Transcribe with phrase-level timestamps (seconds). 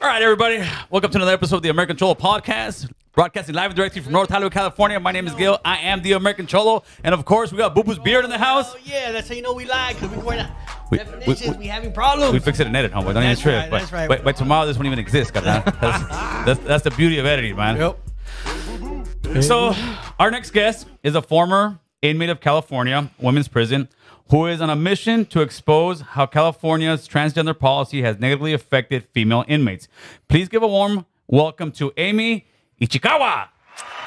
[0.00, 0.62] All right, everybody.
[0.90, 2.90] Welcome to another episode of the American Cholo Podcast.
[3.14, 5.00] Broadcasting live and directly from North Hollywood, California.
[5.00, 5.58] My name is Gil.
[5.64, 6.84] I am the American Cholo.
[7.02, 8.72] And of course, we got Boo Boo's beard in the house.
[8.74, 10.50] Oh yeah, that's how you know we lie because we point out
[10.90, 11.56] We- definitions.
[11.56, 12.32] we- We, having problems.
[12.32, 13.06] We fix it and edit, homeboy.
[13.14, 13.56] Don't even That's trip.
[13.62, 14.08] right, but, that's right.
[14.08, 15.34] But, but tomorrow, this won't even exist.
[15.34, 17.76] That's, that's, that's the beauty of editing, man.
[17.76, 19.42] Yep.
[19.42, 19.74] So,
[20.18, 23.88] our next guest is a former inmate of California Women's Prison
[24.30, 29.44] who is on a mission to expose how California's transgender policy has negatively affected female
[29.48, 29.88] inmates.
[30.28, 32.46] Please give a warm welcome to Amie
[32.80, 33.48] Ichikawa.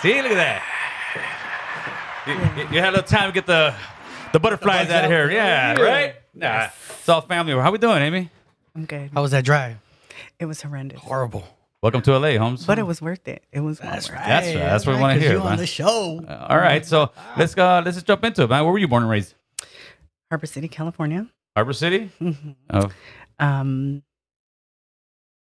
[0.02, 0.63] See, look at that.
[2.27, 3.73] You, you- you had a little time to get the
[4.31, 5.29] the butterflies bugs out of here.
[5.29, 5.81] Yeah, Yeah.
[5.84, 6.15] right?
[6.34, 6.67] Nah,
[6.99, 7.51] it's all family.
[7.53, 8.29] How we doing, Amy?
[8.76, 9.09] I'm good.
[9.13, 9.77] How was that drive?
[10.40, 11.43] It was horrendous, Horrible.
[11.81, 12.65] Welcome to LA, Holmes.
[12.65, 13.43] but it was worth it.
[13.51, 14.26] It was well That's worth right.
[14.26, 14.29] it.
[14.29, 14.55] That's right.
[14.63, 15.53] That's what we want to hear, You man.
[15.53, 16.23] on the show.
[16.27, 17.81] Uh, all right, so let's go.
[17.84, 18.63] Let's just jump into it, man.
[18.63, 19.34] Where were you born and raised?
[20.31, 21.27] Harbor City, California.
[21.58, 22.09] Harbor City.
[22.21, 22.55] Mhm.
[22.70, 22.90] Oh,
[23.38, 24.02] Um,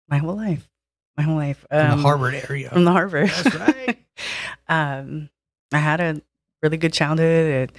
[0.09, 0.69] my whole life,
[1.17, 1.65] my whole life.
[1.71, 2.71] From Um, the Harvard area.
[2.71, 3.29] From the Harvard.
[3.29, 3.99] That's right.
[4.69, 5.31] um,
[5.73, 6.21] I had a
[6.61, 7.71] really good childhood,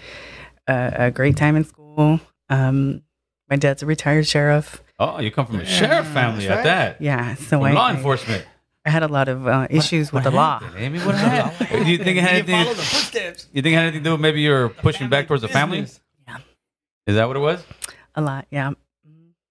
[0.69, 2.21] a, a, a great time in school.
[2.49, 3.01] Um,
[3.49, 4.81] my dad's a retired sheriff.
[4.97, 7.01] oh, you come from a Yeah, sheriff family that's at that.
[7.01, 8.45] Yeah, so From I, law I- enforcement.
[8.85, 10.59] I had a lot of uh, issues with the law.
[10.77, 11.69] Amie, what happened?
[11.85, 12.63] Do you think it had You anything?
[12.63, 13.47] follow the footsteps.
[13.51, 15.85] You think it had anything to do with maybe you're pushing back towards the family?
[17.11, 17.63] Is that what it was?
[18.15, 18.71] A lot, yeah.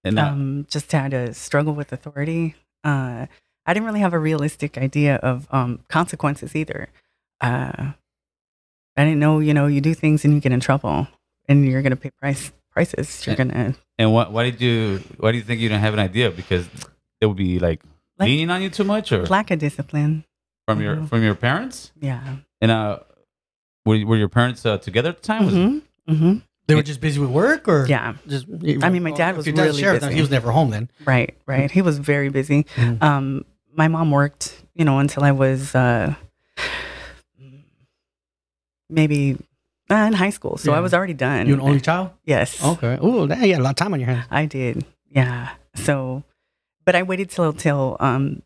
[0.03, 2.55] And uh, um, just had to struggle with authority.
[2.83, 3.27] Uh,
[3.67, 6.89] I didn't really have a realistic idea of um, consequences either.
[7.39, 7.91] Uh,
[8.97, 11.07] I didn't know, you know, you do things and you get in trouble,
[11.47, 13.25] and you're gonna pay price prices.
[13.27, 14.31] You're gonna and what?
[14.31, 15.01] Why did you?
[15.17, 16.31] Why do you think you didn't have an idea?
[16.31, 16.67] Because
[17.21, 17.81] it would be like,
[18.17, 20.25] Like- leaning on you too much, or lack of discipline.
[20.67, 21.09] from your Mhm.
[21.09, 21.91] from your parents?
[22.01, 22.37] Yeah.
[22.59, 22.99] And uh,
[23.85, 25.45] were were your parents uh, together at the time?
[25.45, 28.13] Was hmm hmm They were just busy with work, or Yeah.
[28.27, 28.45] Just.
[28.81, 30.15] I mean, my dad was your really sheriff, then busy.
[30.15, 30.89] He was never home then.
[31.05, 31.35] Right.
[31.45, 31.69] Right.
[31.69, 32.65] He was very busy.
[32.75, 33.01] Mhm.
[33.03, 33.45] Um,
[33.75, 36.13] my mom worked, you know, until I was uh,
[38.89, 39.37] maybe
[39.89, 40.57] uh, in high school.
[40.57, 41.47] So I was already done.
[41.47, 42.11] You an only child?
[42.25, 42.63] Yes.
[42.63, 42.97] Okay.
[43.01, 44.27] Oh, that, you had a lot of time on your hands.
[44.31, 44.85] I did.
[45.09, 45.49] Yeah.
[45.75, 46.23] So,
[46.85, 48.41] but I waited till till um,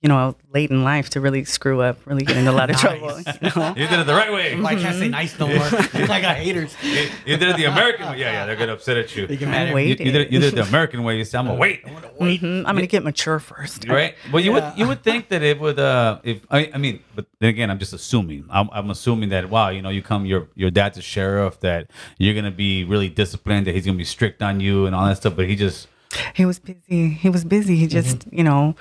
[0.00, 2.76] you know, late in life to really screw up, really get into a lot of
[2.80, 2.80] Nice.
[2.80, 3.18] trouble.
[3.18, 3.68] You know?
[3.76, 4.54] you did it the right way.
[4.54, 5.56] Well, I can't say nice no more.
[5.66, 6.72] I got haters.
[6.82, 8.18] you, you did it the American way.
[8.20, 9.26] Yeah, yeah, they're gonna upset at you.
[9.26, 9.98] They get I mad at wait.
[9.98, 11.18] You, you did it, you did it the American way.
[11.18, 12.58] You said, "I'm gonna wait." Mhm.
[12.66, 13.88] I'm gonna get mature first.
[13.88, 14.14] Right.
[14.32, 14.70] Well, you Yeah.
[14.70, 17.68] would you would think that it would uh if I, I mean, but then again,
[17.70, 18.44] I'm just assuming.
[18.50, 21.90] I'm, I'm assuming that wow, you know, you come your your dad's a sheriff, that
[22.18, 25.16] you're gonna be really disciplined, that he's gonna be strict on you and all that
[25.16, 25.34] stuff.
[25.34, 25.88] But he just
[26.34, 27.08] He was busy.
[27.10, 27.76] He was busy.
[27.76, 28.74] He just, you know,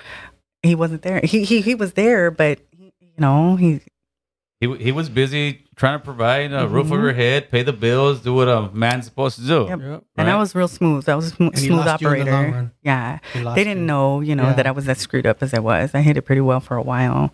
[0.68, 1.22] he wasn't there.
[1.24, 3.82] He he he was there, but he, you know, he
[4.60, 6.94] he he was busy trying to provide a roof Mm-hmm.
[6.94, 9.66] over your head, pay the bills, do what a man's supposed to do.
[9.70, 9.80] Yep.
[9.80, 10.04] Yep.
[10.18, 11.08] and I was real smooth.
[11.08, 12.56] I was a sm- And he smooth lost you in the long operator.
[12.58, 12.72] run.
[12.82, 13.20] Yeah.
[13.34, 13.88] He lost They didn't you.
[13.88, 14.54] know, you know, Yeah.
[14.54, 15.94] that I was as screwed up as I was.
[15.94, 17.32] I hid it pretty well for a while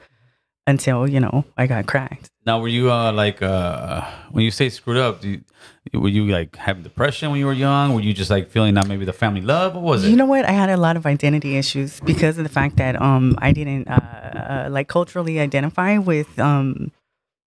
[0.67, 2.29] until, you know, I got cracked.
[2.45, 5.21] Now, were you uh like uh when you say screwed up?
[5.21, 7.93] Do you, were you like having depression when you were young?
[7.93, 9.75] Were you just like feeling not maybe the family love?
[9.75, 10.09] What was it?
[10.09, 10.43] You know what?
[10.45, 13.87] I had a lot of identity issues because of the fact that um I didn't
[13.87, 16.91] uh, uh like culturally identify with um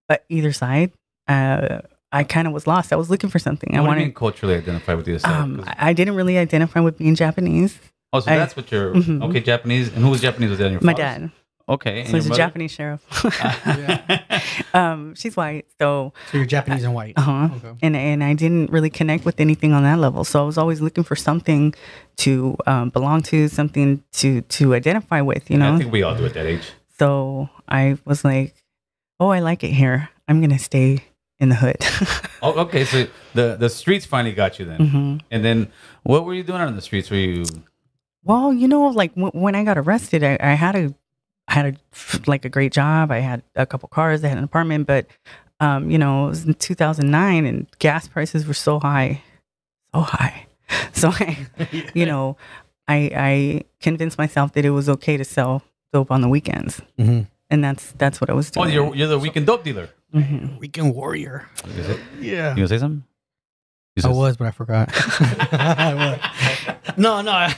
[0.09, 0.93] uh, either side.
[1.29, 1.81] Uh
[2.13, 2.93] I kind of was lost.
[2.93, 3.73] I was looking for something.
[3.73, 5.35] what I wanted culturally identify with yourself?
[5.35, 7.79] um I didn't really identify with being Japanese.
[8.15, 9.23] oh, so I- that's what you're Mhm.
[9.29, 9.41] okay.
[9.41, 10.51] Japanese, and who was Japanese?
[10.51, 11.21] Was that your My father's?
[11.21, 11.31] dad.
[11.69, 12.35] Okay, and So he's a?
[12.37, 13.03] Japanese sheriff.
[14.75, 15.67] um she's white.
[15.81, 17.15] So So you're Japanese and white.
[17.17, 17.49] uh-huh.
[17.57, 17.73] Okay.
[17.83, 20.25] and and I didn't really connect with anything on that level.
[20.25, 21.75] So I was always looking for something
[22.19, 25.51] to um, belong to, something to to identify with.
[25.51, 25.75] You know.
[25.75, 26.71] I think we all do at that age.
[26.99, 28.55] So I was like,
[29.21, 30.09] "Oh, I like it here.
[30.29, 31.05] I'm gonna stay
[31.39, 31.79] in the hood."
[32.43, 32.85] Oh, okay.
[32.85, 35.73] So the the streets finally got you then, hmm and then
[36.05, 37.11] what were you doing on the streets?
[37.11, 37.45] Were you
[38.23, 40.95] Well, you know, like w- when I got arrested, I, I had a
[41.49, 43.11] I had a like a great job.
[43.11, 44.25] I had a couple cars.
[44.25, 45.07] I had an apartment, but
[45.61, 49.23] um, you know, it was in 2009, and gas prices were so high,
[49.95, 50.47] so high.
[50.93, 51.47] So I,
[51.95, 52.37] you know,
[52.89, 55.63] I I convinced myself that it was okay to sell
[55.93, 57.21] dope on the weekends, Mm-hmm.
[57.51, 58.67] and that's that's what I was doing.
[58.67, 59.91] oh you're you're the weekend dope dealer?
[60.13, 60.59] Mhm.
[60.59, 61.49] Weekend warrior.
[62.21, 62.51] Yeah.
[62.51, 63.05] You gonna say something?
[63.95, 64.89] You I was, but I forgot.
[65.53, 66.97] I was.
[66.99, 67.49] No, no.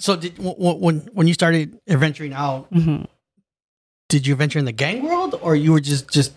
[0.00, 3.06] So did w- w- when when you started adventuring out, Mhm.
[4.08, 6.32] did you venture in the gang world, or you were just just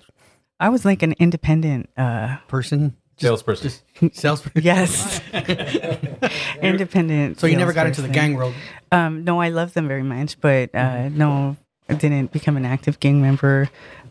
[0.59, 1.89] I was like an independent.
[1.97, 3.63] uh person, salesperson.
[3.69, 3.81] just
[4.21, 4.61] salesperson?
[4.61, 5.19] Yes,
[6.61, 7.39] independent.
[7.39, 8.53] So you never got into the gang world.
[8.91, 11.57] Um, no, I love them very much, but uh, no,
[11.89, 13.69] I didn't become an active gang member.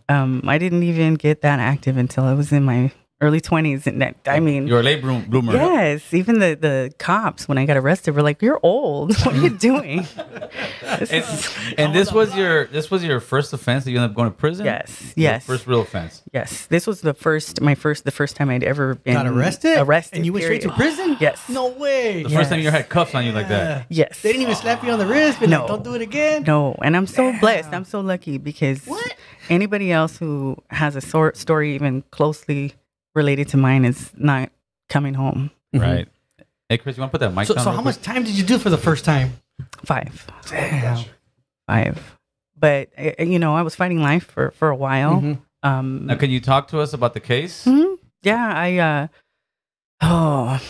[0.08, 2.90] Um, I didn't even get that active until I was in my
[3.22, 3.86] early 20s.
[3.86, 5.54] And that, I oh, mean, You're a late bloom- bloomer.
[5.54, 9.16] yes, even the, the cops, when I got arrested, were like, you're old.
[9.24, 10.06] What are you doing?
[10.98, 14.10] This And, is- and this was your this was your first offense that you ended
[14.10, 14.66] up going to prison.
[14.66, 15.46] yes, Your yes.
[15.46, 16.22] First real offense.
[16.32, 19.78] Yes, this was the first, my first, the first time I'd ever been Got arrested?
[19.78, 21.16] Arrested, And you went straight to prison?
[21.20, 21.48] Yes.
[21.48, 22.22] No way.
[22.24, 22.72] The first time you Yes.
[22.74, 23.86] had cuffs on you like that.
[23.88, 24.20] Yes.
[24.22, 25.60] They didn't even slap you on the wrist, but No.
[25.60, 26.42] like, don't do it again.
[26.44, 27.70] No, and I'm so blessed.
[27.72, 29.14] I'm so lucky because What?
[29.50, 32.74] anybody else who has a sort story even closely
[33.14, 34.50] related to mine is not
[34.88, 35.50] coming home.
[35.72, 36.08] Right.
[36.68, 37.64] Hey Chris, you want to put that mic So, down?
[37.64, 37.96] so real how quick?
[37.96, 39.32] much time did you do for the first time?
[39.84, 41.04] Five, Damn.
[41.66, 42.18] five.
[42.58, 45.20] But uh, you know, I was fighting life for for a while.
[45.20, 45.38] Mhm.
[45.62, 47.64] Um, Now, can you talk to us about the case?
[47.66, 47.96] mhm.
[48.22, 48.78] yeah, I.
[48.78, 49.06] uh
[50.00, 50.60] Oh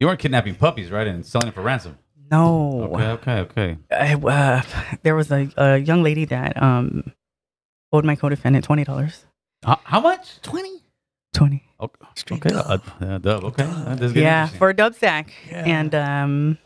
[0.00, 1.98] You weren't kidnapping puppies, right, and selling them for ransom.
[2.30, 2.88] no.
[2.94, 3.78] Okay, okay, okay.
[3.90, 4.62] I, uh,
[5.02, 7.12] there was a, a young lady that um
[7.92, 9.24] owed my co-defendant twenty dollars.
[9.64, 10.40] How, how much?
[11.34, 11.62] 20?
[11.80, 12.54] Okay, Straight okay.
[12.54, 12.82] dub.
[13.00, 13.44] Uh, dub.
[13.44, 15.32] Okay, Uh, this is getting Yeah, for a dub sack.
[15.48, 15.64] Yeah.
[15.64, 16.58] And um,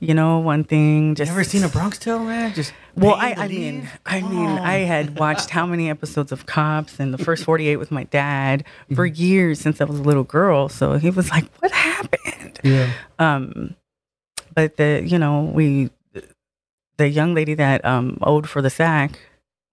[0.00, 2.54] you know, one thing You just ever seen a Bronx Tale, man?
[2.54, 3.58] Just Well, I, I leave?
[3.74, 4.62] mean, I mean, Oh.
[4.62, 8.64] I had watched how many episodes of Cops and the first 48 with my dad
[8.94, 9.22] for Mm-hmm.
[9.22, 10.68] years since I was a little girl.
[10.68, 12.90] So he was like, "What happened?" Yeah.
[13.18, 13.74] Um,
[14.54, 15.90] but the you know we,
[16.96, 19.18] the young lady that um owed for the sack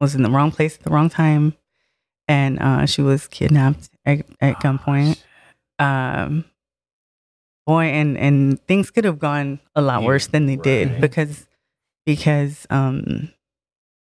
[0.01, 1.53] was in the wrong place at the wrong time,
[2.27, 5.21] and uh, she was kidnapped at, at gunpoint.
[5.79, 6.45] Um,
[7.65, 11.47] boy, and and things could have gone a lot Yeah, worse than they did because
[12.05, 13.29] because um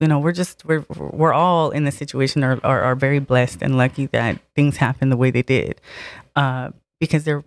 [0.00, 3.62] you know we're just we're we're all in the situation are, are are very blessed
[3.62, 5.80] and lucky that things happened the way they did
[6.36, 6.70] uh
[7.00, 7.42] because they're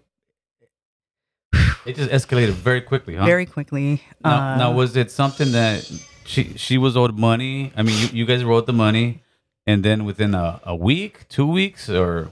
[1.85, 3.25] It just escalated very quickly, huh?
[3.25, 5.89] very quickly Now, uh, now, was it something that
[6.25, 7.71] she she was owed money?
[7.75, 9.23] I mean, you, you guys were owed the money,
[9.67, 12.29] and then within a, a week, two weeks, or,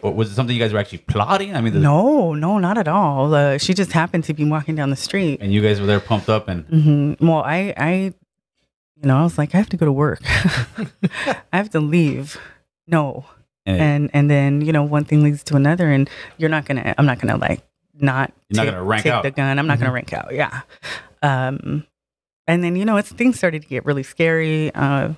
[0.00, 1.54] or was it something you guys were actually plotting?
[1.54, 3.34] I mean, the, no no not at all.
[3.34, 5.38] Uh, she just happened to be walking down the street.
[5.40, 7.92] And you guys were there pumped up, and hmm well i i
[9.02, 10.20] you know i was like i have to go to work.
[11.52, 12.38] I have to leave.
[12.86, 13.24] No.
[13.64, 16.94] And, and and then you know one thing leads to another and you're not gonna
[16.98, 17.60] i'm not gonna like
[17.94, 19.22] not You're not take- gonna rank take out.
[19.22, 19.56] the gun.
[19.58, 20.34] I'm not gonna rank out.
[20.34, 20.62] Yeah.
[21.22, 21.86] Um
[22.48, 25.12] and then you know it's things started to get really scary uh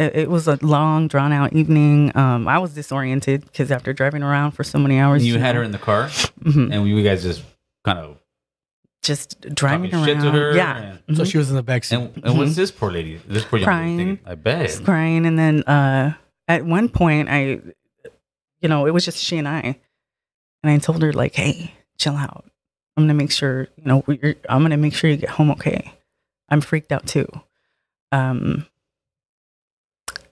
[0.00, 2.10] it, it was a long drawn out evening.
[2.16, 5.60] Um i was disoriented because after driving around for so many hours you had know,
[5.60, 6.04] her in the car,
[6.42, 7.42] mhm, and you guys just
[7.84, 8.16] kind of
[9.02, 10.54] just driving talking around shit to her.
[10.56, 10.96] yeah.
[11.08, 11.96] and, So she was in the back seat.
[11.96, 13.18] and, and what's this poor lady?
[13.26, 13.96] This poor young Crying.
[13.96, 14.62] lady thinking, I bet.
[14.62, 15.24] was crying.
[15.26, 16.14] And then uh
[16.48, 17.60] at one point i
[18.60, 19.78] you know it was just she and i.
[20.62, 22.44] And i told her like hey chill out.
[22.96, 25.92] I'm gonna make sure you know we're, i'm gonna make sure you get home okay.
[26.50, 27.28] I'm freaked out too.
[28.12, 28.66] Um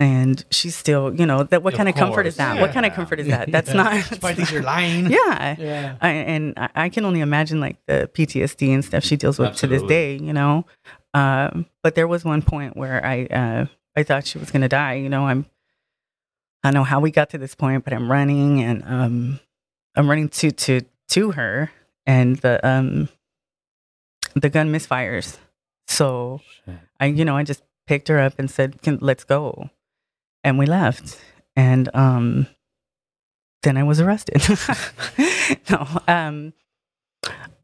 [0.00, 2.92] and she's still you know that what kind of comfort is that what kind of
[2.94, 3.82] comfort is that that's Yeah.
[3.82, 5.06] not probably thinks you're lying.
[5.10, 5.96] yeah Yeah.
[6.00, 9.66] I, and I, can only imagine like the PTSD and stuff she deals with to
[9.66, 10.64] this day, you know.
[11.14, 13.66] Um, but there was one point where I uh,
[13.96, 14.94] I thought she was gonna die.
[14.94, 15.46] You know, I'm
[16.62, 19.40] I know how we got to this point, but I'm running and um,
[19.96, 21.70] I'm running to to to her,
[22.06, 23.08] and the um
[24.34, 25.38] the gun misfires.
[25.86, 26.76] So Shit.
[27.00, 29.70] I you know I just picked her up and said, Can, "Let's go,"
[30.48, 31.20] and we left.
[31.54, 32.46] And um,
[33.62, 34.40] then I was arrested.
[35.70, 36.52] no, um,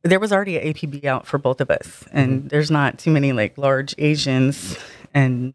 [0.02, 3.32] there was already an APB out for both of us, and there's not too many
[3.32, 4.76] like large Asians
[5.14, 5.54] and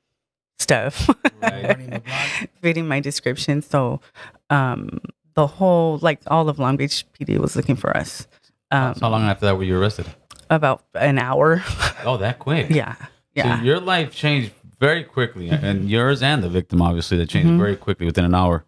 [0.57, 1.09] stuff
[1.41, 1.67] Right.
[1.67, 2.49] Running the block.
[2.61, 3.61] fitting my description.
[3.61, 4.01] So,
[4.49, 4.99] um,
[5.35, 8.27] the whole like all of Long Beach PD was looking for us.
[8.71, 10.07] Um, So how long after that were you arrested?
[10.49, 11.63] About an hour.
[12.03, 12.69] Oh, that quick.
[12.71, 12.95] yeah,
[13.35, 13.59] yeah.
[13.59, 17.57] So your life changed very quickly, and yours and the victim, obviously, that changed Mhm.
[17.57, 18.65] very quickly within an hour.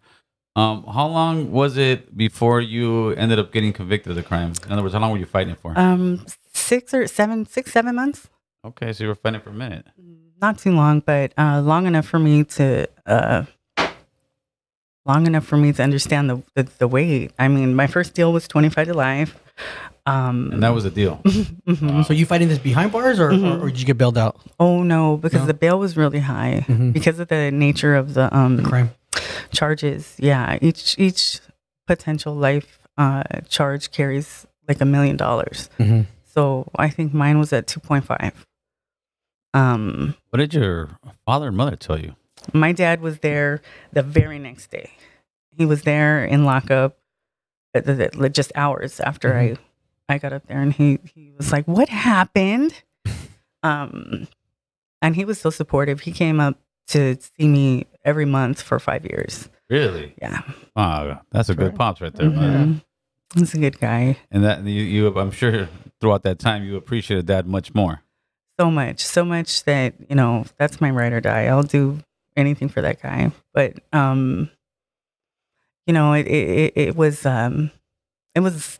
[0.54, 4.52] Um, how long was it before you ended up getting convicted of the crime?
[4.66, 5.76] In other words, how long were you fighting for?
[5.78, 8.28] um, six or seven, six, seven months.
[8.64, 9.86] okay, so you were fighting for a minute.
[10.40, 13.44] Not too long, but uh, long enough for me to uh,
[15.04, 17.32] long enough for me to understand the, the the weight.
[17.38, 19.36] I mean, my first deal was twenty five to life.
[20.04, 21.20] Um, And that was the deal.
[21.24, 22.04] mhm.
[22.04, 23.44] So you fighting this behind bars, or, Mhm.
[23.60, 24.34] or, or did you get bailed out?
[24.58, 25.46] Oh no, because No?
[25.46, 26.92] the bail was really high Mhm.
[26.92, 28.90] because of the nature of the um The crime.
[29.52, 30.14] charges.
[30.18, 31.40] Yeah, each each
[31.86, 35.70] potential life uh charge carries like a million dollars.
[35.78, 36.02] Mm-hmm.
[36.34, 38.32] So I think mine was at two point five.
[39.54, 42.14] Um, What did your father and mother tell you?
[42.52, 43.60] My dad was there
[43.92, 44.90] the very next day.
[45.56, 46.96] He was there in lockup,
[47.74, 49.56] uh, just hours after I
[50.08, 52.82] I got up there, and he he was like, "What happened?"
[53.64, 54.26] Um,
[55.00, 56.00] and he was so supportive.
[56.00, 56.58] He came up
[56.88, 59.48] to see me every month for five years.
[59.70, 60.14] Really?
[60.20, 60.42] Yeah,
[60.74, 62.82] Oh, that's a good pops right there, man.
[63.34, 63.38] Mhm.
[63.38, 64.16] he's a good guy.
[64.32, 65.68] And that you, you, I'm sure
[66.00, 68.02] throughout that time you appreciated that much more.
[68.58, 71.44] So much, so much that you know that's my ride or die.
[71.46, 72.00] I'll do
[72.36, 73.32] anything for that guy.
[73.52, 74.50] But um,
[75.86, 77.70] you know, it it, it, was um,
[78.34, 78.78] it was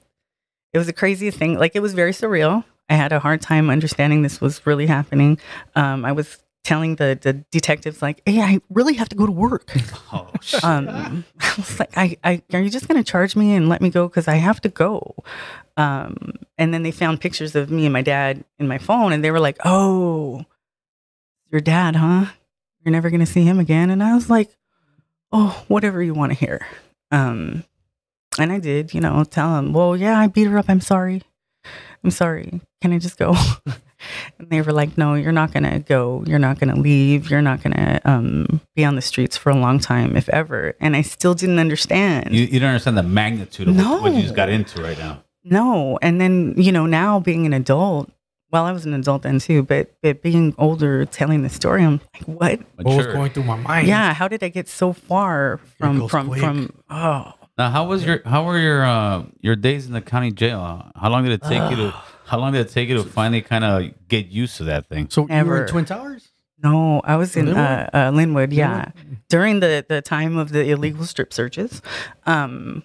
[0.72, 1.58] it was the craziest thing.
[1.58, 2.64] Like it was very surreal.
[2.88, 5.38] I had a hard time understanding this was really happening.
[5.74, 9.32] Um, I was telling the the detectives like, "Hey, I really have to go to
[9.32, 9.74] work."
[10.14, 10.28] Oh,
[10.62, 13.80] um, I was like, I, I, are you just going to charge me and let
[13.80, 14.06] me go?
[14.10, 15.14] Cause I have to go.
[15.78, 19.24] Um, and then they found pictures of me and my dad in my phone and
[19.24, 20.44] they were like, Oh,
[21.50, 22.26] your dad, huh?
[22.84, 23.90] You're never going to see him again.
[23.90, 24.50] And I was like,
[25.32, 26.66] Oh, whatever you want to hear.
[27.10, 27.64] Um,
[28.38, 30.66] and I did, you know, tell him, well, yeah, I beat her up.
[30.68, 31.22] I'm sorry.
[32.04, 32.60] I'm sorry.
[32.80, 33.34] Can I just go?
[34.38, 36.24] and they were like, no, you're not going to go.
[36.26, 37.30] You're not going to leave.
[37.30, 40.74] You're not going to um, be on the streets for a long time, if ever.
[40.80, 42.34] And I still didn't understand.
[42.34, 45.22] you, you don't understand the magnitude of what, what you just got into right now.
[45.44, 45.98] no.
[46.02, 48.10] And then, you know, now being an adult,
[48.52, 52.00] well, I was an adult then too, but, but being older, telling the story, I'm
[52.14, 52.60] like, what?
[52.76, 53.88] What was going through my mind?
[53.88, 54.12] Yeah.
[54.12, 56.40] How did I get so far from, from, quick.
[56.40, 60.30] from, oh, Now, how was your how were your uh, your days in the county
[60.30, 60.90] jail?
[60.94, 61.94] How long did it take you to
[62.26, 65.08] How long did it take you to finally kind of get used to that thing?
[65.10, 65.62] So you were Ever.
[65.62, 66.28] in Twin Towers?
[66.62, 67.56] No, I was in Lynwood?
[67.56, 68.52] uh, uh, Lynwood.
[68.52, 68.92] Yeah,
[69.28, 71.82] during the the time of the illegal strip searches,
[72.24, 72.84] um,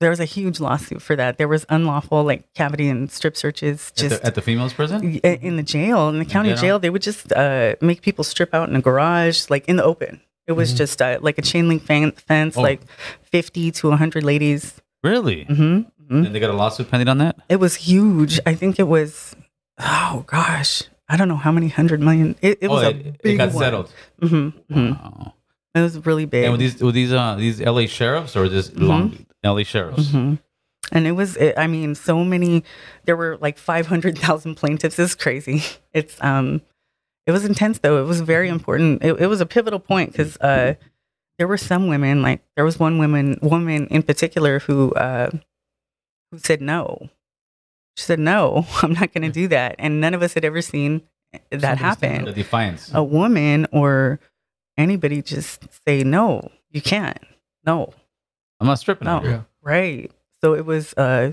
[0.00, 1.38] there was a huge lawsuit for that.
[1.38, 5.18] There was unlawful like cavity and strip searches At just the, at the females prison?
[5.24, 6.56] in the jail in the county jail?
[6.58, 6.78] jail.
[6.78, 10.20] They would just uh, make people strip out in a garage, like in the open.
[10.46, 12.62] It was just uh, like a chain link fan- fence, Oh.
[12.62, 12.80] like
[13.22, 14.80] fifty to hundred ladies.
[15.04, 15.44] Really?
[15.44, 17.36] hmm hmm And they got a lawsuit pending on that?
[17.50, 18.40] It was huge.
[18.46, 19.36] I think it was.
[19.78, 22.34] Oh gosh, I don't know how many hundred million.
[22.40, 23.62] It, it was oh, a it, big it got one.
[23.62, 23.92] settled.
[24.20, 25.34] hmm hmm Wow.
[25.74, 26.44] It was really big.
[26.44, 28.86] And were these were these uh these LA sheriffs or just Mm-hmm.
[28.86, 30.10] long LA sheriffs?
[30.10, 30.34] hmm
[30.92, 32.64] And it was, it, I mean, so many.
[33.04, 34.98] There were like five hundred thousand plaintiffs.
[34.98, 35.62] It's crazy.
[35.92, 36.62] It's um,
[37.26, 38.00] it was intense though.
[38.00, 39.02] It was very important.
[39.02, 40.74] It, it was a pivotal point because uh,
[41.38, 45.30] there were some women, like there was one woman, woman in particular who uh,
[46.30, 47.08] who said no.
[47.96, 50.62] She said no, I'm not going to do that, and none of us had ever
[50.62, 51.02] seen
[51.50, 52.24] that happen.
[52.26, 52.90] The defiance.
[52.94, 54.20] A woman or
[54.76, 57.18] anybody just say no, you can't.
[57.66, 57.92] No,
[58.60, 59.16] I'm not stripping no.
[59.16, 59.24] out.
[59.24, 59.42] Yeah.
[59.62, 60.10] Right.
[60.40, 61.32] So it was uh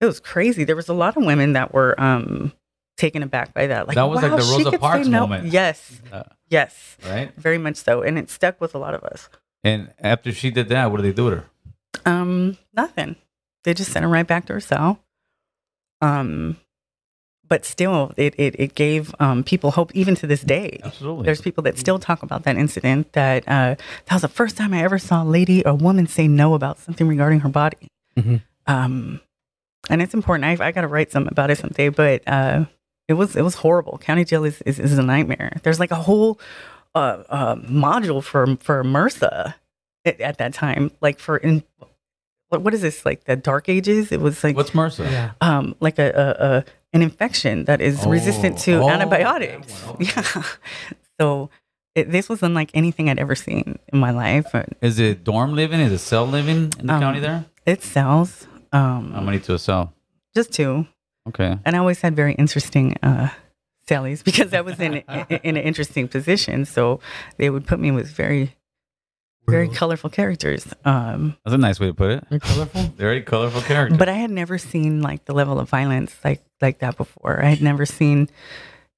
[0.00, 0.64] it was crazy.
[0.64, 2.52] There was a lot of women that were um
[2.96, 3.86] taken aback by that.
[3.88, 5.20] Like That was like wow, the she Rosa could say Parks no.
[5.20, 5.52] moment.
[5.52, 6.00] Yes.
[6.12, 6.96] Uh, Yes.
[7.08, 7.32] right?
[7.36, 8.02] Very much so.
[8.02, 9.28] And it stuck with a lot of us.
[9.62, 11.44] And after she did that, what did they do with her?
[12.04, 13.16] Um, nothing.
[13.64, 15.00] They just sent her right back to her cell.
[16.00, 16.56] Um
[17.50, 20.80] but still it it, it gave um people hope even to this day.
[20.82, 21.24] Absolutely.
[21.26, 23.74] There's people that still talk about that incident that uh,
[24.06, 26.78] that was the first time I ever saw a lady or woman say no about
[26.78, 27.88] something regarding her body.
[28.16, 28.40] Mhm.
[28.66, 29.20] Um,
[29.90, 30.44] and it's important.
[30.44, 32.64] I, I got to write something about it someday, but uh,
[33.08, 33.98] it was it was horrible.
[33.98, 35.58] County jail is, is, is a nightmare.
[35.62, 36.38] There's like a whole
[36.94, 39.54] uh, uh, module for for MRSA
[40.04, 41.64] at, at that time, like for in
[42.50, 44.12] what, what is this like the dark ages?
[44.12, 45.10] It was like What's MRSA?
[45.10, 45.32] Yeah.
[45.40, 49.84] um, like a, a, a an infection that is resistant to Oh, oh, antibiotics.
[49.88, 50.04] okay.
[50.06, 50.42] Yeah.
[51.20, 51.50] So
[51.94, 54.46] it, this was unlike anything I'd ever seen in my life.
[54.80, 55.80] Is it dorm living?
[55.80, 57.44] Is it cell living in the Um, county there?
[57.66, 58.46] it sells.
[58.72, 59.92] Um, How many to a cell?
[60.34, 60.86] just two,
[61.28, 61.58] Okay.
[61.64, 63.28] and I always had very interesting uh,
[63.88, 66.64] cellies because I was in in, in an interesting position.
[66.64, 67.00] So
[67.36, 68.54] they would put me with very
[69.50, 70.66] very colorful characters.
[70.84, 72.24] Um, That's a nice way to put it.
[72.28, 72.82] Very colorful.
[72.96, 73.98] Very colorful characters.
[73.98, 77.42] but I had never seen like the level of violence like like that before.
[77.42, 78.28] I had never seen,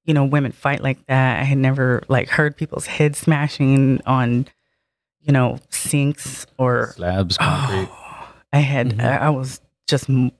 [0.05, 1.39] you know, women fight like that.
[1.39, 4.47] I had never like heard people's heads smashing on,
[5.21, 7.89] you know, sinks or Slabs, concrete.
[7.91, 9.03] Oh, I had Mhm.
[9.03, 10.31] I, I was just m-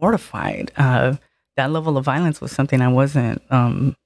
[0.00, 0.70] mortified.
[0.76, 1.16] Uh,
[1.56, 3.96] that level of violence was something I wasn't um,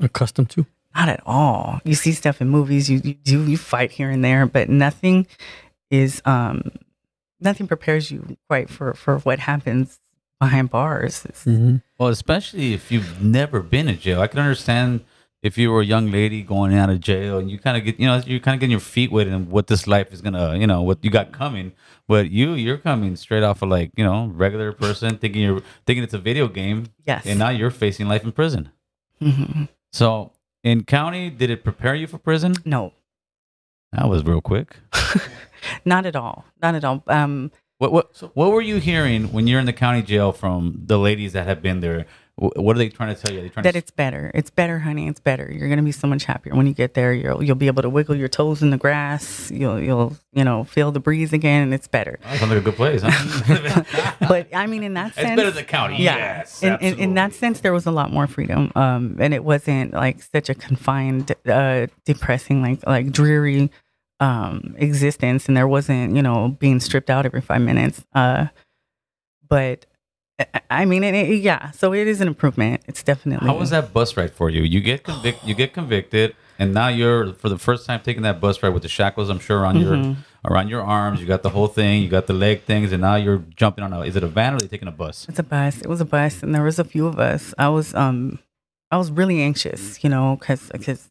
[0.00, 0.64] Accustomed to.
[0.94, 1.80] Not at all.
[1.84, 5.26] You see stuff in movies, you, you do you fight here and there, but nothing
[5.90, 6.62] is um,
[7.40, 10.00] nothing prepares you quite for for what happens
[10.40, 11.22] behind bars.
[11.44, 11.76] Mm-hmm.
[11.98, 14.20] Well, especially if you've never been in jail.
[14.20, 15.04] I can understand
[15.42, 17.98] if you were a young lady going out of jail and you kind of get,
[17.98, 20.56] you know, you're kind of getting your feet wet and what this life is gonna,
[20.56, 21.72] you know, what you got coming.
[22.08, 26.02] But you, you're coming straight off of like, you know, regular person thinking you're thinking
[26.04, 27.24] it's a video game, Yes.
[27.26, 28.70] and now you're facing life in prison.
[29.22, 29.68] Mhm.
[29.92, 30.32] So
[30.62, 32.54] in county, did it prepare you for prison?
[32.64, 32.92] No,
[33.92, 34.76] That was real quick.
[35.84, 36.44] not at all.
[36.62, 37.02] Not at all.
[37.06, 40.98] Um, What what what were you hearing when you're in the county jail from the
[40.98, 42.06] ladies that have been there?
[42.40, 43.40] Wh- What are they trying to tell you?
[43.40, 44.30] Are they trying that to it's better.
[44.34, 45.06] It's better, honey.
[45.08, 45.50] It's better.
[45.52, 47.12] You're gonna be so much happier when you get there.
[47.12, 49.50] You'll you'll be able to wiggle your toes in the grass.
[49.50, 52.18] You'll you'll you know feel the breeze again, and it's better.
[52.24, 53.02] Oh, sounds like a good place.
[53.04, 53.82] Huh?
[54.28, 56.02] But I mean, in that sense, it's better than the county.
[56.02, 56.16] yeah.
[56.38, 59.42] Yes, in, in, in that sense, there was a lot more freedom, um, and it
[59.44, 63.70] wasn't like such a confined, uh, depressing, like like dreary
[64.20, 68.04] um, existence, and there wasn't you know being stripped out every five minutes.
[68.14, 68.46] Uh,
[69.48, 69.86] but
[70.70, 71.70] I mean, it, it- yeah.
[71.72, 72.82] So it is an improvement.
[72.86, 73.46] It's definitely.
[73.46, 74.62] How was that bus ride for you?
[74.62, 78.40] You get convic- you get convicted, and now you're for the first time taking that
[78.40, 79.28] bus ride with the shackles.
[79.30, 80.20] I'm sure around your Mm-hmm.
[80.52, 81.20] around your arms.
[81.20, 82.02] You got the whole thing.
[82.02, 84.00] You got the leg things, and now you're jumping on a.
[84.02, 85.26] Is it a van or are you taking a bus?
[85.28, 85.80] It's a bus.
[85.80, 87.52] It was a bus, and there was a few of us.
[87.58, 88.38] I was um,
[88.90, 91.10] I was really anxious, you know, because because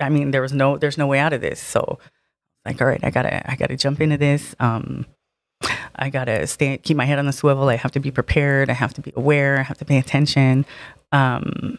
[0.00, 1.60] I mean there was no there's no way out of this.
[1.60, 1.98] So
[2.64, 4.54] like, all right, I gotta I gotta jump into this.
[4.60, 5.06] Um,
[5.98, 7.68] I gotta stay keep my head on the swivel.
[7.68, 8.70] I have to be prepared.
[8.70, 9.58] I have to be aware.
[9.58, 10.64] I have to pay attention.
[11.12, 11.78] Um,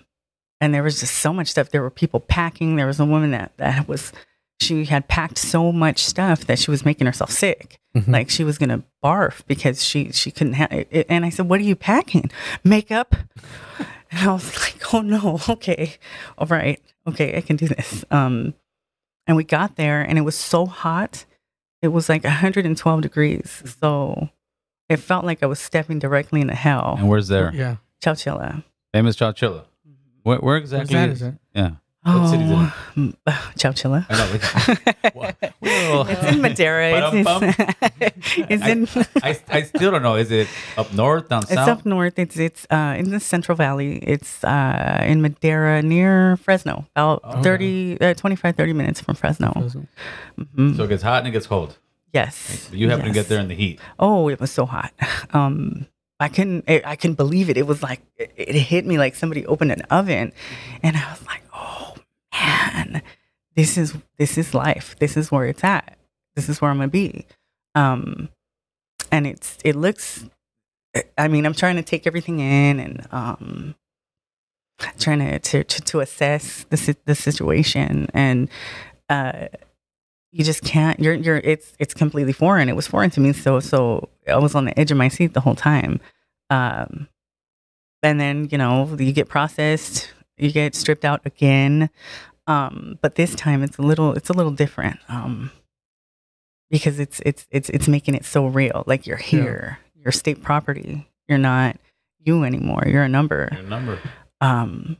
[0.61, 1.69] and there was just so much stuff.
[1.69, 2.75] There were people packing.
[2.75, 4.11] There was a woman that that was
[4.59, 8.57] she had packed so much stuff that she was making herself sick like she was
[8.57, 11.05] gonna barf because she she couldn't have it.
[11.09, 12.31] And I said, "What are you packing?
[12.63, 13.15] Makeup?"
[14.11, 15.97] And I was like, "Oh no, okay,
[16.39, 18.55] all right, okay, I can do this." Um,
[19.27, 21.25] and we got there, and it was so hot.
[21.81, 24.29] It was like 112 degrees, so
[24.89, 26.95] it felt like I was stepping directly into hell.
[26.99, 27.51] And where's there?
[27.53, 27.77] Yeah.
[28.03, 28.63] Chowchilla.
[28.93, 29.61] Famous Chowchilla.
[29.87, 29.93] Mm-hmm.
[30.23, 30.95] Where, where Where's exactly?
[30.95, 31.09] that?
[31.09, 31.33] is- Is it?
[31.53, 31.71] Yeah.
[32.03, 32.71] What city's in it?
[32.95, 33.13] mm,
[33.59, 34.05] Chowchilla.
[34.09, 34.29] I know.
[34.33, 37.11] It's, Well, it's in Madera.
[37.13, 37.27] It's,
[37.91, 39.05] it's, it's in.
[39.23, 40.15] I, I still don't know.
[40.15, 41.67] Is it up north, down It's south?
[41.67, 42.17] It's up north.
[42.17, 43.97] It's it's uh, in the Central Valley.
[43.97, 46.85] It's uh, in Madera near Fresno.
[46.95, 47.41] About Okay.
[47.43, 49.51] 30, uh, 25, 30 minutes from Fresno.
[50.39, 50.77] Mhm.
[50.77, 51.77] So it gets hot and it gets cold.
[52.13, 52.69] yes.
[52.71, 53.79] You happen to get there in the heat.
[53.99, 54.93] Oh, it was so hot.
[55.33, 55.85] Um,
[56.19, 56.65] I couldn't.
[56.67, 57.57] I I couldn't believe it.
[57.57, 60.33] It was like it, it hit me like somebody opened an oven,
[60.83, 61.48] and I was like, "Oh
[62.39, 63.01] man,
[63.55, 64.95] this is this is life.
[64.99, 65.97] This is where it's at.
[66.35, 67.25] This is where I'm gonna be."
[67.75, 68.29] Um,
[69.11, 70.25] and it's it looks.
[71.17, 73.75] I mean, I'm trying to take everything in and um,
[74.99, 78.49] trying to to to, to assess the the situation and
[79.09, 79.47] uh
[80.31, 83.59] you just can't you're you're it's it's completely foreign it was foreign to me so
[83.59, 85.99] so i was on the edge of my seat the whole time
[86.49, 87.07] um
[88.03, 91.89] and then you know you get processed you get stripped out again
[92.49, 95.51] um but this time it's a little it's a little different um
[96.69, 101.07] because it's it's it's it's making it so real like you're here you're state property
[101.27, 101.77] you're not
[102.19, 103.99] you anymore you're a number Your number.
[104.41, 104.97] um,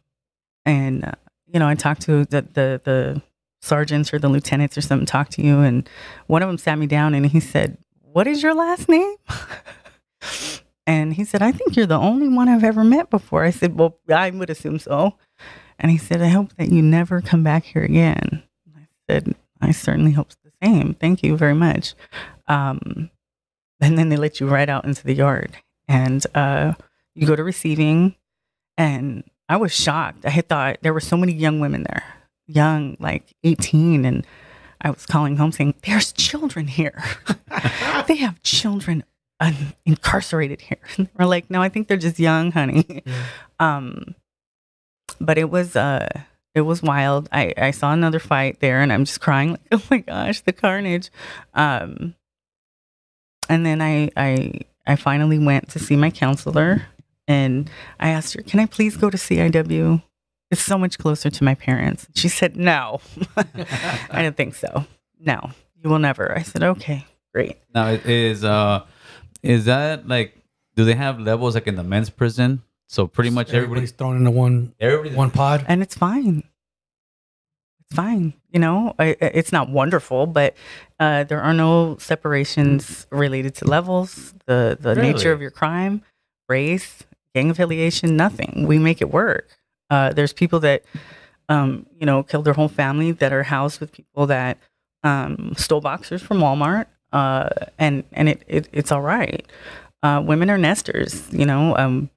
[0.66, 1.12] and uh,
[1.52, 3.22] you know, I talked to the, the the
[3.62, 5.08] sergeants or the lieutenants or something.
[5.08, 5.90] Talked to you, and
[6.28, 9.16] one of them sat me down and he said, "What is your last name?"
[10.86, 13.80] and he said, "I think you're the only one I've ever met before." I said,
[13.80, 15.16] "Well, I would assume so."
[15.80, 18.44] And he said, "I hope that you never come back here again."
[18.76, 20.94] I said, "I certainly hope the same.
[20.94, 21.96] Thank you very much."
[22.48, 23.10] Um,
[23.80, 26.74] and then they let you right out into the yard, and uh,
[27.16, 28.16] you go to receiving
[28.80, 30.26] and I was shocked.
[30.26, 32.04] I had thought there were so many young women there,
[32.48, 34.26] young, like 18, and
[34.80, 37.04] I was calling home saying, "There's children here.
[38.08, 39.04] they have children
[39.86, 43.04] incarcerated here." And we're like, "No, I think they're just young, honey."
[43.60, 44.16] Um,
[45.20, 46.08] but it was uh,
[46.56, 47.30] it was wild.
[47.32, 50.54] I I saw another fight there, and I'm just crying like, "Oh my gosh, the
[50.54, 51.10] carnage!"
[51.54, 52.16] Um,
[53.48, 56.84] and then I I I finally went to see my counselor
[57.28, 60.02] and I asked her, "Can I please go to CIW?
[60.52, 63.02] It's so much closer to my parents." She said, "No,
[63.38, 64.86] I don't think so.
[65.20, 65.52] No,
[65.82, 68.86] you will never." I said, "Okay, great." Now, it is uh,
[69.44, 70.36] is that like?
[70.76, 72.64] Do they have levels like in the men's prison?
[72.90, 75.64] So pretty much Everybody's thrown into one everybody, one pod.
[75.68, 76.44] And it's fine.
[77.82, 78.34] It's fine.
[78.52, 80.56] You know, I, I- it's not wonderful, but
[81.00, 85.14] uh, there are no separations related to levels, the the Really?
[85.14, 86.02] nature of your crime,
[86.48, 87.04] race,
[87.36, 88.66] gang affiliation, nothing.
[88.68, 89.48] We make it work.
[89.92, 90.84] Uh, there's people that,
[91.48, 94.58] um, you know, killed their whole family that are housed with people that
[95.04, 99.46] um, stole boxers from Walmart, uh, and and it, it it's all right.
[100.04, 101.32] Uh, women are nesters.
[101.32, 102.10] You know, um,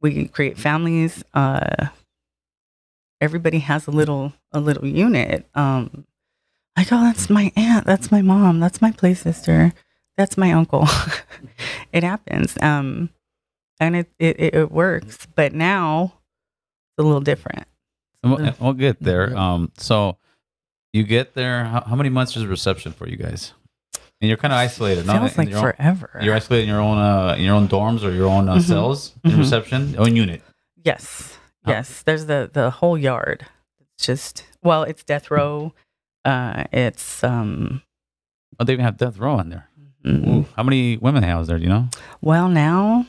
[0.00, 1.24] we create families.
[1.34, 1.88] Uh,
[3.20, 5.46] everybody has a little a little unit.
[5.54, 6.06] Um,
[6.76, 9.72] like, oh, that's my aunt, that's my mom, that's my play sister,
[10.16, 10.86] that's my uncle.
[11.92, 13.10] it happens, um,
[13.78, 15.26] and it, it it works.
[15.34, 16.14] But now
[16.92, 17.66] it's a little different.
[18.22, 19.36] We'll, we'll get there.
[19.36, 20.18] Um, so
[20.92, 21.64] you get there.
[21.64, 23.54] How, how many months is reception for you guys?
[24.20, 25.06] And you're kind of isolated.
[25.06, 25.14] no?
[25.18, 26.18] Feels In like own- forever.
[26.22, 28.62] You're isolated in your own uh, in your own dorms or your own uh, Mhm.
[28.62, 29.38] cells in Mhm.
[29.38, 30.42] reception, own unit.
[30.84, 31.36] Yes.
[31.66, 31.70] Oh.
[31.70, 32.02] Yes.
[32.02, 33.46] There's the the whole yard.
[33.96, 35.72] It's just well, it's death row.
[36.24, 37.82] Uh it's um
[38.58, 39.68] Oh, they even have death row in there.
[40.04, 41.56] mm, Ooh, How many women house there?
[41.56, 41.88] Do you know?
[42.20, 43.06] well now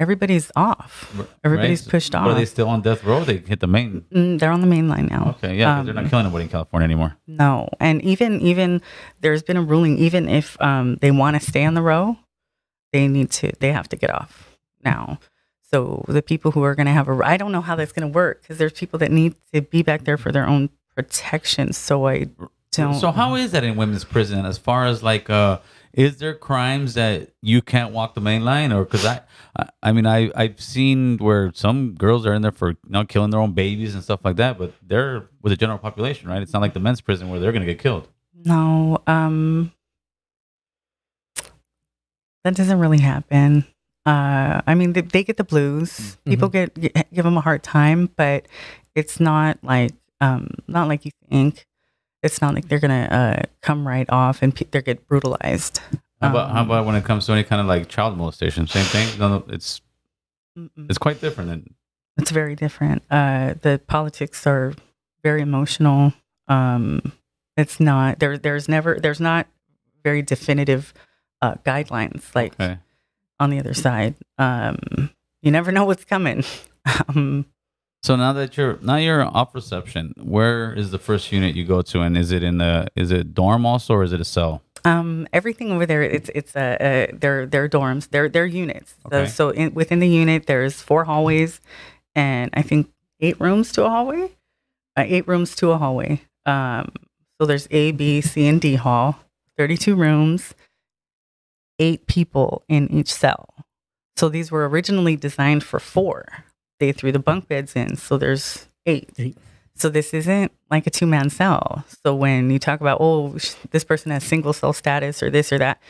[0.00, 1.14] everybody's off.
[1.44, 1.90] Everybody's right?
[1.90, 3.24] pushed But Are they still on death row?
[3.24, 4.04] They hit the main.
[4.12, 5.34] Mm, they're on the main line now.
[5.38, 7.16] Okay, yeah, 'cause they're not Um, killing nobody in California anymore.
[7.26, 7.68] No.
[7.80, 8.82] And even even
[9.20, 12.16] there's been a ruling even if um they want to stay on the row,
[12.92, 15.18] they need to they have to get off now.
[15.72, 18.06] So the people who are going to have a I don't know how that's going
[18.10, 21.72] to work because there's people that need to be back there for their own protection.
[21.72, 22.26] So I
[22.72, 24.44] don't So how is that in women's prison?
[24.46, 25.58] As far as like, uh,
[25.96, 29.22] is there crimes that you can't walk the main line, or because I,
[29.58, 33.04] I, I mean, I I've seen where some girls are in there for you know
[33.04, 36.42] killing their own babies and stuff like that, but they're with the general population, right?
[36.42, 38.08] It's not like the men's prison where they're gonna get killed.
[38.44, 39.72] No, um,
[42.44, 43.66] that doesn't really happen.
[44.04, 46.18] Uh, I mean, they, they get the blues.
[46.26, 48.46] People get give them a hard time, but
[48.94, 51.65] it's not like um, not like you think.
[52.26, 55.80] It's not like they're gonna uh, come right off and pe- they get brutalized.
[56.20, 58.66] How about how Um, about when it comes to any kind of like child molestation?
[58.66, 59.18] Same thing.
[59.18, 59.80] No, no, it's
[60.58, 60.88] Mm-mm.
[60.90, 61.50] it's quite different.
[61.50, 61.74] Than,
[62.18, 63.02] It's very different.
[63.10, 64.74] Uh, the politics are
[65.22, 66.12] very emotional.
[66.48, 67.12] Um,
[67.56, 68.36] it's not there.
[68.38, 68.98] There's never.
[69.00, 69.46] There's not
[70.04, 70.92] very definitive
[71.42, 72.78] uh, guidelines like okay.
[73.40, 74.14] on the other side.
[74.38, 75.10] Um,
[75.42, 76.44] you never know what's coming.
[77.08, 77.44] um,
[78.06, 81.82] So now that you're now you're off reception, where is the first unit you go
[81.82, 84.62] to, and is it in the is it dorm also, or is it a cell?
[84.86, 88.94] um, everything over there, it's it's uh, they're they're dorms, they're they're units.
[89.06, 89.26] Okay.
[89.26, 91.60] So, so in, within the unit, there's four hallways,
[92.14, 92.88] and I think
[93.20, 94.30] eight rooms to a hallway.
[94.96, 96.22] Uh, eight rooms to a hallway.
[96.46, 96.92] Um,
[97.38, 99.18] so there's A, B, C, and D hall.
[99.58, 100.54] Thirty-two rooms.
[101.80, 103.48] Eight people in each cell.
[104.16, 106.44] So these were originally designed for four.
[106.78, 109.10] They threw the bunk beds in, so there's eight.
[109.18, 109.36] Eight.
[109.74, 111.84] So this isn't like a two man cell.
[112.04, 115.52] So when you talk about oh sh- this person has single cell status or this
[115.52, 115.80] or that,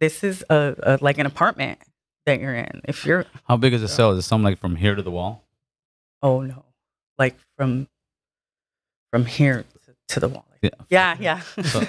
[0.00, 1.78] this is a, a like an apartment
[2.26, 2.82] that you're in.
[2.84, 4.12] If you're How big is the cell?
[4.12, 5.44] Is it something like from here to the wall?
[6.22, 6.64] oh no,
[7.18, 7.88] like from
[9.10, 10.46] from here to, to the wall.
[10.62, 10.70] Yeah.
[10.90, 11.40] Yeah, yeah.
[11.64, 11.80] So,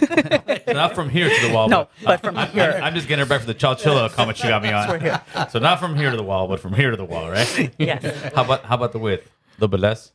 [0.73, 1.69] not from here to the wall.
[1.69, 2.79] No, but from I, here.
[2.83, 4.99] I, am just getting her back for the Chowchilla comment she got me on.
[4.99, 5.21] Here.
[5.51, 7.71] So not from here to the wall, but from here to the wall, right?
[7.77, 8.03] Yes.
[8.35, 9.27] How about how about the width?
[9.27, 10.11] A little bit less.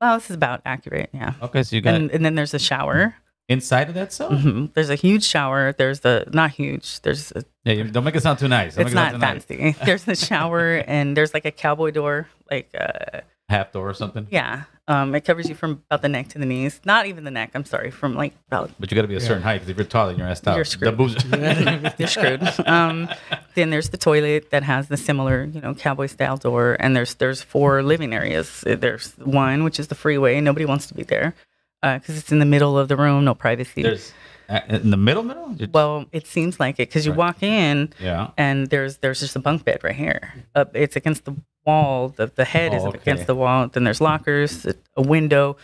[0.00, 1.10] well, this is about accurate.
[1.12, 1.34] Yeah.
[1.42, 3.16] Okay, so you got And, and then there's a shower.
[3.48, 4.30] inside of that cell.
[4.36, 5.72] hmm There's a huge shower.
[5.72, 7.00] There's the not huge.
[7.00, 8.76] There's a, Yeah, don't make it sound too nice.
[8.76, 9.74] Don't it's it not sound too nice.
[9.74, 9.84] fancy.
[9.84, 14.26] There's the shower and there's like a cowboy door, like a Half door or something.
[14.30, 14.64] Yeah.
[14.88, 16.80] Um, it covers you from about the neck to the knees.
[16.84, 17.50] Not even the neck.
[17.54, 17.90] I'm sorry.
[17.90, 20.08] From like about But you got to be a certain height because if you're tall,
[20.08, 20.56] then you're ass out.
[20.56, 20.96] You're screwed.
[20.96, 21.82] The screwed.
[21.82, 22.66] boobs- you're screwed.
[22.66, 23.08] Um,
[23.54, 27.14] then there's the toilet that has the similar, you know, cowboy style door, and there's
[27.16, 28.64] there's four living areas.
[28.66, 30.40] Uh, There's one which is the freeway.
[30.40, 31.34] Nobody wants to be there
[31.82, 33.82] because it's in the middle of the room, no privacy.
[33.82, 34.12] There's
[34.48, 35.52] uh, in the middle, middle.
[35.52, 37.18] You're- well, it seems like it because you Right.
[37.18, 38.30] walk in yeah.
[38.38, 40.32] and there's there's just a bunk bed right here.
[40.54, 41.36] Uh, it's against the
[41.68, 42.08] wall.
[42.16, 43.02] The the head is Oh, up okay.
[43.02, 43.68] against the wall.
[43.72, 45.56] Then there's lockers, a, a window,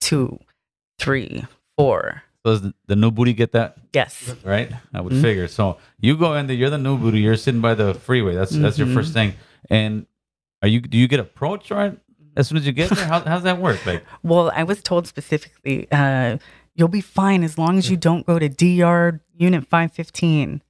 [0.00, 0.38] two,
[0.98, 1.44] three,
[1.76, 2.22] four.
[2.44, 4.34] So does the, the new booty get that Yes.
[4.44, 4.70] right?
[4.94, 5.22] I would Mhm.
[5.22, 5.48] figure.
[5.48, 6.56] So you go in there.
[6.60, 7.20] You're the new booty.
[7.20, 8.34] You're sitting by the freeway.
[8.40, 9.34] That's that's your first thing.
[9.70, 10.06] And
[10.62, 10.80] are you?
[10.80, 11.94] Do you get approached right
[12.36, 13.06] as soon as you get there?
[13.12, 13.84] How how's that work?
[13.86, 16.38] Like Well, I was told specifically, uh,
[16.74, 20.62] you'll be fine as long as you don't go to DR Unit 515,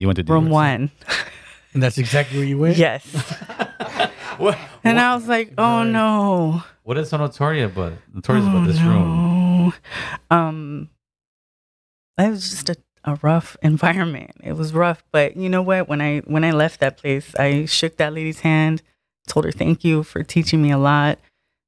[0.00, 0.48] you went to do Room.
[0.50, 0.90] One.
[1.74, 2.76] And that's exactly where you went.
[2.78, 3.04] Yes.
[4.38, 5.90] What, And what, I was like, oh Right.
[5.90, 6.62] no.
[6.84, 9.72] what is so notorious about notorious oh, about this room?
[10.30, 10.36] no.
[10.36, 10.88] Um,
[12.18, 14.32] it was just a, a rough environment.
[14.42, 15.88] It was rough, but you know what?
[15.88, 18.82] When I when I left that place, I shook that lady's hand,
[19.26, 21.18] told her thank you for teaching me a lot.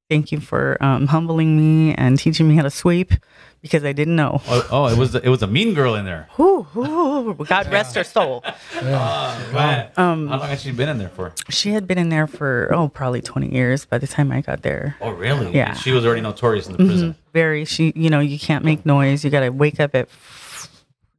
[0.09, 3.13] Thank you for um, humbling me and teaching me how to sweep
[3.61, 4.41] because I didn't know.
[4.47, 6.27] Oh, oh, it was it was a mean girl in there.
[6.35, 8.43] Whew, whew, God rest her soul.
[8.45, 9.89] Oh, man.
[9.97, 11.33] Um, How long has she been in there for?
[11.49, 14.61] She had been in there for oh probably twenty years by the time I got
[14.63, 14.95] there.
[15.01, 15.53] Oh, really?
[15.53, 15.73] Yeah.
[15.73, 17.13] She was already notorious in the prison.
[17.13, 17.15] Mhm.
[17.33, 19.23] Very she you know you can't make noise.
[19.23, 20.09] You got to wake up at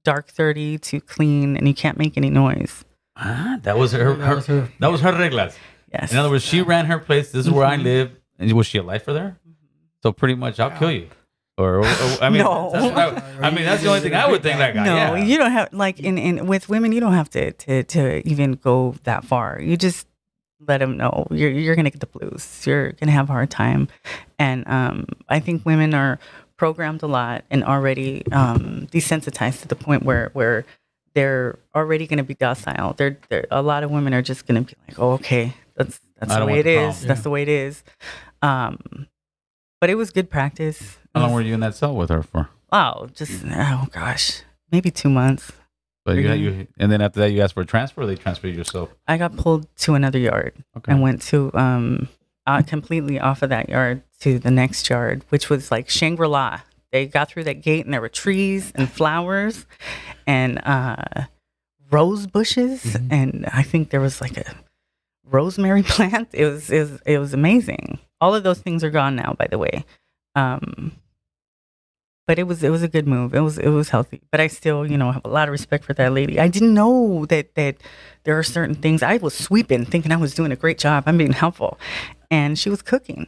[0.05, 2.85] dark thirty to clean, and you can't make any noise.
[3.17, 4.15] Ah, that was her.
[4.15, 5.55] That her was her- that was her reglas.
[5.93, 6.11] Yes.
[6.13, 7.31] In other words, she ran her place.
[7.33, 7.83] This is where I Mhm.
[7.85, 8.11] live.
[8.39, 9.37] And was she a lifer there?
[10.03, 11.09] So pretty much, I'll kill you.
[11.59, 12.71] Or, or- or- I mean, No.
[12.73, 14.59] that's I, I mean, that's the only thing I would think.
[14.59, 15.17] Like, no, yeah.
[15.17, 18.53] you don't have like in, in with women you don't have to, to to even
[18.53, 19.61] go that far.
[19.61, 20.07] You just
[20.67, 22.63] let them know you're you're gonna get the blues.
[22.67, 23.89] You're gonna have a hard time,
[24.39, 26.19] and um, I think women are
[26.57, 30.65] programmed a lot and already um, desensitized to the point where where
[31.15, 32.95] they're already gonna be docile.
[32.95, 36.35] They're, they're a lot of women are just gonna be like, oh, okay, that's That's
[36.35, 36.93] the way it is.
[36.95, 37.09] problem.
[37.09, 37.83] That's the way it is.
[38.41, 38.79] Um,
[39.83, 40.97] but it was good practice.
[41.15, 42.49] How long were you in that cell with her for?
[42.71, 45.53] Oh, just oh gosh, maybe two months.
[46.05, 48.03] But you, you, and then after that, you asked for a transfer.
[48.03, 48.89] or They transferred you yourself.
[49.07, 50.91] I got pulled to another yard Okay.
[50.91, 52.09] and went to um
[52.47, 56.61] uh, completely off of that yard to the next yard, which was like Shangri La.
[56.91, 59.65] They got through that gate and there were trees and flowers
[60.27, 60.97] and uh,
[61.91, 63.09] rose bushes, Mhm.
[63.13, 64.55] and I think there was like a
[65.25, 66.31] rosemary plant.
[66.33, 67.99] It was it was it was amazing.
[68.21, 69.85] All of those things are gone now, by the way.
[70.35, 70.93] Um,
[72.27, 73.35] but it was it was a good move.
[73.35, 74.23] It was it was healthy.
[74.31, 76.39] But I still, you know, have a lot of respect for that lady.
[76.39, 77.77] I didn't know that that
[78.25, 79.03] there are certain things.
[79.03, 81.05] I was sweeping, thinking I was doing a great job.
[81.07, 81.79] I'm being helpful,
[82.31, 83.27] and she was cooking,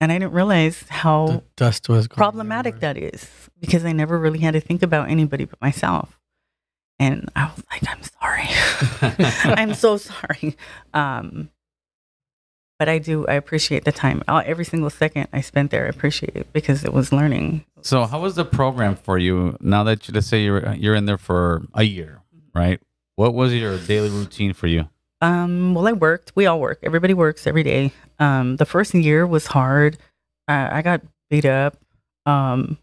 [0.00, 3.28] and I didn't realize how The dust was problematic that is
[3.60, 6.18] because I never really had to think about anybody but myself.
[6.98, 8.48] And I was like, I'm sorry.
[9.44, 10.56] I'm so sorry.
[10.94, 11.50] Um,
[12.82, 14.24] but I do, I appreciate the time.
[14.26, 17.64] Uh, Every single second I spent there, I appreciate it because it was learning.
[17.80, 21.04] So, how was the program for you now that you, let's say you're you're in
[21.04, 22.22] there for a year,
[22.56, 22.80] right?
[23.14, 24.88] What was your daily routine for you?
[25.20, 26.32] Um, well, I worked.
[26.34, 26.80] We all work.
[26.82, 27.92] Everybody works every day.
[28.18, 29.96] Um, the first year was hard.
[30.48, 31.76] Uh, I got beat up.
[32.26, 32.78] Um,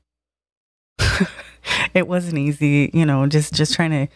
[1.93, 4.07] it wasn't easy, you know, just just trying to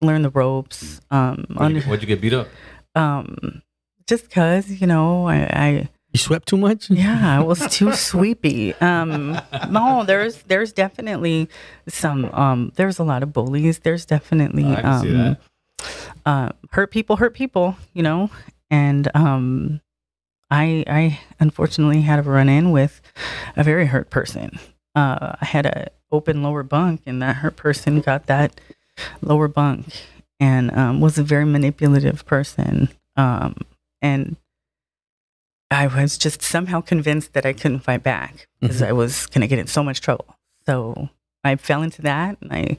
[0.00, 1.02] learn the ropes.
[1.10, 2.48] Um, What'd you, what'd you get beat up?
[2.94, 3.60] um,
[4.06, 5.68] just cause you know, I, I
[6.12, 6.90] You swept too much?
[6.90, 8.74] yeah, I was too sweepy.
[8.74, 9.38] Um,
[9.70, 11.48] no, there's there's definitely
[11.88, 12.26] some.
[12.32, 13.80] Um, there's a lot of bullies.
[13.80, 15.36] There's definitely Oh, I can see um,
[16.24, 17.76] uh, hurt people hurt people.
[17.94, 18.30] You know,
[18.70, 19.80] and um,
[20.50, 23.00] I I unfortunately had a run in with
[23.56, 24.58] a very hurt person.
[24.94, 28.58] Uh, I had a open lower bunk, and that hurt person got that
[29.20, 29.86] lower bunk,
[30.40, 32.88] and um, was a very manipulative person.
[33.16, 33.56] Um,
[34.06, 34.36] and
[35.68, 39.48] I was just somehow convinced that I couldn't fight back because I was going to
[39.48, 40.36] get in so much trouble.
[40.64, 41.08] So
[41.42, 42.78] I fell into that and I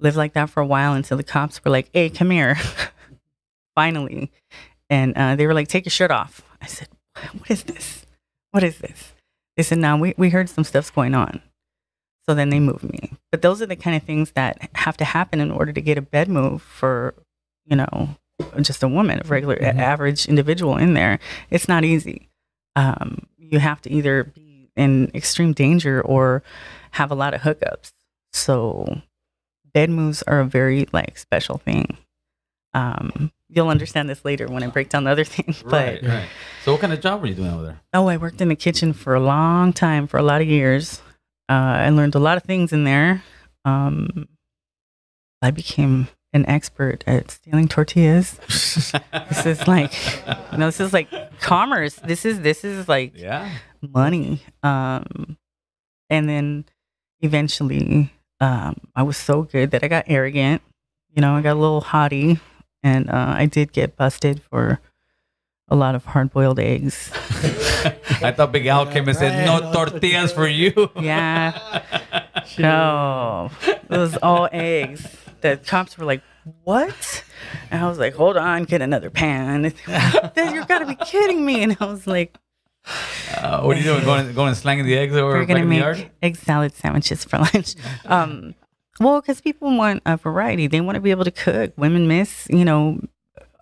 [0.00, 2.56] lived like that for a while until the cops were like, hey, come here.
[3.74, 4.32] Finally.
[4.88, 6.42] And uh, they were like, take your shirt off.
[6.62, 6.88] I said,
[7.32, 8.06] what is this?
[8.52, 9.12] What is this?
[9.58, 11.42] They said, no, we, we heard some stuff's going on.
[12.26, 13.12] So then they moved me.
[13.30, 15.98] But those are the kind of things that have to happen in order to get
[15.98, 17.14] a bed move for,
[17.66, 18.16] you know,
[18.60, 19.78] just a woman, a regular, Mhm.
[19.78, 21.18] average individual in there.
[21.50, 22.28] It's not easy.
[22.74, 26.42] Um, you have to either be in extreme danger or
[26.92, 27.92] have a lot of hookups.
[28.32, 29.00] So
[29.72, 31.96] bed moves are a very like special thing.
[32.74, 35.62] Um, you'll understand this later when I break down the other things.
[35.62, 36.28] But right, right.
[36.64, 37.80] So, what kind of job were you doing over there?
[37.94, 41.00] oh, I worked in the kitchen for a long time, for a lot of years.
[41.48, 41.52] Uh,
[41.86, 43.22] I learned a lot of things in there.
[43.64, 44.28] Um,
[45.40, 48.38] I became an expert at stealing tortillas.
[49.28, 49.92] This is like,
[50.52, 51.08] you know, this is like
[51.40, 51.94] commerce.
[51.96, 53.50] This is this is like yeah.
[53.82, 54.42] money.
[54.62, 55.36] Um,
[56.08, 56.64] and then
[57.20, 60.62] eventually, um, I was so good that I got arrogant.
[61.14, 62.38] You know, I got a little haughty,
[62.82, 64.80] and uh, I did get busted for
[65.68, 67.10] a lot of hard-boiled eggs.
[68.22, 71.82] I thought Big Al came and said, "No no tortillas for you." Yeah.
[72.58, 75.25] No, it was all eggs.
[75.50, 76.22] The cops were like,
[76.64, 77.24] "What?"
[77.70, 79.64] And I was like, "Hold on, get another pan."
[80.36, 81.62] You've got to be kidding me!
[81.62, 82.36] And I was like,
[83.36, 84.04] Uh, what are you doing?
[84.04, 86.10] Going, going and slanging the eggs over we're in the make yard?
[86.22, 87.74] egg salad sandwiches for lunch.
[88.06, 88.54] Um,
[89.00, 90.66] well, because people want a variety.
[90.68, 91.72] They want to be able to cook.
[91.76, 93.00] Women miss, you know,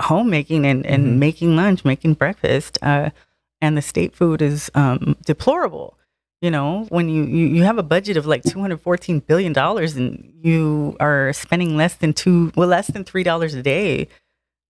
[0.00, 1.18] homemaking and, and Mhm.
[1.18, 2.78] making lunch, making breakfast.
[2.82, 3.10] Uh,
[3.60, 5.98] and the state food is um, deplorable.
[6.44, 10.94] You know, when you, you, you have a budget of like $214 billion and you
[11.00, 14.09] are spending less than two, well, less than $3 a day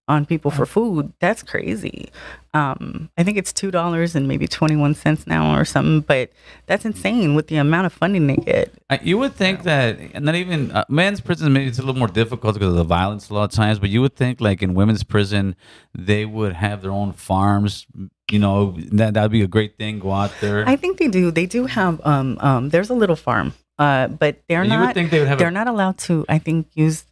[0.07, 2.11] on people for food, that's crazy.
[2.53, 6.31] Um, I think it's $2 and maybe 21 cents now or something, but
[6.67, 8.73] that's insane with the amount of funding they get.
[9.03, 12.07] You would think that and not even uh, men's prison maybe it's a little more
[12.07, 14.75] difficult because of the violence a lot of times, but you would think like in
[14.75, 15.57] women's prison
[15.93, 17.89] they would have their own farms.
[18.35, 20.01] You know that that'd be a great thing.
[20.01, 20.67] Go out there.
[20.67, 21.31] I think they do.
[21.31, 23.55] They do have um um there's a little farm.
[23.79, 26.67] Uh but they're you not they would have they're a, not allowed to I think
[26.75, 27.05] use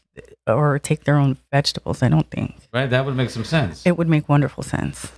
[0.46, 2.02] or take their own vegetables.
[2.02, 2.56] I don't think.
[2.74, 2.90] right.
[2.90, 3.86] That would make some sense.
[3.86, 5.12] It would make wonderful sense.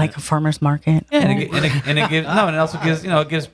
[0.00, 1.06] Like a farmer's market.
[1.12, 3.20] Yeah, and it, and, it, and it gives no, and it also gives you know
[3.20, 3.48] it gives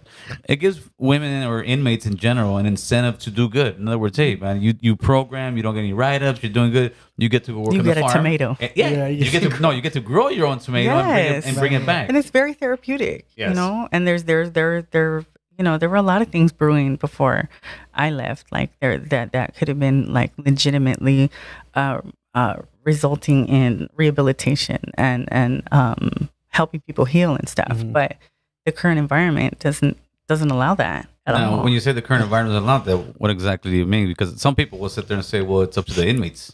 [0.49, 3.79] it gives women or inmates in general an incentive to do good.
[3.79, 6.53] In other words, hey man, you you program, you don't get any write ups, you're
[6.53, 6.95] doing good.
[7.19, 7.73] You get to work.
[7.73, 8.15] You on get the a farm.
[8.25, 8.57] tomato.
[8.61, 11.07] Yeah, Yeah, you, you- get to no, you get to grow your own tomato and
[11.15, 12.09] bring it, and bring it back.
[12.09, 13.49] and it's very therapeutic yes.
[13.51, 15.25] you know and there's there there there
[15.59, 17.49] you know there were a lot of things brewing before
[17.95, 21.31] i left like there that that could have been like legitimately
[21.75, 22.01] uh
[22.35, 27.77] uh resulting in rehabilitation and and um, helping people heal and stuff.
[27.79, 27.93] Mhm.
[27.93, 28.17] But
[28.65, 29.97] the current environment doesn't
[30.29, 31.63] doesn't allow that at Now, all.
[31.65, 34.09] when you say the current environment is not allow that, what exactly do you mean?
[34.09, 36.53] Because some people will sit there and say, "Well, it's up to the inmates."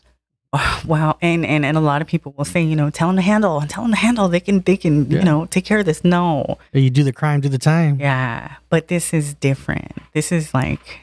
[0.86, 3.22] wow, and, and and a lot of people will say, you know, tell them to
[3.22, 4.28] handle, and tell them to handle.
[4.28, 5.18] They can they can Yeah.
[5.20, 6.04] you know take care of this.
[6.04, 7.98] No, You do the crime, do the time.
[8.00, 9.92] Yeah, but this is different.
[10.12, 11.00] This is like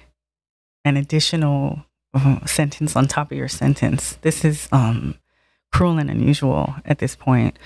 [0.86, 4.18] an additional uh, sentence on top of your sentence.
[4.22, 5.16] This is um,
[5.72, 7.58] cruel and unusual at this point.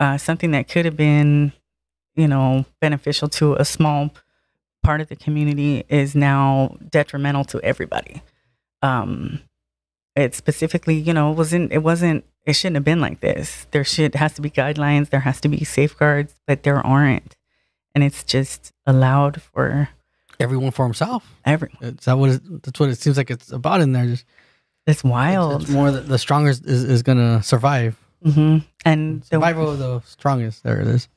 [0.00, 1.52] Uh, something that could have been,
[2.16, 4.10] you know, beneficial to a small
[4.82, 8.22] part of the community is now detrimental to everybody.
[8.82, 9.40] Um,
[10.16, 13.66] it specifically, you know, wasn't it wasn't it shouldn't have been like this.
[13.70, 15.10] There should has to be guidelines.
[15.10, 17.36] There has to be safeguards, but there aren't
[17.94, 19.88] and it's just allowed for
[20.38, 21.34] Everyone for himself.
[21.44, 21.76] everyone.
[21.82, 24.06] Is that what it, that's what it seems like it's about in there.
[24.06, 24.24] Just
[24.86, 27.98] It's it's, wild, it's more that the strongest is, is gonna survive.
[28.22, 30.62] Hmm and the, Survival of the strongest.
[30.62, 31.08] There it is.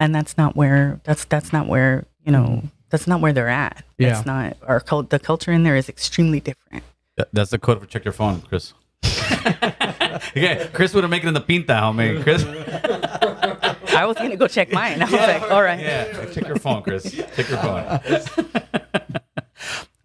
[0.00, 3.84] and that's not where that's that's not where you know that's not where they're at.
[3.98, 4.10] Yeah.
[4.14, 5.10] That's not our cult.
[5.10, 6.84] The culture in there is extremely different.
[7.16, 8.74] That- That's the code for check your phone, Chris.
[9.04, 12.22] okay, Chris would have made it in the pinta, homie.
[12.22, 12.44] Chris.
[13.94, 15.00] I was gonna go check mine.
[15.02, 15.80] I was like, all right.
[15.80, 17.10] Yeah, check your phone, Chris.
[17.10, 18.00] Check your phone.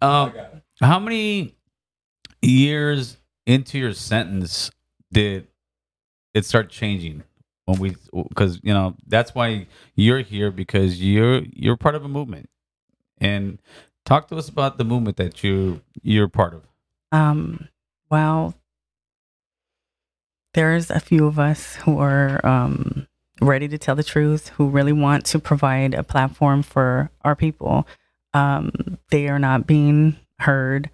[0.02, 0.32] um,
[0.80, 1.54] how many
[2.42, 4.70] years into your sentence
[5.12, 5.46] did
[6.34, 7.24] it start changing?
[7.66, 7.96] When we,
[8.28, 12.48] because you know that's why you're here because you're you're part of a movement,
[13.18, 13.58] and
[14.06, 16.62] talk to us about the movement that you you're part of.
[17.12, 17.68] Um,
[18.10, 18.54] well,
[20.54, 23.06] there's a few of us who are um,
[23.40, 27.86] ready to tell the truth, who really want to provide a platform for our people.
[28.34, 30.90] Um, they are not being heard.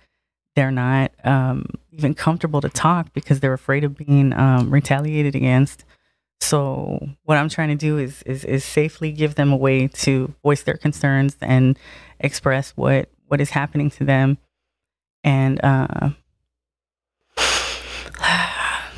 [0.57, 5.85] They're not um, even comfortable to talk because they're afraid of being um, retaliated against.
[6.40, 10.35] So what I'm trying to do is, is is safely give them a way to
[10.43, 11.79] voice their concerns and
[12.21, 14.38] express what what is happening to them.
[15.23, 16.11] And uh,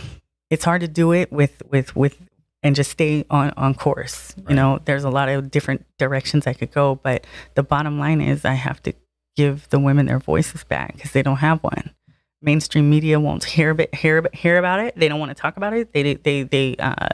[0.50, 2.18] it's hard to do it with with with
[2.62, 4.80] and just stay on on course you know?
[4.84, 8.54] There's a lot of different directions i could go but the bottom line is i
[8.54, 8.92] have to
[9.36, 11.94] give the women their voices back because they don't have one
[12.42, 15.72] mainstream media won't hear about hear, hear about it they don't want to talk about
[15.72, 17.08] it they they they uh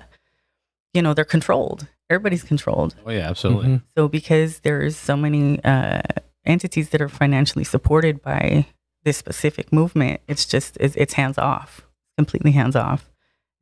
[0.95, 3.69] you know they're controlled everybody's controlled Oh yeah, absolutely.
[3.69, 3.83] Mhm.
[3.97, 6.03] so because there's so many uh,
[6.45, 8.67] entities that are financially supported by
[9.05, 11.83] this specific movement, it's just it's, it's hands off,
[12.19, 13.11] completely hands off.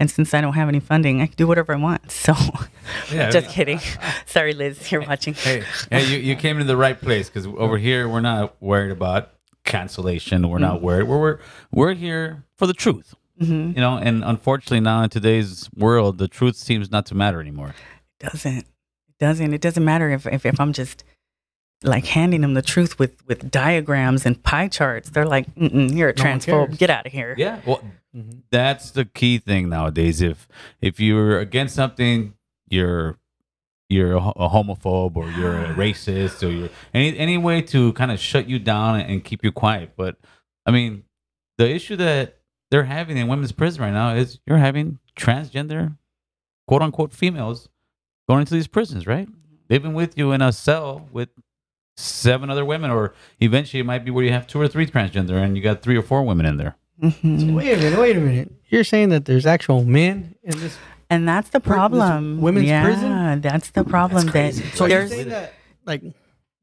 [0.00, 2.10] And since I don't have any funding, I can do whatever I want.
[2.10, 2.34] So,
[3.12, 3.30] Yeah.
[3.30, 3.78] just kidding.
[4.26, 5.34] Sorry, Liz, you're watching.
[5.34, 8.90] Hey, hey, you, you came to the right place because over here we're not worried
[8.90, 9.30] about
[9.64, 10.48] cancellation.
[10.48, 11.04] We're not worried.
[11.04, 11.38] We're we're,
[11.70, 13.14] we're here for the truth.
[13.38, 17.40] hmm You know, and unfortunately now in today's world, the truth seems not to matter
[17.40, 17.74] anymore.
[18.20, 18.66] It Doesn't it
[19.18, 21.04] doesn't it doesn't matter if, if if I'm just
[21.82, 25.10] like handing them the truth with with diagrams and pie charts.
[25.10, 26.66] They're like, Mm-mm, you're a No transphobe.
[26.68, 26.76] cares.
[26.78, 27.34] Get out of here.
[27.38, 27.60] Yeah.
[27.66, 27.82] Well,
[28.14, 28.42] Mhm.
[28.50, 30.20] that's the key thing nowadays.
[30.20, 30.48] If
[30.82, 32.34] if you're against something,
[32.68, 33.16] you're
[33.88, 38.18] you're a homophobe or you're a racist or you're any any way to kind of
[38.20, 39.92] shut you down and keep you quiet.
[39.96, 40.16] But
[40.66, 41.04] I mean,
[41.58, 42.38] the issue that
[42.70, 45.96] they're having in women's prison right now is you're having transgender,
[46.68, 47.68] quote unquote, females
[48.28, 49.28] going into these prisons, right?
[49.68, 51.30] They've been with you in a cell with
[52.00, 55.42] seven other women, or eventually it might be where you have two or three transgender
[55.42, 56.76] and you got three or four women in there.
[57.02, 57.54] Mhm.
[57.54, 57.98] Wait a minute.
[57.98, 58.52] Wait a minute.
[58.68, 60.76] You're saying that there's actual men in this
[61.08, 62.40] And that's the Pri- this problem.
[62.40, 63.40] women's yeah, prison?
[63.40, 64.26] that's the problem.
[64.28, 65.54] that So you're there's saying that
[65.86, 66.02] like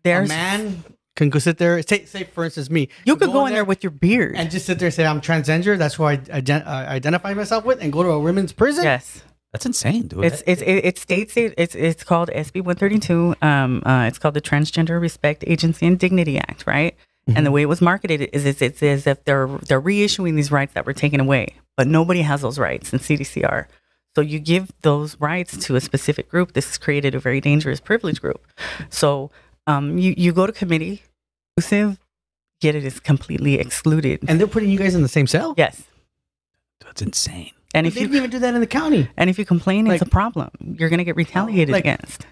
[0.04, 0.84] there's a man
[1.16, 1.82] can go sit there.
[1.82, 2.88] Say, say for instance, me.
[3.04, 4.36] you could go in there with your beard.
[4.38, 5.78] and just sit there and say I'm transgender.
[5.78, 8.84] That's who I ident- uh, identify myself with, and go to a women's prison.
[8.84, 9.24] yes,
[9.58, 10.24] That's insane, dude.
[10.24, 13.36] it's it's it, it states it, it's it's called SB 132.
[13.42, 16.96] Um, uh, it's called the Transgender Respect Agency and Dignity Act, right?
[17.36, 20.52] And the way it was marketed is it's, it's as if they're they're reissuing these
[20.52, 23.66] rights that were taken away, but nobody has those rights in CDCR.
[24.16, 26.54] So you give those rights to a specific group.
[26.54, 28.46] This has created a very dangerous privilege group.
[28.90, 29.32] So
[29.66, 31.02] um, you you go to committee,
[31.58, 31.98] exclusive,
[32.62, 34.20] yet it is completely excluded.
[34.28, 35.54] and they're putting you guys in the same cell.
[35.58, 35.84] yes,
[36.80, 37.52] That's insane.
[37.78, 39.10] And But if they you didn't even do that in the county.
[39.18, 40.50] and if you complain, it's a problem.
[40.80, 42.26] You're gonna get retaliated like- against.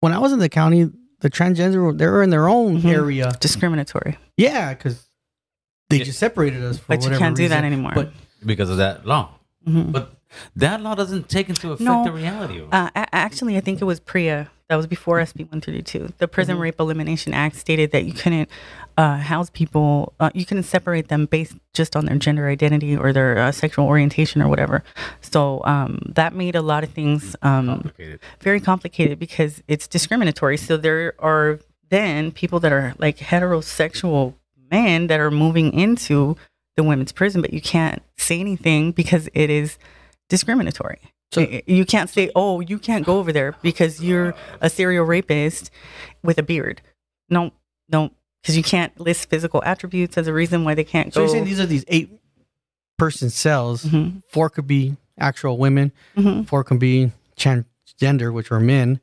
[0.00, 0.90] When I was in the county,
[1.20, 2.92] the transgender they were in their own Mhm.
[2.92, 3.32] area.
[3.40, 5.08] Discriminatory, Yeah, because
[5.90, 6.04] they Yeah.
[6.04, 6.78] just separated us.
[6.78, 7.92] For but you can't do that anymore.
[7.94, 8.12] But
[8.46, 9.30] Because of that law.
[9.66, 9.90] Mhm.
[9.90, 10.17] But
[10.56, 12.04] that law doesn't take into effect No.
[12.04, 12.72] the reality of.
[12.72, 14.50] Uh, actually, I think it was PREA.
[14.68, 16.12] That was before SB 132.
[16.18, 16.62] The Prison Mm-hmm.
[16.62, 18.50] Rape Elimination Act stated that you couldn't
[18.98, 23.14] uh, house people, uh, you couldn't separate them based just on their gender identity or
[23.14, 24.84] their uh, sexual orientation or whatever.
[25.22, 28.20] So um, that made a lot of things um, Complicated.
[28.40, 30.58] very complicated because it's discriminatory.
[30.58, 34.34] So there are then people that are like heterosexual
[34.70, 36.36] men that are moving into
[36.76, 39.78] the women's prison, but you can't say anything because it is
[40.28, 40.98] discriminatory.
[41.32, 45.70] So- you can't say, "Oh, you can't go over there because you're a serial rapist
[46.22, 46.80] with a beard."
[47.28, 47.52] No,
[47.90, 48.10] no,
[48.42, 51.24] because you can't list physical attributes as a reason why they can't So go.
[51.24, 52.10] you're saying these are these eight
[52.96, 53.84] person cells.
[53.84, 55.92] Mhm, Four could be actual women.
[56.16, 56.46] mhm.
[56.48, 59.00] Four can be transgender, which are men.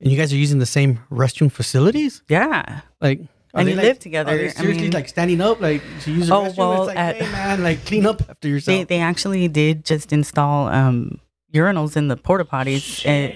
[0.00, 2.22] And you guys are using the same restroom facilities?
[2.28, 3.20] Yeah, Like,
[3.54, 4.32] are And they you like- live together.
[4.34, 6.56] Are they I seriously mean- like standing up, like to use the Oh, restroom?
[6.56, 8.76] well, it's like, at- hey man, like clean up after yourself.
[8.78, 11.18] they they actually did just install um,
[11.52, 13.34] urinals in the porta potties uh,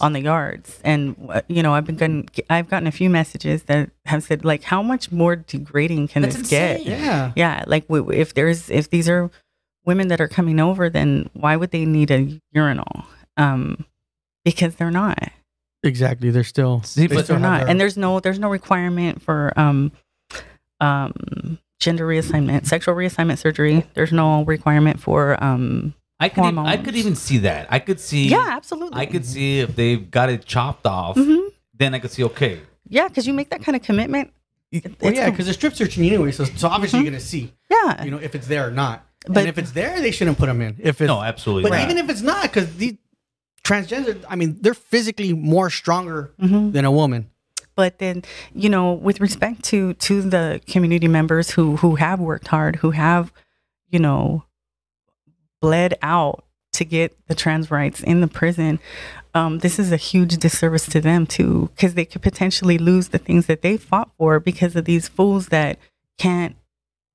[0.00, 3.62] on the yards, and uh, you know I've been gotten, I've gotten a few messages
[3.64, 6.84] that have said like, how much more degrading can That's this get?
[6.84, 7.32] yeah.
[7.36, 9.30] Yeah, like if there's if these are
[9.84, 13.04] women that are coming over, then why would they need a urinal?
[13.36, 13.84] Um,
[14.44, 15.30] because they're not.
[15.82, 16.30] Exactly.
[16.30, 19.20] They're still See, they but still They're not, their- and there's no there's no requirement
[19.22, 19.92] for um,
[20.80, 23.86] um, gender reassignment, sexual reassignment surgery.
[23.94, 27.66] There's no requirement for um, I could even, I could even see that.
[27.70, 28.28] I could see.
[28.28, 29.00] yeah, absolutely.
[29.00, 31.16] I could see if they've got it chopped off.
[31.16, 31.48] Mhm.
[31.74, 32.60] Then I could see okay.
[32.88, 34.30] Yeah, because you make that kind of commitment.
[34.70, 36.30] it- well, it's yeah, a- because they're strip searching anyway.
[36.32, 39.04] So, so obviously you're gonna see, yeah, you know, if it's there or not.
[39.26, 40.76] But- and if it's there, they shouldn't put them in.
[40.80, 41.68] If it's No, absolutely.
[41.70, 41.84] but not.
[41.90, 42.94] even if it's not, because these
[43.64, 46.72] transgender, I mean, they're physically more stronger Mhm.
[46.72, 47.28] than a woman.
[47.74, 48.22] but then
[48.54, 52.90] you know, with respect to to the community members who who have worked hard, who
[52.90, 53.32] have
[53.88, 54.44] you know
[55.60, 56.44] bled out
[56.74, 58.78] to get the trans rights in the prison.
[59.34, 63.18] Um, this is a huge disservice to them too, because they could potentially lose the
[63.18, 65.78] things that they fought for because of these fools that
[66.18, 66.56] can't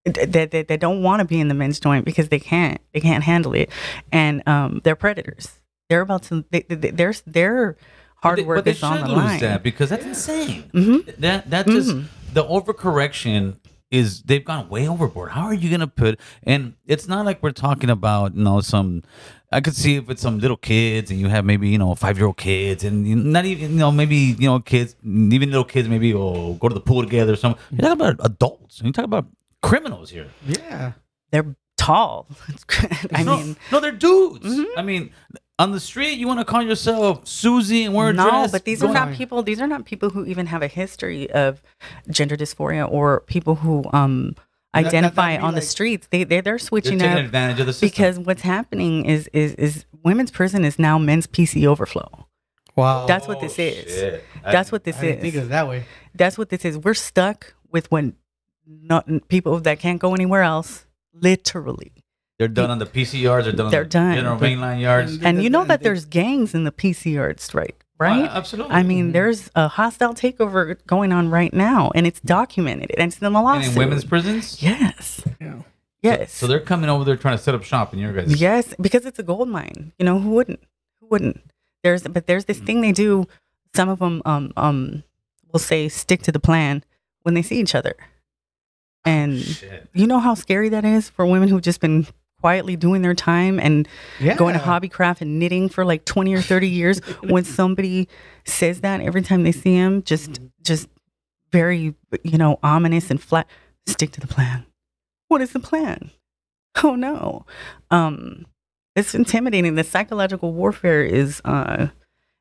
[0.05, 2.99] that that, that don't want to be in the men's joint because they can't they
[2.99, 3.69] can't handle it,
[4.11, 5.51] and um, they're predators.
[5.89, 7.79] They're about to they, they, their their But
[8.23, 9.39] hard they- work but they is on the should lose line.
[9.39, 10.63] that because that's insane.
[10.73, 12.05] hmm That that just Mhm.
[12.33, 13.57] the overcorrection
[13.89, 15.31] is they've gone way overboard.
[15.31, 16.19] How are you gonna put?
[16.43, 19.03] And it's not like we're talking about you know some.
[19.49, 22.17] I could see if it's some little kids and you have maybe you know five
[22.17, 25.87] year old kids and not even you know maybe you know kids even little kids
[25.87, 27.31] maybe oh go to the pool together.
[27.33, 27.61] or something.
[27.71, 28.81] You're talking about adults.
[28.83, 29.27] You're talking about
[29.63, 30.27] criminals here.
[30.45, 30.91] Yeah.
[31.31, 32.27] they're tall.
[33.13, 34.43] I no, mean, no, they're dudes.
[34.45, 34.65] Mhm.
[34.75, 35.11] I mean,
[35.59, 38.51] on the street, you want to call yourself Susie and wear a no, dress?
[38.51, 39.15] but these Go are not on.
[39.15, 39.41] people.
[39.43, 41.61] These are not people who even have a history of
[42.09, 46.07] gender dysphoria or people who um That- that- identify that'd be on the streets.
[46.11, 47.89] They they they're They're switching taking up advantage of the system.
[47.89, 52.27] because what's happening is is is women's prison is now men's PC overflow.
[52.75, 53.07] Wow.
[53.07, 53.85] That's what this Oh, is.
[53.91, 54.23] shit.
[54.43, 55.47] That's what this didn't think of is.
[55.47, 55.85] it that way.
[56.13, 56.77] That's what this is.
[56.77, 58.13] We're stuck with when
[58.67, 60.85] not people that can't go anywhere else.
[61.13, 61.93] Literally.
[62.39, 63.45] They're done on the PC yards.
[63.45, 63.71] They're done.
[63.71, 64.15] They're on the done.
[64.15, 65.15] General mainline yards.
[65.15, 68.25] And- And you know and that they- there's gangs in the PC yard strike, right?
[68.25, 68.75] Uh, absolutely.
[68.75, 73.19] I mean, there's a hostile takeover going on right now, and it's documented, and it's
[73.21, 74.61] in the and in women's prisons.
[74.61, 75.55] yes, Yeah.
[76.03, 78.39] yes, So they're coming over there trying to set up shop in your guys.
[78.39, 79.93] yes, because it's a gold mine.
[79.97, 80.59] You know who wouldn't?
[81.01, 81.41] Who wouldn't?
[81.83, 83.27] There's, but there's this thing they do.
[83.75, 85.03] Some of them, um, um,
[85.51, 86.83] will say stick to the plan
[87.23, 87.95] when they see each other,
[89.05, 89.87] and Shit.
[89.93, 92.05] you know how scary that is for women who've just been
[92.41, 93.87] quietly doing their time and
[94.19, 94.35] Yeah.
[94.35, 96.99] going to hobbycraft and knitting for like 20 or 30 years.
[97.23, 98.07] When somebody
[98.45, 100.87] says that every time they see him just just
[101.51, 103.47] very you know ominous and flat
[103.85, 104.65] stick to the plan.
[105.29, 106.11] What is the plan?
[106.83, 107.45] Oh no.
[107.91, 108.45] Um
[108.95, 109.75] it's intimidating.
[109.75, 111.87] The psychological warfare is uh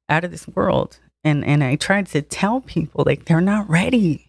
[0.08, 0.98] out of this world.
[1.24, 4.25] And and i tried to tell people like they're not ready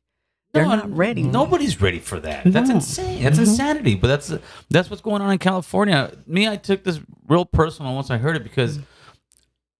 [0.57, 2.43] they're No, not ready Nobody's ready for that.
[2.45, 3.23] That's insane.
[3.23, 3.41] That's Mhm.
[3.47, 3.95] insanity.
[3.95, 4.33] But that's
[4.69, 6.11] that's what's going on in California.
[6.25, 8.79] Me, I took this real personal once I heard it because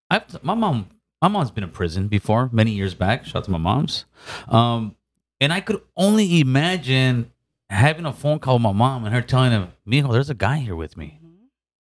[0.09, 0.88] I my mom
[1.21, 3.25] my mom's been in prison before many years back.
[3.25, 4.05] Shout out to my mom's.
[4.47, 4.95] Um,
[5.41, 7.32] and I could only imagine
[7.69, 10.57] having a phone call with my mom and her telling him, "Mijo, there's a guy
[10.57, 11.19] here with me."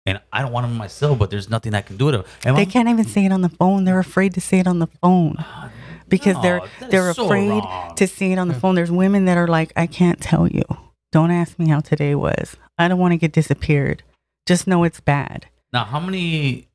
[0.06, 2.24] And I don't want him myself, but there's nothing I can do to him.
[2.44, 4.78] And they can't even say it on the phone they're afraid to say it on
[4.78, 5.36] the phone
[6.18, 6.60] because they're
[6.90, 7.94] they're so afraid wrong.
[7.96, 8.76] to see it on the phone.
[8.76, 10.62] There's women that are like, I can't tell you.
[11.10, 12.56] Don't ask me how today was.
[12.78, 14.02] I don't want to get disappeared.
[14.46, 15.46] Just know it's bad.
[15.72, 16.68] Now, how many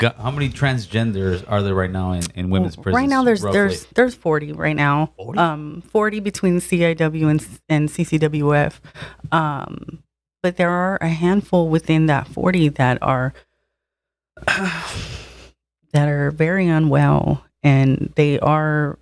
[0.00, 2.96] how many transgenders are there right now in, in women's prisons?
[2.96, 3.58] right now, there's roughly?
[3.58, 5.12] there's there's 40 right now.
[5.16, 5.38] 40?
[5.38, 8.80] Um, 40 between CIW and and CCWF.
[9.32, 10.02] Um,
[10.42, 13.32] but there are a handful within that 40 that are
[14.46, 18.98] that are very unwell and they are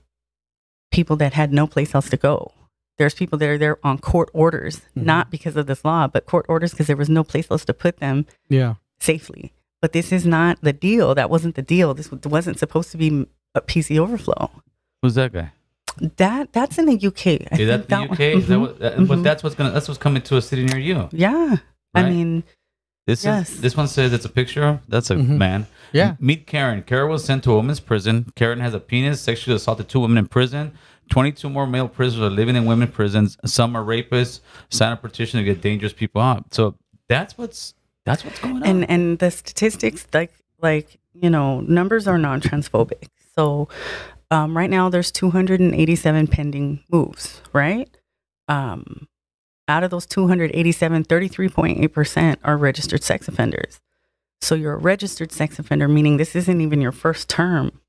[0.90, 2.52] people that had no place else to go.
[2.98, 5.04] There's people that are there on court orders, Mhm.
[5.04, 7.74] not because of this law, but court orders because there was no place else to
[7.74, 8.74] put them Yeah.
[9.00, 9.52] safely.
[9.80, 11.14] But this is not the deal.
[11.14, 11.92] That wasn't the deal.
[11.94, 14.50] This wasn't supposed to be a PC overflow.
[15.02, 15.52] Who's that guy?
[16.16, 17.46] That that's in the UK.
[17.50, 18.20] I Is that think the one- UK?
[18.34, 18.60] Is that Mhm.
[18.60, 18.78] what?
[18.78, 19.22] That, But Mhm.
[19.24, 19.72] that's what's gonna.
[19.72, 21.08] That's what's coming to a city near you.
[21.12, 21.56] Yeah.
[21.94, 22.44] I mean,
[23.06, 23.50] This Yes.
[23.50, 25.36] is this one says it's a picture of that's a Mhm.
[25.38, 25.66] man.
[25.92, 26.14] Yeah.
[26.20, 26.82] Meet Karen.
[26.82, 28.32] Karen was sent to a women's prison.
[28.36, 30.72] Karen has a penis, sexually assaulted two women in prison.
[31.10, 33.36] 22 more male prisoners are living in women prisons.
[33.44, 34.40] Some are rapists.
[34.70, 36.54] Sign a petition to get dangerous people out.
[36.54, 36.76] So
[37.08, 37.74] that's what's
[38.06, 38.62] that's what's going on.
[38.64, 43.68] and and the statistics like like you know numbers are non-transphobic so
[44.30, 47.88] um, right now there's 287 pending moves right
[48.48, 49.06] um,
[49.68, 53.80] out of those 287 33.8% are registered sex offenders
[54.40, 57.80] so you're a registered sex offender meaning this isn't even your first term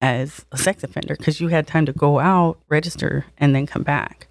[0.00, 3.82] as a sex offender because you had time to go out register and then come
[3.82, 4.28] back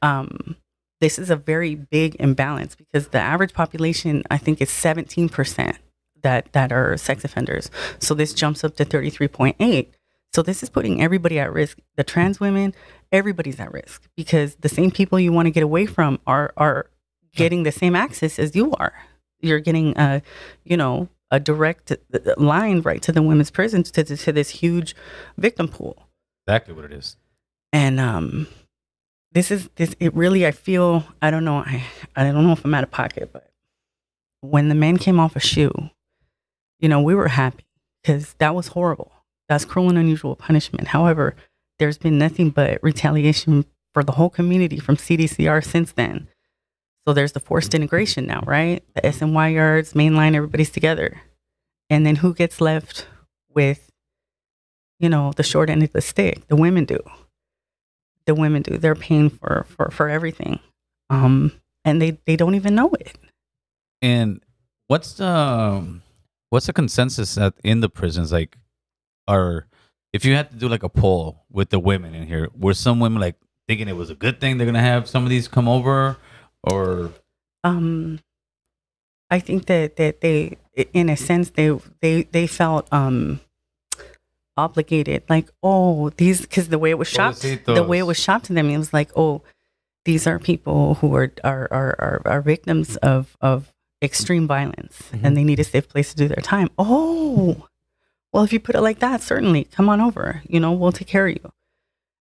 [0.00, 0.56] um,
[1.00, 5.76] this is a very big imbalance because the average population I think is 17%
[6.22, 7.70] that that are sex offenders.
[7.98, 9.88] So this jumps up to 33.8.
[10.32, 11.78] So this is putting everybody at risk.
[11.96, 12.72] The trans women,
[13.12, 16.86] everybody's at risk because the same people you want to get away from are are
[17.34, 18.94] getting the same access as you are.
[19.40, 20.22] You're getting a,
[20.64, 21.96] you know, a direct uh,
[22.36, 24.94] line right to the women's prison to, to, to this huge
[25.38, 25.96] victim pool
[26.46, 27.16] exactly what it is.
[27.72, 28.46] and um
[29.32, 31.82] this is this it really i feel i don't know i
[32.14, 33.48] i don't know if i'm out of pocket but
[34.42, 35.72] when the man came off a SHU
[36.78, 37.64] you know we were happy
[38.02, 39.10] because that was horrible
[39.48, 41.34] that's cruel and unusual punishment however
[41.82, 46.28] there's been nothing but retaliation for the whole community from cdcr since then
[47.06, 51.20] so there's the forced integration now right the sny yards mainline everybody's together
[51.90, 53.06] and then who gets left
[53.52, 53.90] with
[54.98, 56.98] you know the short end of the stick the women do
[58.26, 58.78] the women do.
[58.78, 60.60] They're paying for for for everything,
[61.10, 61.52] um,
[61.84, 63.18] and they they don't even know it.
[64.00, 64.42] And
[64.86, 66.02] what's the um,
[66.50, 68.32] what's the consensus at, in the prisons?
[68.32, 68.56] Like,
[69.28, 69.66] are
[70.12, 73.00] if you had to do like a poll with the women in here, were some
[73.00, 73.36] women like
[73.68, 76.16] thinking it was a good thing they're gonna have some of these come over,
[76.62, 77.10] or
[77.64, 78.20] Um,
[79.30, 80.58] I think that that they,
[80.92, 83.40] in a sense, they they they felt um
[84.56, 88.46] obligated, like oh these because the way it was shopped, the way it was shopped
[88.46, 89.42] to them, it was like oh
[90.04, 95.20] these are people who are are are are, are victims of of extreme violence Mhm.
[95.24, 96.68] and they need a safe place to do their time.
[96.76, 97.68] Oh,
[98.32, 100.42] well, if you put it like that, certainly come on over.
[100.48, 101.52] You know, we'll take care of you.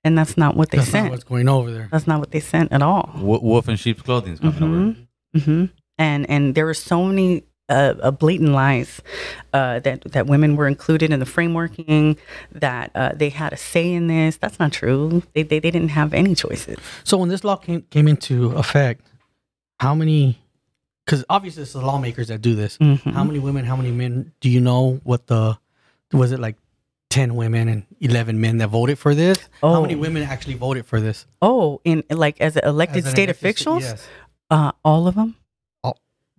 [0.04, 1.12] And that's not what they That's not sent.
[1.12, 1.88] what's going over there.
[1.92, 3.12] That's not what they sent at all.
[3.16, 5.40] w- wolf in sheep's clothing is coming over?
[5.46, 5.66] hmm
[6.00, 9.02] And and there were so many uh, uh, blatant lies
[9.54, 12.18] uh, that that women were included in the frameworking,
[12.52, 14.38] that uh, they had a say in this.
[14.38, 15.22] That's not true.
[15.34, 16.78] They they, they didn't have any choices.
[17.04, 19.06] So when this law came came into effect,
[19.80, 20.40] how many?
[21.06, 22.78] Because obviously it's the lawmakers that do this.
[22.80, 23.14] Mhm.
[23.14, 23.66] How many women?
[23.66, 24.34] How many men?
[24.42, 25.60] Do you know what the?
[26.14, 26.56] Was it like
[27.10, 29.38] ten women and eleven men that voted for this?
[29.62, 29.82] How Oh.
[29.82, 31.26] many women actually voted for this?
[31.42, 34.08] Oh, in like as elected As an state elected officials, Yes.
[34.50, 35.36] uh, all of them.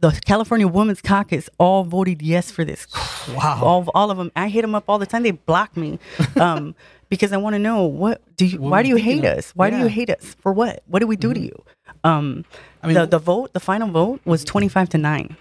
[0.00, 2.88] The California Women's Caucus all voted yes for this.
[3.36, 3.60] Wow.
[3.62, 4.32] all, all of them.
[4.34, 5.22] I hit them up all the time.
[5.22, 6.00] They block me
[6.34, 6.74] um,
[7.08, 8.60] because I want to know what do you?
[8.60, 9.52] Why do you hate us?
[9.54, 10.82] Why do you hate us for what?
[10.88, 11.54] What did we do to you?
[12.02, 12.44] Um,
[12.82, 15.36] I mean, the the vote, the final vote was twenty five to nine.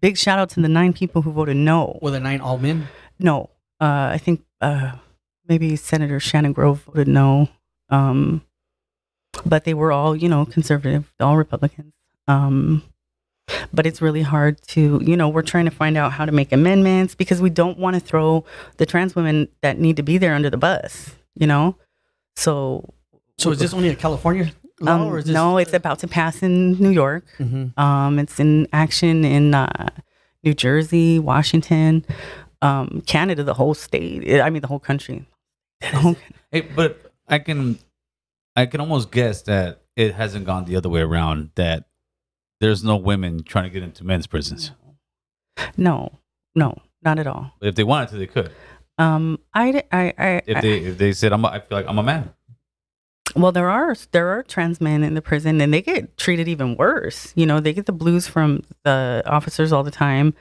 [0.00, 1.96] Big shout out to the nine people who voted no.
[2.02, 2.88] were the nine all men?
[3.22, 3.50] No,
[3.80, 4.92] uh, I think uh,
[5.48, 7.48] maybe Senator Shannon Grove voted no,
[7.88, 8.42] um,
[9.44, 11.92] but they were all you know conservative, all Republicans.
[12.28, 12.82] Um,
[13.72, 16.52] but it's really hard to you know we're trying to find out how to make
[16.52, 18.44] amendments because we don't want to throw
[18.76, 21.14] the trans women that need to be there under the bus.
[21.34, 21.76] You know,
[22.36, 22.92] so
[23.38, 26.08] So is this only a California law, um, or is this no, it's about to
[26.08, 27.24] pass in New York.
[27.38, 27.76] Mhm.
[27.78, 29.88] Um, it's in action in uh,
[30.44, 32.04] New Jersey, Washington,
[32.62, 34.40] um, Canada, the whole state.
[34.40, 35.26] I mean, the whole country.
[36.74, 37.78] But I can,
[38.56, 41.50] I can almost guess that it hasn't gone the other way around.
[41.54, 41.84] That
[42.60, 44.72] there's no women trying to get into men's prisons.
[45.76, 46.18] no,
[46.54, 47.52] no, not at all.
[47.60, 48.52] But if they wanted to, they could.
[48.98, 51.98] Um, I, I, I, If they, if they said, "I'm," a, I feel like I'm
[51.98, 52.34] a man.
[53.34, 56.76] well, there are there are trans men in the prison, and they get treated even
[56.76, 57.32] worse.
[57.34, 60.34] You know, they get the blues from the officers all the time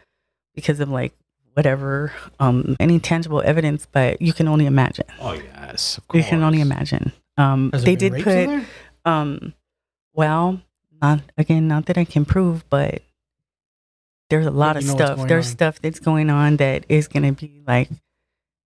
[0.55, 1.13] because of like
[1.59, 3.85] whatever, um, any tangible evidence.
[3.91, 5.05] But you can only imagine.
[5.19, 6.23] Oh yes, of course.
[6.23, 7.11] You can only imagine.
[7.37, 8.65] Um, Has they there been did rapes
[9.05, 9.11] put.
[9.11, 9.53] Um,
[10.13, 10.61] well,
[11.01, 13.01] not again, not that I can prove, but
[14.29, 15.27] there's a lot of you know stuff.
[15.27, 15.51] There's on.
[15.51, 17.89] stuff that's going on that is going to be like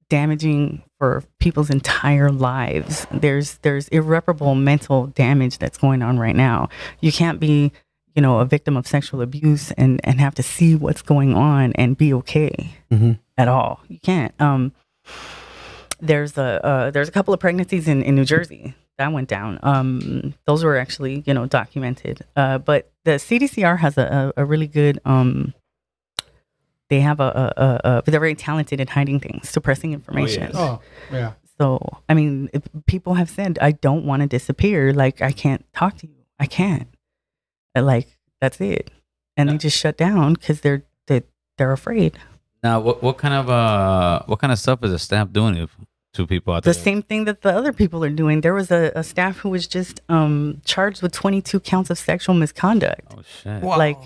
[0.09, 3.07] damaging for people's entire lives.
[3.11, 6.69] There's there's irreparable mental damage that's going on right now.
[7.01, 7.71] You can't be,
[8.15, 11.73] you know, a victim of sexual abuse and and have to see what's going on
[11.73, 13.19] and be okay Mhm.
[13.37, 13.81] at all.
[13.87, 14.33] You can't.
[14.39, 14.71] Um
[15.99, 19.57] there's a uh, there's a couple of pregnancies in, in New Jersey that went down.
[19.63, 22.21] Um, those were actually you know documented.
[22.35, 24.99] Uh, but the CDCR has a, a, a really good.
[25.05, 25.53] Um,
[26.89, 27.23] they have a,
[27.57, 30.43] a, a, a they're very talented at hiding things, suppressing information.
[30.43, 30.51] yes.
[30.55, 31.31] Oh, yeah.
[31.59, 34.91] So I mean, if people have said I don't want to disappear.
[34.93, 36.15] Like I can't talk to you.
[36.39, 36.87] I can't.
[37.75, 38.07] Uh, Like
[38.41, 38.91] that's it,
[39.37, 41.23] and they just shut down because they're they
[41.57, 42.17] they're afraid.
[42.63, 45.75] Now, what what kind of uh what kind of stuff is the staff doing if,
[46.13, 46.83] two people out the there?
[46.83, 48.41] same thing that the other people are doing.
[48.41, 52.35] There was a, a staff who was just um, charged with 22 counts of sexual
[52.35, 53.63] misconduct, Oh shit!
[53.63, 53.77] Wow.
[53.79, 53.97] like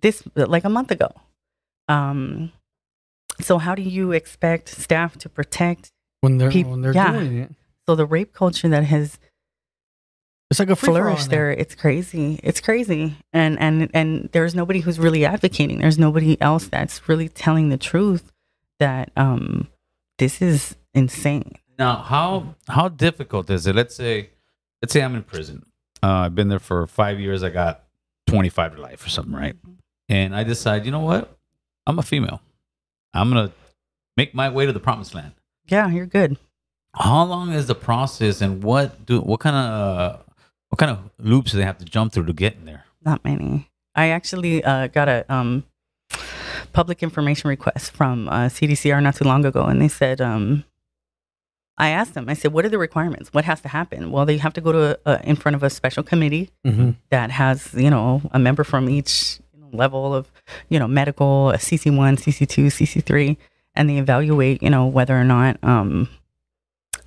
[0.00, 1.08] this, like a month ago.
[1.88, 2.52] Um,
[3.40, 5.90] so how do you expect staff to protect?
[6.22, 7.12] when they're peop- when they're yeah.
[7.12, 7.50] doing it,
[7.88, 9.18] So the rape culture that has
[10.50, 12.40] it's like a flourish flourished there, it's crazy.
[12.42, 15.78] It's crazy, and and and there's nobody who's really advocating.
[15.78, 18.32] There's nobody else that's really telling the truth
[18.80, 19.68] that um,
[20.18, 21.52] this is insane.
[21.78, 23.76] Now, how how difficult is it?
[23.76, 24.30] Let's say,
[24.82, 25.64] let's say I'm in prison.
[26.02, 27.44] Uh, I've been there for five years.
[27.44, 27.84] I got
[28.26, 29.54] 25 to life or something, right?
[30.08, 31.36] And I decide, you know what?
[31.86, 32.40] I'm a female.
[33.14, 33.52] I'm gonna
[34.16, 35.32] make my way to the promised land.
[35.68, 36.38] Yeah, you're good.
[36.94, 40.24] How long is the process, and what do what kind of
[40.70, 42.84] what kind of loops do they have to jump through to get in there?
[43.04, 43.68] Not many.
[43.94, 45.64] I actually uh, got a um,
[46.72, 50.64] public information request from uh, CDCR not too long ago, and they said, um,
[51.76, 53.32] I asked them, I said, what are the requirements?
[53.32, 54.10] What has to happen?
[54.12, 56.90] Well, they have to go to a, in front of a special committee Mm-hmm.
[57.10, 59.40] that has, you know, a member from each
[59.72, 60.30] level of,
[60.68, 63.36] you know, medical, a CC1, CC2, CC3,
[63.74, 66.08] and they evaluate, you know, whether or not um,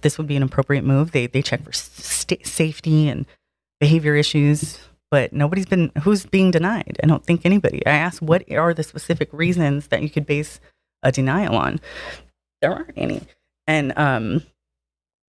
[0.01, 1.11] this would be an appropriate move.
[1.11, 3.25] They they check for st- safety and
[3.83, 4.79] behavior issues,
[5.11, 6.95] but nobody's been who's being denied.
[7.03, 7.85] I don't think anybody.
[7.85, 10.59] I asked what are the specific reasons that you could base
[11.03, 11.79] a denial on.
[12.61, 13.19] There aren't any,
[13.67, 14.43] and um,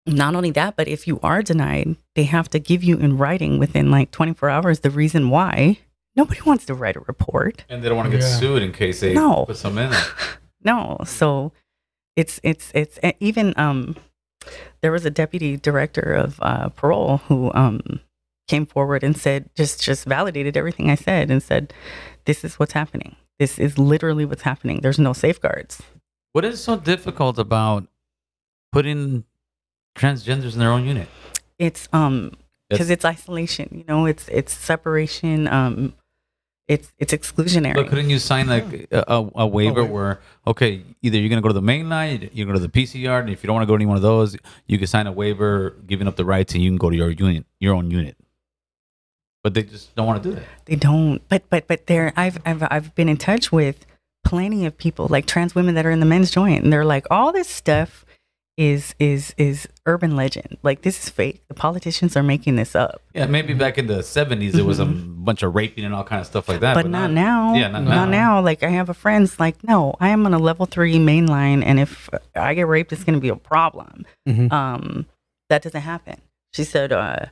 [0.06, 3.58] not only that, but if you are denied, they have to give you in writing
[3.58, 5.80] within like 24 hours the reason why.
[6.16, 7.66] Nobody wants to write a report.
[7.70, 8.38] And they don't want to get Yeah.
[8.40, 9.46] sued in case they No.
[9.48, 10.06] put some in there.
[10.66, 11.52] No, so
[12.16, 13.98] it's it's it's even um
[14.82, 17.82] there was a deputy director of uh, parole who um
[18.54, 21.74] came forward and said just just validated everything I said and said
[22.26, 23.16] this is what's happening.
[23.40, 24.82] This is literally what's happening.
[24.82, 25.82] There's no safeguards.
[26.34, 27.88] What is so difficult about
[28.72, 29.24] putting
[29.98, 31.08] transgenders in their own unit?
[31.58, 32.38] It's um
[32.70, 33.68] because It's- isolation.
[33.72, 35.48] You know, it's it's separation.
[35.48, 35.94] Um,
[36.68, 37.76] it's it's exclusionary.
[37.76, 39.92] But couldn't you sign like a, a, a waiver wait.
[39.92, 43.20] where okay, either you're gonna go to the main line, you're go to the PCR,
[43.20, 44.38] and if you don't want to go to any one of those,
[44.68, 47.10] you can sign a waiver giving up the rights, and you can go to your
[47.10, 48.16] unit, your own unit.
[49.44, 50.46] But they just don't want to do that.
[50.66, 51.22] They don't.
[51.28, 53.86] But but but there, I've I've I've been in touch with
[54.24, 57.06] plenty of people like trans women that are in the men's joint, and they're like,
[57.12, 58.06] all this stuff
[58.56, 60.58] is is is urban legend.
[60.64, 61.42] Like this is fake.
[61.48, 63.02] The politicians are making this up.
[63.14, 66.22] Yeah, maybe back in the '70s there was a bunch of raping and all kind
[66.22, 66.78] of stuff like that.
[66.78, 66.92] Mm-hmm.
[66.92, 67.56] But, not, now.
[67.56, 68.36] Yeah, not, not now.
[68.36, 68.42] now.
[68.42, 71.64] Like I have a friend's like, no, I am on a level three main line,
[71.64, 74.06] and if I get raped, it's going to be a problem.
[74.28, 74.52] Mhm.
[74.52, 75.06] Um,
[75.50, 76.22] that doesn't happen.
[76.54, 77.26] She said, uh,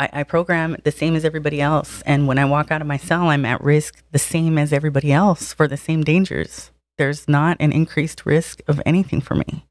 [0.00, 2.96] I, I program the same as everybody else, and when I walk out of my
[2.96, 6.70] cell, I'm at risk the same as everybody else for the same dangers.
[6.98, 9.66] There's not an increased risk of anything for me.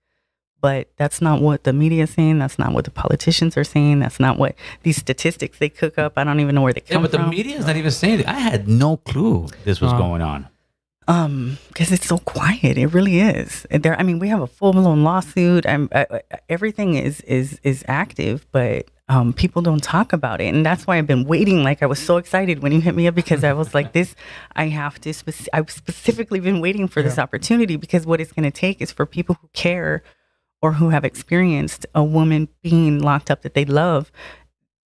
[0.61, 2.37] But that's not what the media is saying.
[2.39, 3.99] That's not what the politicians are saying.
[3.99, 6.13] That's not what these statistics they cook up.
[6.17, 7.29] I don't even know where they come Yeah, come but the from.
[7.29, 8.27] media is not even saying it.
[8.27, 9.97] I had no clue this was Uh.
[9.97, 10.47] going on.
[11.07, 12.77] Um, because it's so quiet.
[12.77, 13.65] It really is.
[13.71, 15.65] There, I mean, we have a full blown lawsuit.
[15.65, 20.53] I'm, I, I- everything is is is active, but um, people don't talk about it,
[20.53, 21.63] and that's why I've been waiting.
[21.63, 24.15] Like I was so excited when you hit me up because I was like, this,
[24.55, 25.13] I have to.
[25.51, 29.07] I've specifically been waiting for this opportunity because what it's going to take is for
[29.07, 30.03] people who care
[30.61, 34.11] or who have experienced a woman being locked up that they love.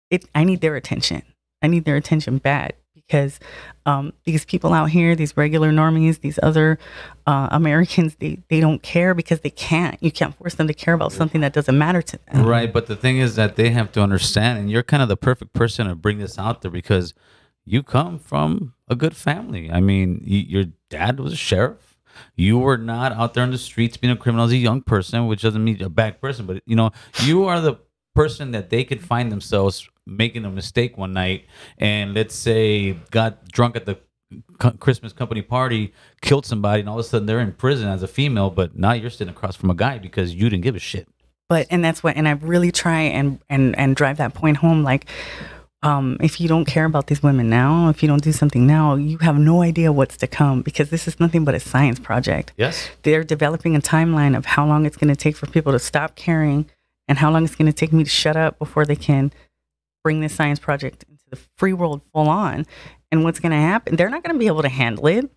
[0.10, 0.26] It.
[0.34, 1.24] I need their attention.
[1.62, 2.74] I need their attention bad
[3.08, 3.40] because
[3.86, 6.80] um, these people out here, these regular normies, these other
[7.28, 10.02] uh, Americans, they, they don't care because they can't.
[10.02, 12.46] You can't force them to care about something that doesn't matter to them.
[12.46, 15.18] Right, but the thing is that they have to understand, and you're kind of the
[15.18, 17.14] perfect person to bring this out there because
[17.64, 19.72] you come from a good family.
[19.72, 21.98] I mean, y your dad was a sheriff.
[22.36, 25.28] You were not out there on the streets being a criminal as a young person,
[25.28, 26.92] which doesn't mean you're a bad person, but you know,
[27.24, 27.76] you are the
[28.16, 31.46] person that they could find themselves making a mistake one night
[31.78, 33.98] and let's say got drunk at the
[34.80, 38.08] Christmas company party, killed somebody, and all of a sudden they're in prison as a
[38.08, 41.08] female, but now you're sitting across from a guy because you didn't give a shit.
[41.48, 44.84] but and that's what and i really try and and and drive that point home
[44.84, 45.06] like
[45.84, 48.96] um if you don't care about these women now if you don't do something now
[48.96, 52.52] you have no idea what's to come because this is nothing but a science project
[52.58, 52.90] Yes.
[53.04, 56.16] they're developing a timeline of how long it's going to take for people to stop
[56.16, 56.66] caring
[57.08, 59.32] and how long it's going to take me to shut up before they can
[60.04, 62.66] bring this science project into the free world full on.
[63.12, 65.30] And what's going to happen they're not going to be able to handle it.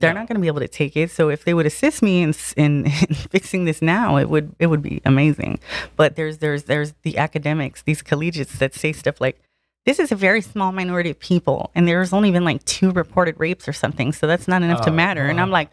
[0.00, 0.20] They're No.
[0.20, 1.10] not going to be able to take it.
[1.10, 4.68] So if they would assist me in, in, in fixing this now it would it
[4.68, 5.60] would be amazing.
[5.96, 9.40] But there's there's there's the academics these collegiates that say stuff like
[9.86, 13.38] this is a very small minority of people and there's only been like two reported
[13.38, 15.24] rapes or something so that's not enough to Oh, matter.
[15.26, 15.72] And i'm like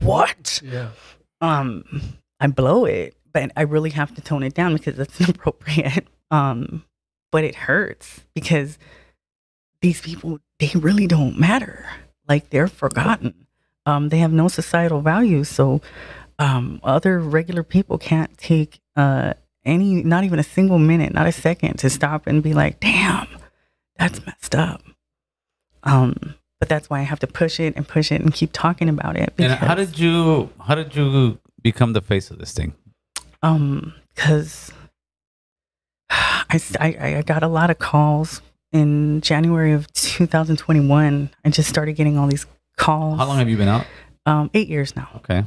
[0.00, 0.60] what?
[0.64, 0.90] Yeah.
[1.40, 1.84] um
[2.40, 6.06] I blow it, but I really have to tone it down because it's inappropriate.
[6.30, 6.84] Um,
[7.30, 8.78] but it hurts because
[9.82, 11.84] these people they really don't matter.
[12.26, 13.46] Like they're forgotten.
[13.84, 15.44] Um, they have no societal value.
[15.44, 15.82] So
[16.38, 21.32] um, other regular people can't take uh, any, not even a single minute, not a
[21.32, 23.28] second, to stop and be like, "Damn,
[23.98, 24.82] that's messed up."
[25.82, 28.88] Um, but that's why I have to push it and push it and keep talking
[28.88, 29.34] about it.
[29.38, 32.74] And how did you how did you become the face of this thing?
[33.44, 34.72] Um, because
[36.10, 38.40] i i got a lot of calls
[38.72, 41.30] in January of 2021.
[41.44, 43.18] I just started getting all these calls.
[43.18, 43.86] How long have you been out?
[44.24, 45.08] Um, eight years now.
[45.16, 45.44] Okay.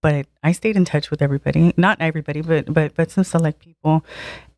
[0.00, 1.74] But I stayed in touch with everybody.
[1.76, 4.04] Not everybody, but but but some select people,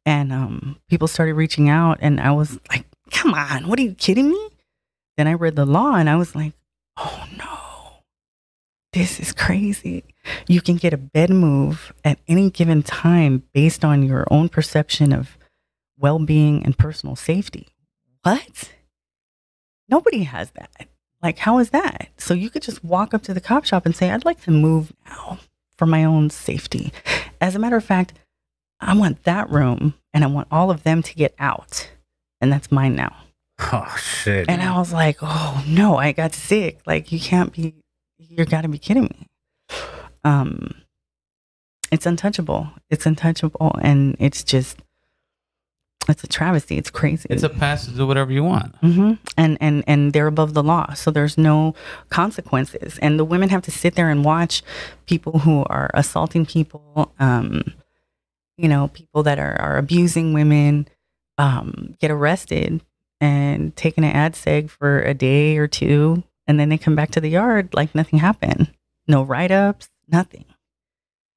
[0.05, 3.95] and um, people started reaching out, and I was like, "Come on, what are you
[3.95, 4.49] kidding me?"
[5.17, 6.53] Then I read the law, and I was like,
[6.97, 7.56] "Oh no,
[8.97, 10.05] this is crazy."
[10.49, 15.13] You can get a bed move at any given time based on your own perception
[15.13, 15.39] of
[15.99, 17.69] well being and personal safety.
[18.23, 18.73] What?
[19.89, 20.89] Nobody has that.
[21.23, 22.09] Like, how is that?
[22.19, 24.51] So you could just walk up to the cop shop and say, I'd like to
[24.51, 25.39] move now
[25.79, 26.93] for my own safety.
[27.41, 28.15] As a matter of fact,
[28.81, 31.91] I want that room and I want all of them to get out.
[32.41, 33.17] And that's mine now.
[33.73, 34.49] Oh shit.
[34.49, 36.81] And I was like, oh no, I got sick.
[36.87, 37.75] Like you can't be
[38.37, 39.27] you gotta be kidding me.
[40.25, 40.71] Um
[41.93, 42.69] it's untouchable.
[42.91, 44.79] It's untouchable and it's just
[46.09, 46.77] it's a travesty.
[46.79, 47.27] It's crazy.
[47.31, 48.77] it's a pass to do whatever you want.
[48.77, 51.75] hmm And and and they're above the law, so there's no
[52.11, 52.99] consequences.
[52.99, 54.63] And the women have to sit there and watch
[55.07, 57.63] people who are assaulting people, um,
[58.57, 60.87] you know, people that are are abusing women,
[61.39, 62.81] um, get arrested
[63.21, 67.11] and taken an ad seg for a day or two, and then they come back
[67.13, 68.73] to the yard like nothing happened.
[69.09, 70.45] No write ups, nothing,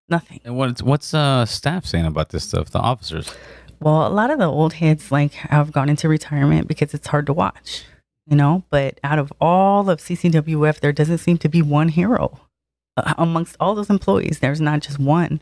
[0.07, 0.39] nothing.
[0.43, 2.69] And what's what's uh staff saying about this stuff?
[2.71, 3.33] The officers.
[3.79, 7.25] Well, a lot of the old heads like have gone into retirement because it's hard
[7.27, 7.85] to watch,
[8.27, 8.63] you know.
[8.69, 12.39] But out of all of CCWF, there doesn't seem to be one hero
[12.97, 14.39] uh, amongst all those employees.
[14.39, 15.41] There's not just one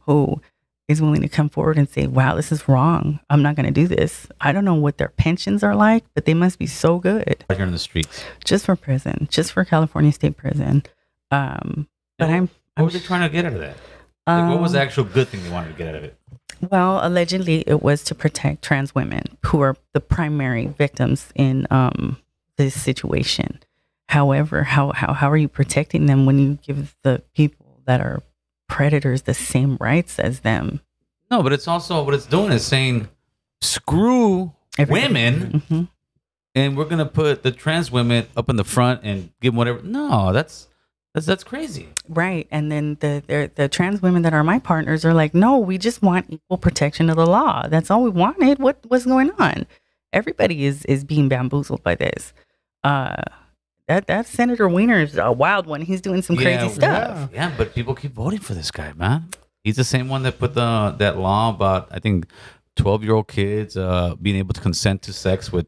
[0.00, 0.40] who
[0.88, 3.20] is willing to come forward and say, "Wow, this is wrong.
[3.30, 6.24] I'm not going to do this." I don't know what their pensions are like, but
[6.24, 8.24] they must be so good out here in the streets.
[8.44, 10.82] just for prison, just for California State Prison.
[11.30, 12.42] Um, but I'm.
[12.42, 13.76] What I'm were they trying to get out of that?
[14.26, 16.14] Like, what was the um, actual good thing they wanted to get out of it?
[16.70, 22.18] Well, allegedly, it was to protect trans women who are the primary victims in um,
[22.56, 23.60] this situation.
[24.08, 28.22] However, how, how, how are you protecting them when you give the people that are
[28.68, 30.80] predators the same rights as them?
[31.30, 33.08] No, but it's also what it's doing is saying,
[33.60, 35.82] screw Everybody- women, hmm
[36.54, 39.80] and we're gonna put the trans women up in the front and give them whatever.
[39.82, 40.66] No, that's
[41.14, 41.88] that's that's crazy.
[42.08, 42.48] Right.
[42.50, 45.78] And then the, the the trans women that are my partners are like, no, we
[45.78, 47.68] just want equal protection of the law.
[47.68, 48.58] That's all we wanted.
[48.58, 49.66] What what's going on?
[50.12, 52.32] Everybody is is being bamboozled by this.
[52.82, 53.22] Uh,
[53.88, 55.80] that that Senator Wiener's a wild one.
[55.82, 57.30] He's doing some crazy Yeah, stuff.
[57.32, 59.28] Yeah, but people keep voting for this guy, man.
[59.64, 62.26] He's the same one that put the that law about I think
[62.76, 65.66] twelve year old kids uh, being able to consent to sex with.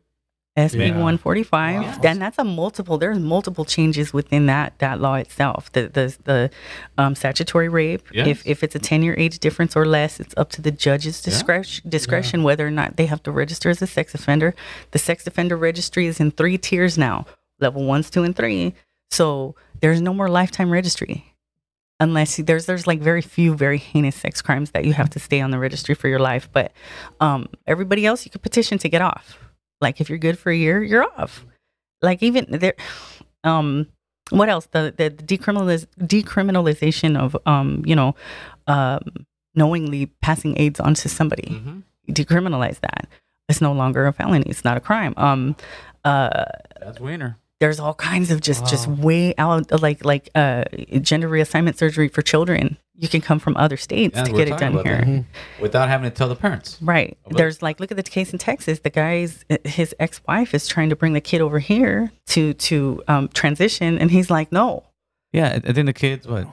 [0.56, 0.98] SB Yeah.
[0.98, 1.82] 145.
[1.82, 1.98] Wow.
[2.02, 2.98] Then that's a multiple.
[2.98, 5.70] There's multiple changes within that that law itself.
[5.72, 6.50] The the the
[6.98, 8.02] um, statutory rape.
[8.12, 8.26] Yes.
[8.26, 11.22] If if it's a 10 year age difference or less, it's up to the judge's
[11.24, 11.30] Yeah.
[11.30, 14.52] discretion discretion whether or not they have to register as a sex offender.
[14.90, 17.26] The sex offender registry is in three tiers now:
[17.60, 18.74] level ones, two, and three.
[19.10, 21.24] So there's no more lifetime registry.
[21.98, 25.18] Unless you- there's there's like very few very heinous sex crimes that you have to
[25.18, 26.72] stay on the registry for your life, but
[27.20, 29.38] um, everybody else you could petition to get off.
[29.82, 31.44] Like if you're good for a year, you're off.
[32.00, 32.74] Like even there,
[33.44, 33.86] um,
[34.30, 34.66] what else?
[34.70, 38.14] The the decriminaliz- decriminalization of um, you know,
[38.66, 39.00] um,
[39.54, 41.48] knowingly passing AIDS on to somebody.
[41.50, 41.80] Mm-hmm.
[42.12, 43.08] Decriminalize that.
[43.50, 44.44] It's no longer a felony.
[44.48, 45.12] It's not a crime.
[45.16, 45.56] Um,
[46.04, 46.44] uh,
[46.80, 47.36] That's Wiener.
[47.60, 50.64] There's all kinds of just just way out like like uh
[51.02, 52.76] gender reassignment surgery for children.
[52.94, 55.00] You can come from other states Yeah, to get it done about here.
[55.04, 55.24] that.
[55.62, 56.76] without having to tell the parents.
[56.82, 57.16] Right.
[57.24, 58.80] But- There's like look at the case in Texas.
[58.80, 63.28] The guy's his ex-wife is trying to bring the kid over here to to um,
[63.28, 64.84] transition, and he's like, no.
[65.32, 66.48] Yeah, I think the kid's what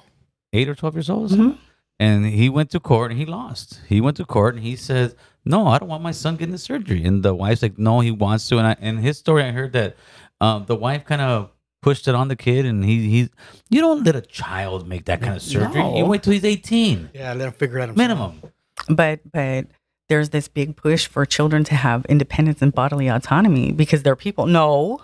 [0.53, 1.57] eight or twelve years old, Mhm.
[1.99, 3.81] and he went to court and he lost.
[3.87, 6.57] He went to court and he says, "No, I don't want my son getting the
[6.59, 9.51] surgery." And the wife's like, "No, he wants to." And I, in his story, I
[9.51, 9.97] heard that
[10.41, 13.29] um, the wife kind of pushed it on the kid, and he he
[13.69, 15.81] you don't let a child make that kind of surgery.
[15.97, 17.97] You wait till he's eighteen Yeah, let him figure it out himself.
[17.97, 18.41] minimum.
[18.89, 19.67] But but
[20.09, 24.45] there's this big push for children to have independence and bodily autonomy because they're people.
[24.45, 25.01] No,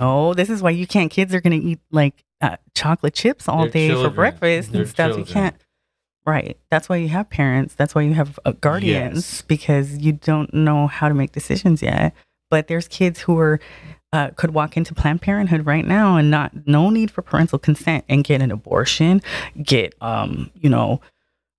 [0.00, 0.34] no.
[0.34, 1.10] This is why you can't.
[1.10, 4.10] Kids are going to eat like uh, chocolate chips all They're day children.
[4.10, 5.16] for breakfast They're and stuff.
[5.18, 5.56] You can't.
[6.26, 6.58] Right.
[6.70, 7.74] That's why you have parents.
[7.74, 9.42] That's why you have uh, guardians Yes.
[9.42, 12.12] because you don't know how to make decisions yet.
[12.50, 13.60] But there's kids who are
[14.12, 18.04] uh, could walk into Planned Parenthood right now and not no need for parental consent
[18.08, 19.20] and get an abortion,
[19.62, 21.00] get um you know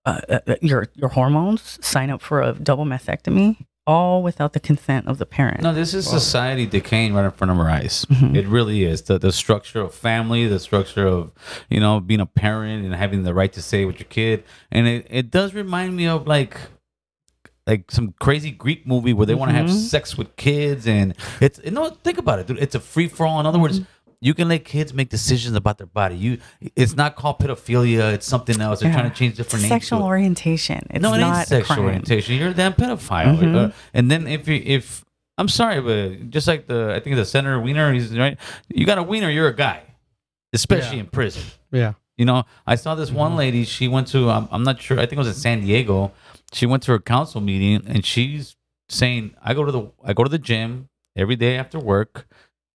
[0.05, 4.59] uh, uh, uh, your your hormones, sign up for a double mastectomy, all without the
[4.59, 5.61] consent of the parent.
[5.61, 8.05] No, this is society decaying right in front of our eyes.
[8.05, 8.35] Mhm.
[8.35, 9.03] It really is.
[9.03, 11.31] The the structure of family, the structure of,
[11.69, 14.43] you know, being a parent and having the right to say with your kid.
[14.71, 16.57] And it, it does remind me of like
[17.69, 19.89] like some crazy Greek movie where they want to have Mhm.
[19.93, 22.57] sex with kids and it's you know think about it, dude.
[22.65, 23.39] It's a free for all.
[23.39, 23.81] In other words,
[24.21, 26.15] you can let kids make decisions about their body.
[26.17, 26.37] You
[26.75, 28.79] it's not called pedophilia, it's something else.
[28.79, 28.97] They're Yeah.
[28.99, 29.69] trying to change different names.
[29.71, 30.07] Sexual to it.
[30.07, 30.81] orientation.
[30.89, 31.85] It's no, it not ain't sexual crime.
[31.85, 32.35] orientation.
[32.35, 33.37] You're a damn pedophile.
[33.39, 33.55] Mhm.
[33.55, 35.05] Uh, and then if you if
[35.37, 38.37] I'm sorry, but just like the I think the Senator Wiener, he's right.
[38.67, 39.79] You got a wiener, you're a guy,
[40.53, 41.03] especially Yeah.
[41.03, 41.43] in prison.
[41.71, 41.93] Yeah.
[42.17, 43.63] You know, I saw this one lady.
[43.63, 44.97] She went to I'm, I'm not sure.
[44.99, 46.11] I think it was in San Diego.
[46.53, 48.55] She went to her council meeting, and she's
[48.89, 52.27] saying, "I go to the I go to the gym every day after work,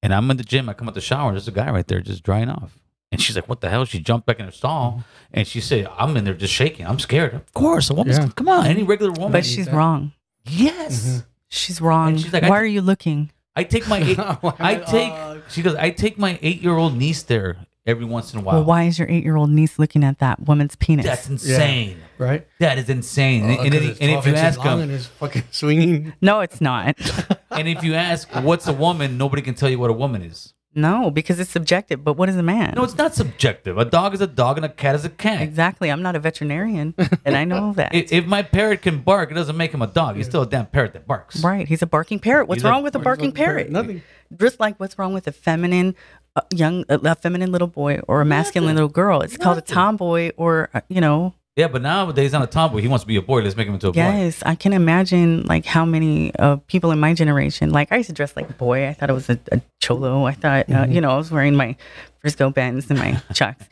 [0.03, 0.68] and I'm in the gym.
[0.68, 1.29] I come out the shower.
[1.29, 2.79] and There's a guy right there just drying off."
[3.12, 5.89] And she's like, "What the hell?" She jumped back in her stall, and she said,
[5.99, 6.87] "I'm in there just shaking.
[6.87, 7.35] I'm scared.
[7.35, 8.29] Of course, a woman's Yeah.
[8.37, 8.66] come on.
[8.66, 10.12] Any regular woman, But she's wrong.
[10.47, 11.25] yes.
[11.49, 12.09] She's wrong.
[12.11, 13.31] And she's like, Why are you looking?
[13.55, 15.43] I take my eight, I take.
[15.49, 15.77] She goes.
[15.77, 18.57] I take my eight year old niece there every once in a while.
[18.57, 21.05] Well, why is your eight-year-old niece looking at that woman's penis?
[21.07, 21.99] That's insane.
[22.18, 22.47] right?
[22.61, 23.45] That is insane.
[23.45, 25.07] and, Uh, and 'cause if- it's and if 12 you ask long them, and it's
[25.07, 26.12] fucking swinging.
[26.20, 26.97] no, it's not.
[27.51, 30.53] and if you ask what's a woman, nobody can tell you what a woman is.
[30.76, 32.03] no, because it's subjective.
[32.03, 32.72] But what is a man?
[32.76, 33.78] No, it's not subjective.
[33.78, 35.41] A dog is a dog, and a cat is a cat.
[35.43, 35.89] exactly.
[35.89, 37.95] I'm not a veterinarian, and I know that.
[37.95, 40.16] If, if my parrot can bark, it doesn't make him a dog.
[40.16, 41.45] He's still a damn parrot that barks.
[41.45, 41.68] Right.
[41.68, 42.49] He's a barking parrot.
[42.49, 43.70] What's He's a- wrong with a barking parrot?
[43.70, 44.03] Nothing.
[44.37, 45.95] Just like what's wrong with a feminine
[46.37, 48.74] uh, young a, a feminine little boy or a masculine Nothing.
[48.76, 49.20] little girl.
[49.22, 51.35] It's called a tomboy or uh, you know.
[51.57, 52.80] Yeah, but nowadays, he's not a tomboy.
[52.80, 53.41] He wants to be a boy.
[53.43, 53.99] Let's make him into a boy.
[53.99, 57.70] Yes, I can imagine like how many uh, people in my generation.
[57.70, 58.89] Like I used to dress like a boy.
[58.89, 60.24] I thought it was a, a cholo.
[60.24, 61.76] I thought uh, you know I was wearing my
[62.20, 63.66] Frisco Benz and my chucks.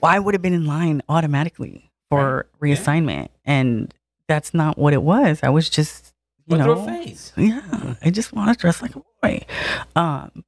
[0.00, 3.92] well, I would have been in line automatically for reassignment, and
[4.28, 5.40] that's not what it was.
[5.42, 6.14] I was just
[6.46, 7.32] you But know face.
[7.36, 9.44] yeah i just want to dress like a boy
[9.96, 10.44] um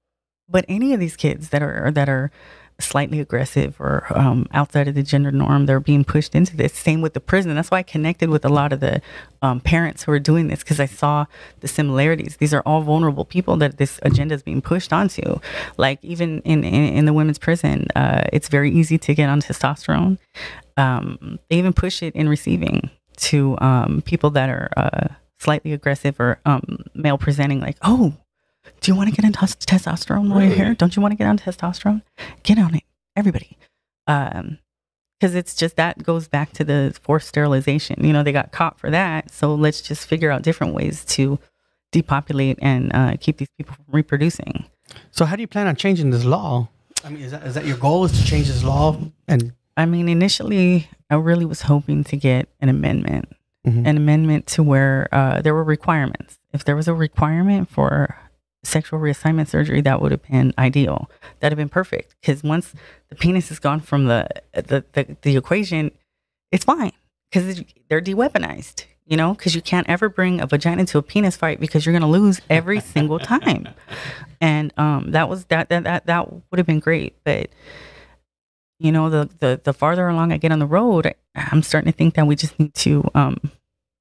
[0.51, 2.31] but any of these kids that are that are
[2.79, 6.73] slightly aggressive or um, outside of the gender norm they're being pushed into this.
[6.73, 7.55] Same with the prison.
[7.55, 9.03] That's why i connected with a lot of the
[9.43, 11.27] um, parents who are doing this because i saw
[11.61, 12.37] the similarities.
[12.39, 15.41] These are all vulnerable people that this agenda is being pushed onto.
[15.77, 19.41] Like even in in, in the women's prison uh, it's very easy to get on
[19.41, 20.19] testosterone.
[20.77, 26.19] Um, they even push it in receiving to um, people that are uh, slightly aggressive
[26.21, 28.15] or um, male presenting, like, oh,
[28.81, 30.75] do you want to get into testosterone while you're here?
[30.75, 32.03] Don't you want to get on testosterone?
[32.43, 32.85] Get on it,
[33.17, 33.57] everybody.
[34.07, 34.59] Um,
[35.19, 38.03] because it's just that goes back to the forced sterilization.
[38.03, 39.31] You know, they got caught for that.
[39.31, 41.39] So let's just figure out different ways to
[41.93, 44.65] depopulate and uh, keep these people from reproducing.
[45.11, 46.69] So how do you plan on changing this law?
[47.05, 48.05] I mean, is that is that your goal?
[48.05, 48.97] Is to change this law?
[49.29, 53.31] And I mean, initially, I really was hoping to get an amendment,
[53.67, 53.87] Mhm.
[53.87, 56.39] an amendment to where uh, there were requirements.
[56.53, 58.17] If there was a requirement for
[58.63, 61.11] sexual reassignment surgery, that would have been ideal.
[61.41, 62.15] That'd have been perfect.
[62.21, 62.75] Because once
[63.09, 65.91] the penis is gone from the the the, the equation,
[66.53, 66.93] it's fine
[67.31, 68.85] because they're de-weaponized.
[69.07, 71.93] You know, because you can't ever bring a vagina to a penis fight because you're
[71.93, 73.69] gonna lose every single time.
[74.43, 77.51] And um, that was that that that that would have been great, but
[78.81, 81.93] you know, the, the, the farther along I get on the road, I, I'm starting
[81.93, 83.37] to think that we just need to um,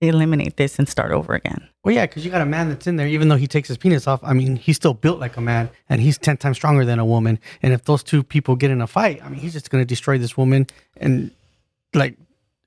[0.01, 1.67] eliminate this and start over again.
[1.83, 3.07] well, yeah, because you got a man that's in there.
[3.07, 5.69] Even though he takes his penis off, I mean, he's still built like a man,
[5.89, 7.39] and he's ten times stronger than a woman.
[7.61, 10.17] And if those two people get in a fight, I mean, he's just gonna destroy
[10.17, 10.67] this woman.
[10.97, 11.31] And
[11.93, 12.15] like,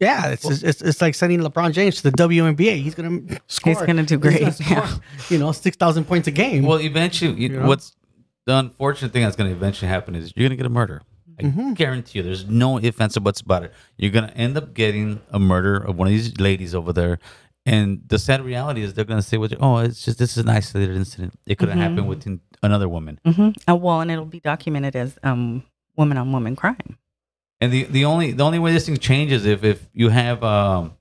[0.00, 2.82] yeah, it's it's, it's like sending LeBron James to the WNBA.
[2.82, 3.72] He's gonna score.
[3.72, 4.52] He's gonna do great.
[4.54, 4.96] score, Yeah.
[5.30, 6.64] You know, six thousand points a game.
[6.64, 7.66] Well, eventually, you You know?
[7.66, 7.96] what's
[8.44, 11.02] the unfortunate thing that's going to eventually happen is you're going to get a murder.
[11.38, 11.74] I Mhm.
[11.74, 12.22] guarantee you.
[12.22, 13.72] There's no ifs, ands, or buts about it.
[13.96, 17.18] You're going to end up getting a murder of one of these ladies over there.
[17.64, 20.48] And the sad reality is they're going to say, "Oh, it's just this is an
[20.48, 21.34] isolated incident.
[21.46, 21.80] It could have Mhm.
[21.82, 25.62] happened with another woman." hmm Uh, well, and it'll be documented as um,
[25.96, 26.98] woman on woman crime.
[27.60, 30.94] And the, the only the only way this thing changes if if you have um,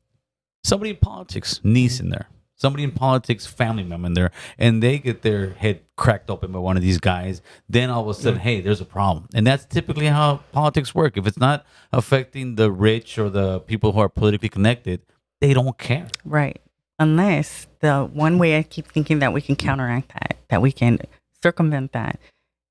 [0.63, 2.27] somebody in politics, niece in there,
[2.61, 6.59] somebody in politics, family member in there, and they get their head cracked open by
[6.59, 9.27] one of these guys, then all of a sudden, hey, there's a problem.
[9.33, 11.17] And that's typically how politics work.
[11.17, 15.01] If it's not affecting the rich or the people who are politically connected,
[15.41, 16.07] they don't care.
[16.23, 16.61] Right.
[16.99, 20.99] Unless the one way I keep thinking that we can counteract that, that we can
[21.41, 22.19] circumvent that,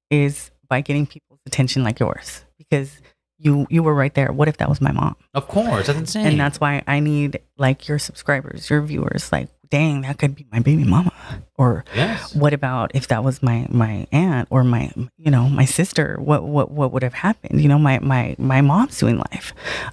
[0.09, 2.45] is by getting people's attention like yours.
[2.57, 3.01] Because
[3.38, 4.30] you you were right there.
[4.32, 5.16] What if that was my mom?
[5.34, 6.26] Of course, that's insane.
[6.26, 9.32] And that's why I need like your subscribers, your viewers.
[9.32, 11.12] Like, dang, that could be my baby mama.
[11.56, 12.34] Or yes.
[12.34, 16.16] what about if that was my my aunt or my you know my sister?
[16.18, 17.60] What what what would have happened?
[17.60, 19.52] You know, my my my mom's doing life.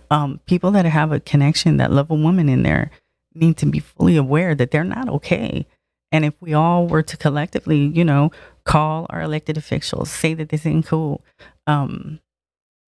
[0.09, 2.91] Um, people that have a connection, that love a woman in there,
[3.33, 5.65] need to be fully aware that they're not okay.
[6.11, 8.31] And if we all were to collectively, you know,
[8.63, 11.21] call our elected officials, say that this ain't cool,
[11.67, 12.21] um,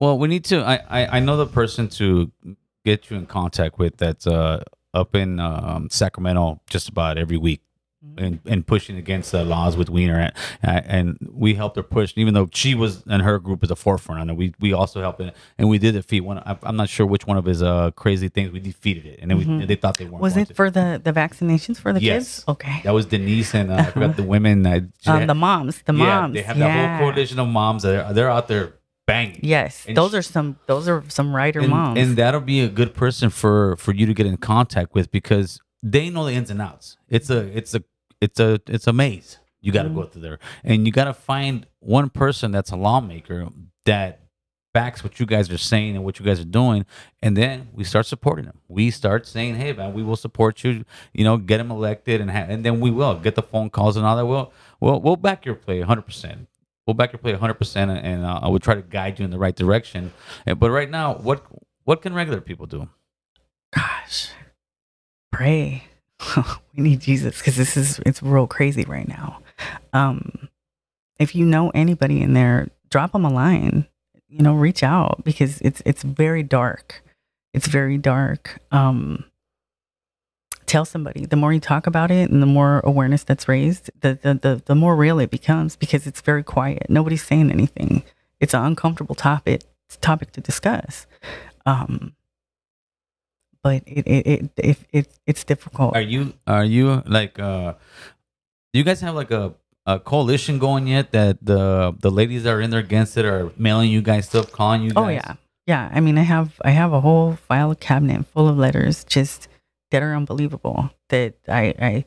[0.01, 0.61] Well, we need to.
[0.61, 2.31] I, I I know the person to
[2.85, 4.63] get you in contact with that's uh
[4.95, 7.61] up in um, Sacramento just about every week.
[8.17, 10.31] And, and pushing against the laws with Wiener,
[10.63, 12.13] and, and we helped her push.
[12.17, 15.01] Even though she was and her group is the forefront on it, we we also
[15.01, 16.39] helped it, and we did defeat one.
[16.39, 19.29] I- I'm not sure which one of his uh crazy things we defeated it, and
[19.31, 20.15] then we they thought they weren't.
[20.15, 20.23] Mm-hmm.
[20.23, 20.55] was it to.
[20.55, 22.37] for the the vaccinations for the Yes.
[22.37, 22.45] kids?
[22.49, 22.81] Okay.
[22.85, 24.65] That was Denise and uh, I forgot the women.
[24.65, 26.35] Uh, Um, had- the moms, the yeah, moms.
[26.35, 26.99] they have that yeah.
[26.99, 28.75] whole coalition of moms that are, they're out there
[29.09, 29.41] banging.
[29.43, 30.59] Yes, And those she- are some.
[30.67, 31.99] Those are some writer and, moms.
[31.99, 35.61] and that'll be a good person for for you to get in contact with because
[35.83, 36.97] they know the ins and outs.
[37.09, 37.83] It's a it's a
[38.21, 39.39] it's a it's a maze.
[39.61, 40.11] You got to go mm-hmm.
[40.11, 43.49] through there, and you got to find one person that's a lawmaker
[43.87, 44.21] that
[44.73, 46.87] backs what you guys are saying and what you guys are doing,
[47.21, 48.61] and then we start supporting them.
[48.69, 50.85] We start saying, "Hey, man, we will support you.
[51.13, 53.97] You know, get him elected, and ha- and then we will get the phone calls
[53.97, 54.27] and all that.
[54.27, 56.48] We'll we'll we'll back your play 100 percent.
[56.89, 59.31] We'll back your play 100 percent, and uh, I will try to guide you in
[59.31, 60.11] the right direction.
[60.47, 61.45] Uh, But right now, what
[61.85, 62.89] what can regular people do?
[63.77, 64.31] gosh.
[65.31, 65.85] Pray.
[66.75, 69.43] We need jesus because this is it's real crazy right now.
[69.93, 70.49] Um
[71.19, 73.87] if you know anybody in there drop them a line.
[74.29, 77.03] You know reach out because it's it's very dark.
[77.53, 78.61] It's very dark.
[78.73, 79.25] Um
[80.69, 84.19] tell somebody the more you talk about it and the more awareness that's raised the
[84.23, 86.87] the the, the more real it becomes because it's very quiet.
[86.89, 88.05] Nobody's saying anything.
[88.39, 89.63] It's an uncomfortable topic
[90.01, 91.07] topic to discuss.
[91.67, 92.15] Um
[93.63, 95.97] but it it it, it, it it's difficult.
[95.97, 97.73] Are you are you like uh
[98.73, 99.55] do you guys have like a
[99.87, 103.51] a coalition going yet that the the ladies that are in there against it are
[103.57, 105.05] mailing you guys stuff, calling you guys?
[105.05, 105.35] Oh yeah,
[105.67, 105.91] yeah.
[105.93, 109.48] I mean, I have I have a whole file cabinet full of letters just
[109.91, 112.05] that are unbelievable that I I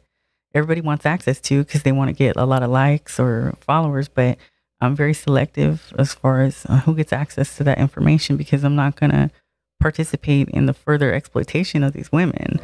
[0.53, 4.07] everybody wants access to because they want to get a lot of likes or followers,
[4.07, 4.37] but
[4.79, 8.75] I'm very selective as far as uh, who gets access to that information because I'm
[8.75, 9.31] not gonna
[9.79, 12.59] participate in the further exploitation of these women.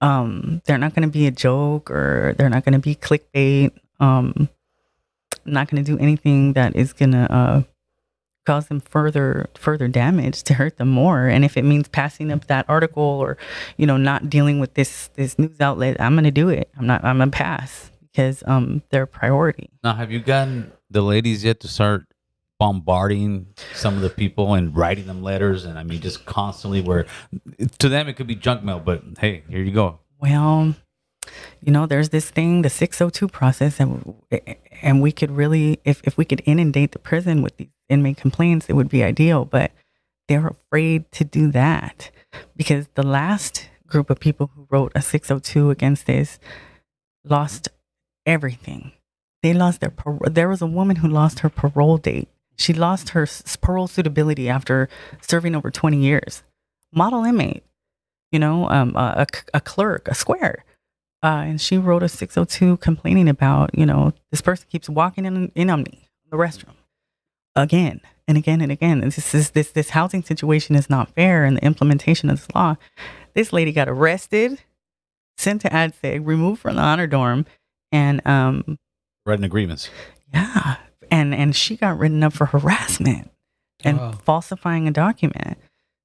[0.00, 3.72] Um, they're not gonna be a joke or they're not gonna be clickbait.
[4.00, 4.48] Um,
[5.46, 7.62] I'm not gonna do anything that is gonna uh
[8.48, 12.46] cause them further further damage to hurt them more and if it means passing up
[12.46, 13.36] that article or
[13.76, 17.04] you know not dealing with this this news outlet i'm gonna do it i'm not
[17.04, 21.60] i'm gonna pass because um they're a priority Now, have you gotten the ladies yet
[21.60, 22.06] to start
[22.58, 25.64] bombarding some of the people and writing them letters?
[25.64, 27.06] And I mean, just constantly where
[27.78, 30.00] to them it could be junk mail, but hey, here you go.
[30.18, 30.74] well
[31.62, 34.14] you know there's this thing the 602 process and
[34.82, 38.66] and we could really if, if we could inundate the prison with these inmate complaints
[38.68, 39.70] it would be ideal but
[40.28, 42.10] they're afraid to do that
[42.56, 46.38] because the last group of people who wrote a 602 against this
[47.24, 47.68] lost
[48.26, 48.92] everything.
[49.42, 52.28] They lost their par- there was a woman who lost her parole date.
[52.56, 53.26] She lost her
[53.62, 54.88] parole suitability after
[55.22, 56.42] serving over 20 years.
[56.92, 57.62] Model inmate
[58.32, 60.64] you know um, a- a clerk a square
[61.22, 65.50] uh, and she wrote a 602 complaining about, you know, this person keeps walking in,
[65.54, 66.74] in on me, in the restroom,
[67.56, 69.02] again and again and again.
[69.02, 72.54] And this is this this housing situation is not fair, and the implementation of this
[72.54, 72.76] law.
[73.34, 74.62] This lady got arrested,
[75.36, 77.46] sent to ADSEG, removed from the honor dorm,
[77.92, 78.78] and um,
[79.26, 79.90] written agreements.
[80.32, 80.76] yeah,
[81.10, 83.30] and and she got written up for harassment
[83.84, 84.12] and Wow.
[84.12, 85.56] falsifying a document.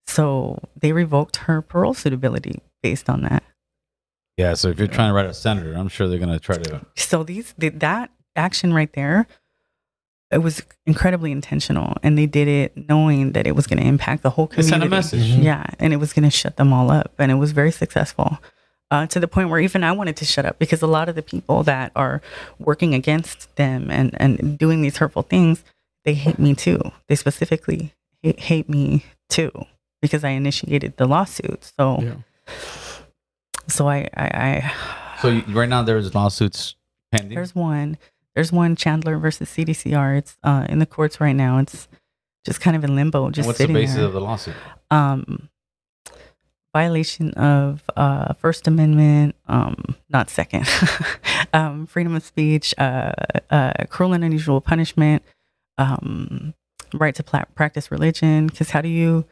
[0.05, 3.43] So they revoked her parole suitability based on that.
[4.37, 4.53] Yeah.
[4.55, 6.85] So if you're trying to write a senator, I'm sure they're gonna try to.
[6.95, 9.27] so these th- that action right there
[10.31, 14.23] it was incredibly intentional, and they did it knowing that it was going to impact
[14.23, 14.71] the whole They community.
[14.71, 15.25] sent a message.
[15.27, 18.39] Yeah, and it was going to shut them all up, and it was very successful.
[18.89, 21.13] Uh, to the point where even I wanted to shut up because a lot of
[21.13, 22.19] the people that are
[22.57, 25.63] working against them and, and doing these hurtful things,
[26.03, 26.81] they hate me too.
[27.07, 29.51] They specifically hate, hate me too
[30.01, 31.71] because I initiated the lawsuit.
[31.77, 32.15] So, Yeah.
[33.67, 34.73] So I, I, I
[35.21, 36.75] So you, right now there's lawsuits
[37.11, 37.35] pending.
[37.35, 37.97] there's one,
[38.35, 40.17] there's one Chandler versus CDCR.
[40.17, 41.59] It's uh, in the courts right now.
[41.59, 41.87] It's
[42.45, 44.05] just kind of in limbo, And just what's the basis there.
[44.05, 44.55] of the lawsuit?
[44.91, 45.49] um,
[46.73, 50.67] violation of uh, First Amendment, um, not second,
[51.53, 53.11] um, freedom of speech, uh,
[53.49, 55.23] uh, cruel and unusual punishment,
[55.77, 56.53] um,
[56.93, 58.47] right to pla- practice religion.
[58.47, 59.25] Because how do you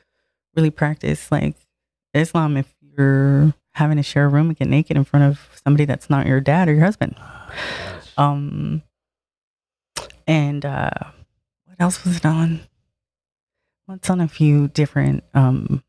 [0.56, 1.56] really practice like
[2.14, 5.86] Islam if you're having to share a room and get naked in front of somebody
[5.86, 7.16] that's not your dad or your husband?
[8.18, 8.84] Um,
[10.28, 10.90] and uh,
[11.66, 12.62] what else was it on?
[13.88, 15.84] Well, it's on a few different um,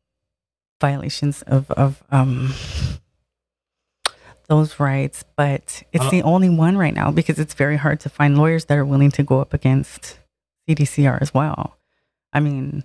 [0.81, 2.53] violations of of um,
[4.47, 8.09] those rights, but it's Uh, the only one right now because it's very hard to
[8.09, 10.19] find lawyers that are willing to go up against
[10.67, 11.77] CDCR as well.
[12.33, 12.83] I mean,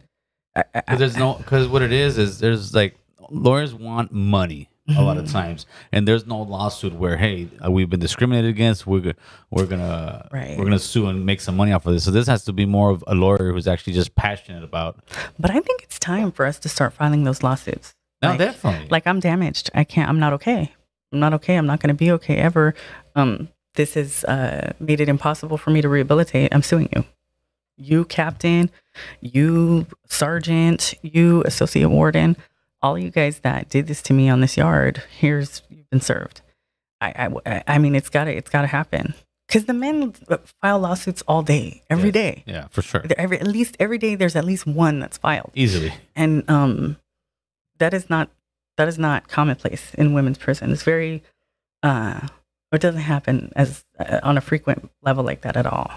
[0.54, 2.97] I, I, there's no because what it is is there's like
[3.30, 5.32] lawyers want money a lot of Mhm.
[5.32, 8.86] times, and there's no lawsuit where hey uh, we've been discriminated against.
[8.86, 9.12] We're go-
[9.50, 10.56] we're gonna Right.
[10.56, 12.04] we're gonna sue and make some money off of this.
[12.04, 14.96] So this has to be more of a lawyer who's actually just passionate about.
[15.38, 17.94] but I think it's time for us to start filing those lawsuits.
[18.22, 18.88] No, Like- definitely.
[18.90, 19.70] like I'm damaged.
[19.74, 20.08] I can't.
[20.08, 20.72] I'm not okay.
[21.12, 21.56] I'm not okay.
[21.56, 22.74] I'm not going to be okay ever.
[23.14, 26.52] Um, this has uh, made it impossible for me to rehabilitate.
[26.54, 27.04] I'm suing you.
[27.76, 28.70] You captain,
[29.20, 32.36] you sergeant, you associate warden,
[32.82, 35.02] all you guys that did this to me on this yard.
[35.18, 36.42] Here's you've been served.
[37.00, 39.14] I I, I mean it's gotta it's gotta happen
[39.46, 40.12] because the men
[40.60, 42.12] file lawsuits all day, every Yes.
[42.14, 42.42] day.
[42.46, 43.04] yeah, for sure.
[43.16, 45.92] Every, at least every day there's at least one that's filed Easily.
[46.16, 46.96] and um
[47.78, 48.30] that is not
[48.76, 51.22] that is not commonplace in women's prison it's very
[51.82, 52.20] uh
[52.72, 55.90] it doesn't happen as uh, on a frequent level like that at all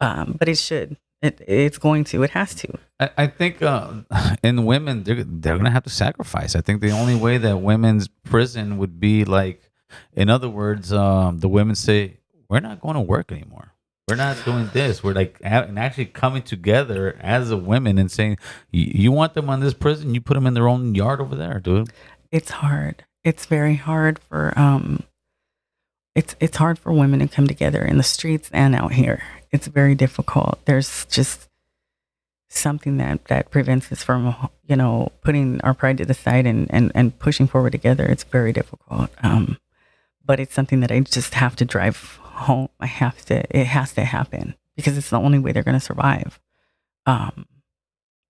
[0.00, 3.92] um but it should it it's going to it has to I, I think uh,
[4.42, 6.54] in women they're they're gonna have to sacrifice.
[6.54, 9.62] I think the only way that women's prison would be like,
[10.12, 12.18] in other words, um, the women say
[12.48, 13.72] we're not going to work anymore.
[14.08, 15.02] We're not doing this.
[15.02, 18.38] We're like and actually coming together as a women and saying,
[18.70, 20.14] "You you want them on this prison?
[20.14, 21.90] You put them in their own yard over there, dude."
[22.32, 25.04] it's hard it's very hard for um
[26.16, 29.22] it's it's hard for women to come together in the streets and out here
[29.52, 30.58] it's very difficult.
[30.64, 31.48] There's just
[32.48, 34.34] something that that prevents us from
[34.66, 38.04] you know putting our pride to the side and and, and pushing forward together.
[38.06, 39.10] It's very difficult.
[39.22, 39.58] Um
[40.24, 42.68] but it's something that i just have to drive home.
[42.78, 45.84] I have to it has to happen because it's the only way they're going to
[45.84, 46.38] survive.
[47.06, 47.46] Um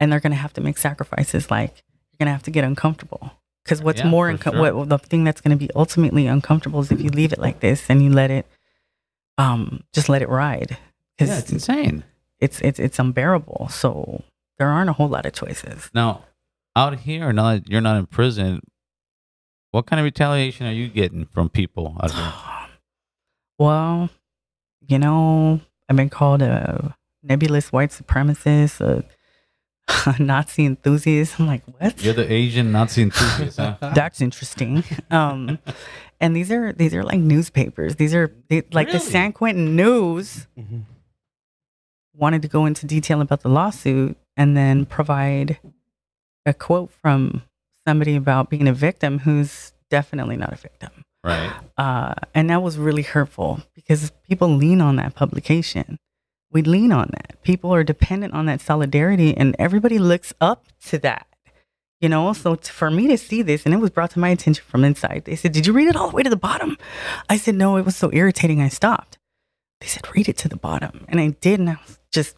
[0.00, 2.64] and they're going to have to make sacrifices like you're going to have to get
[2.64, 3.30] uncomfortable.
[3.64, 4.74] Because what's Yeah, more uncom- sure.
[4.74, 7.60] what the thing that's going to be ultimately uncomfortable is if you leave it like
[7.60, 8.46] this and you let it
[9.38, 10.76] um just let it ride
[11.16, 12.04] because Yeah, it's insane.
[12.40, 13.68] it's it's it's unbearable.
[13.70, 14.22] So
[14.58, 15.90] there aren't a whole lot of choices.
[15.94, 16.24] Now,
[16.76, 18.60] out here, now that you're not in prison,
[19.70, 22.32] what kind of retaliation are you getting from people out here?
[23.58, 24.10] Well,
[24.88, 29.04] you know, I've been called a nebulous white supremacist, a,
[30.10, 31.38] a Nazi enthusiast.
[31.38, 32.02] I'm like, what?
[32.02, 33.76] You're the Asian Nazi enthusiast, huh?
[33.94, 34.82] That's interesting.
[35.10, 35.58] Um,
[36.20, 37.96] and these are these are like newspapers.
[37.96, 40.84] These are they, like the San Quentin News Mhm.
[42.14, 45.58] Wanted to go into detail about the lawsuit and then provide
[46.46, 47.42] a quote from
[47.86, 51.04] somebody about being a victim who's definitely not a victim.
[51.24, 51.52] Right.
[51.78, 55.98] Uh, and that was really hurtful because people lean on that publication.
[56.50, 57.42] We lean on that.
[57.42, 61.26] People are dependent on that solidarity, and everybody looks up to that.
[62.00, 64.30] You know, so t- for me to see this, and it was brought to my
[64.30, 65.22] attention from inside.
[65.24, 66.76] They said, "Did you read it all the way to the bottom?"
[67.28, 68.60] I said, "No, it was so irritating.
[68.60, 69.18] I stopped."
[69.82, 72.36] They said, "Read it to the bottom," and I did, and I was just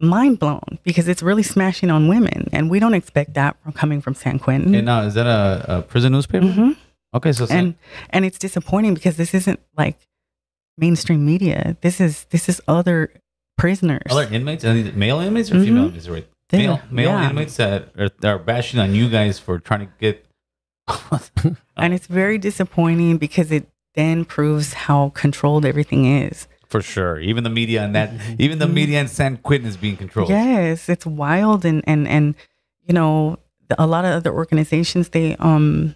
[0.00, 4.00] mind blown because it's really smashing on women, and we don't expect that from coming
[4.00, 4.74] from San Quentin.
[4.74, 6.46] And now, is that a, a prison newspaper?
[6.46, 6.76] Mhm
[7.14, 7.76] Okay, so, and
[8.10, 9.96] and it's disappointing because this isn't like
[10.76, 11.76] mainstream media.
[11.80, 13.10] This is this is other
[13.56, 14.02] prisoners.
[14.10, 15.88] other inmates, are these male inmates or female Mhm.
[15.90, 16.08] inmates?
[16.08, 16.26] Right.
[16.50, 17.30] They- Male, male yeah.
[17.30, 20.26] inmates that are, that are bashing on you guys for trying to get.
[21.76, 23.66] and it's very disappointing because it
[23.96, 26.46] then proves how controlled everything is.
[26.68, 29.96] for sure, even the media and that, even the media in San Quentin is being
[29.96, 30.30] controlled.
[30.30, 32.34] Yes, it's wild and and and
[32.86, 33.38] you know
[33.78, 35.94] a lot of other organizations they um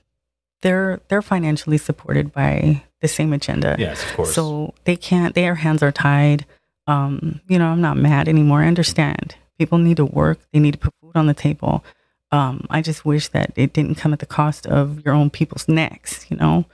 [0.63, 3.77] they're they're financially supported by the same agenda.
[3.79, 4.35] Yes, of course.
[4.35, 5.35] So they can't.
[5.35, 6.47] Their hands are tied.
[6.87, 8.63] um, you know, I'm not mad anymore.
[8.63, 11.85] I understand people need to work, they need to put food on the table.
[12.33, 15.69] Um, I just wish that it didn't come at the cost of your own people's
[15.69, 16.65] necks, you know.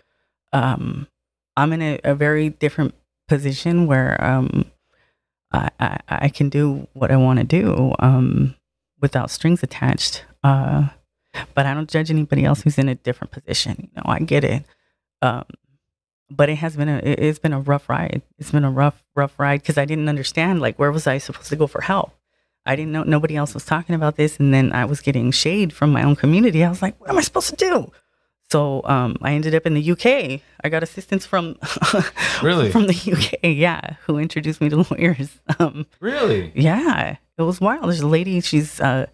[0.52, 1.06] Um,
[1.56, 2.94] I'm in a, a very different
[3.28, 4.70] position where um,
[5.52, 8.54] I, I, I can do what I want to do um,
[9.00, 10.24] without strings attached.
[10.44, 10.88] Uh,
[11.54, 13.88] but I don't judge anybody else who's in a different position.
[13.94, 14.64] You know, I get it.
[15.22, 15.44] Um,
[16.30, 18.22] but it has been a it- it's been a rough ride.
[18.38, 21.48] It's been a rough rough ride because I didn't understand like where was I supposed
[21.50, 22.12] to go for help.
[22.64, 25.72] I didn't know nobody else was talking about this, and then I was getting shade
[25.72, 26.64] from my own community.
[26.64, 27.92] I was like, what am I supposed to do?
[28.50, 30.40] So um, I ended up in the UK.
[30.62, 31.56] I got assistance from
[32.42, 32.70] Really?
[32.70, 35.40] from the UK, yeah, who introduced me to lawyers.
[35.58, 36.52] Um, Really?
[36.54, 37.84] yeah, it was wild.
[37.86, 39.06] There's a lady, she's uh,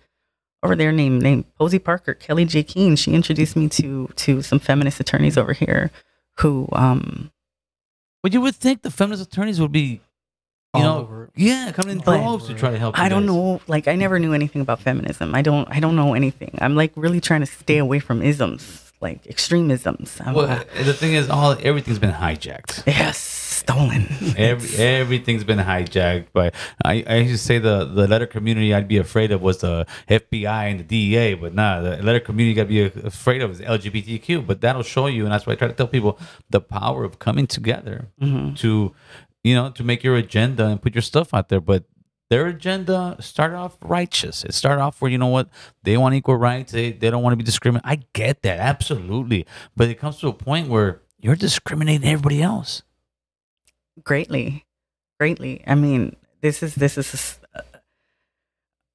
[0.62, 2.94] over there named named Posie Parker, Kellie-Jay Keen.
[2.96, 5.90] She introduced me to to some feminist attorneys over here
[6.38, 7.30] who um
[8.22, 10.00] But you would think the feminist attorneys would be, you
[10.74, 12.98] All know, over yeah, coming in But- droves to try to help.
[12.98, 13.34] I don't guys.
[13.34, 15.34] know like I never knew anything about feminism.
[15.34, 16.56] I don't I don't know anything.
[16.60, 20.20] I'm like really trying to stay away from isms, like extremisms.
[20.24, 22.86] I'm, Well, the thing is, all everything's been hijacked.
[22.86, 24.06] yes, stolen.
[24.36, 26.52] Every, everything's been hijacked by.
[26.84, 29.86] I, I used to say the the letter community I'd be afraid of was the
[30.08, 33.60] FBI and the DEA, but nah, the letter community got to be afraid of is
[33.60, 34.46] LGBTQ.
[34.46, 36.18] But that'll show you, and that's why I try to tell people
[36.50, 38.54] the power of coming together mm-hmm.
[38.54, 38.94] to,
[39.42, 41.60] you know, to make your agenda and put your stuff out there.
[41.60, 41.84] But
[42.32, 44.42] their agenda started off righteous.
[44.42, 45.48] It started off where you know what
[45.82, 46.72] they want equal rights.
[46.72, 47.88] They they don't want to be discriminated.
[47.88, 49.46] I get that absolutely,
[49.76, 52.82] but it comes to a point where you're discriminating everybody else.
[54.02, 54.64] greatly
[55.20, 57.60] greatly i mean this is this is uh,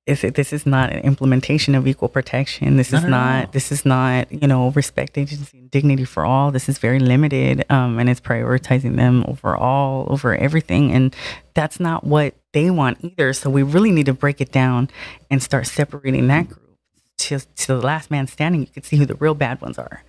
[0.07, 3.45] is it, this is not an implementation of equal protection this Not is at not
[3.45, 3.51] all.
[3.51, 7.65] this is not you know respect agency and dignity for all this is very limited
[7.69, 11.15] um, and it's prioritizing them over all over everything and
[11.53, 13.33] that's not what they want either.
[13.33, 14.89] So we really need to break it down
[15.29, 16.77] and start separating that group
[17.19, 18.61] to, to the last man standing.
[18.61, 20.03] You can see who the real bad ones are.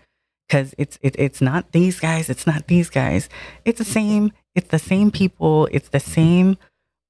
[0.46, 2.30] Because it's it, it's not these guys.
[2.30, 3.28] It's not these guys.
[3.66, 5.68] It's the same it's the same people.
[5.72, 6.56] It's the same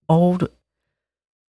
[0.08, 0.48] old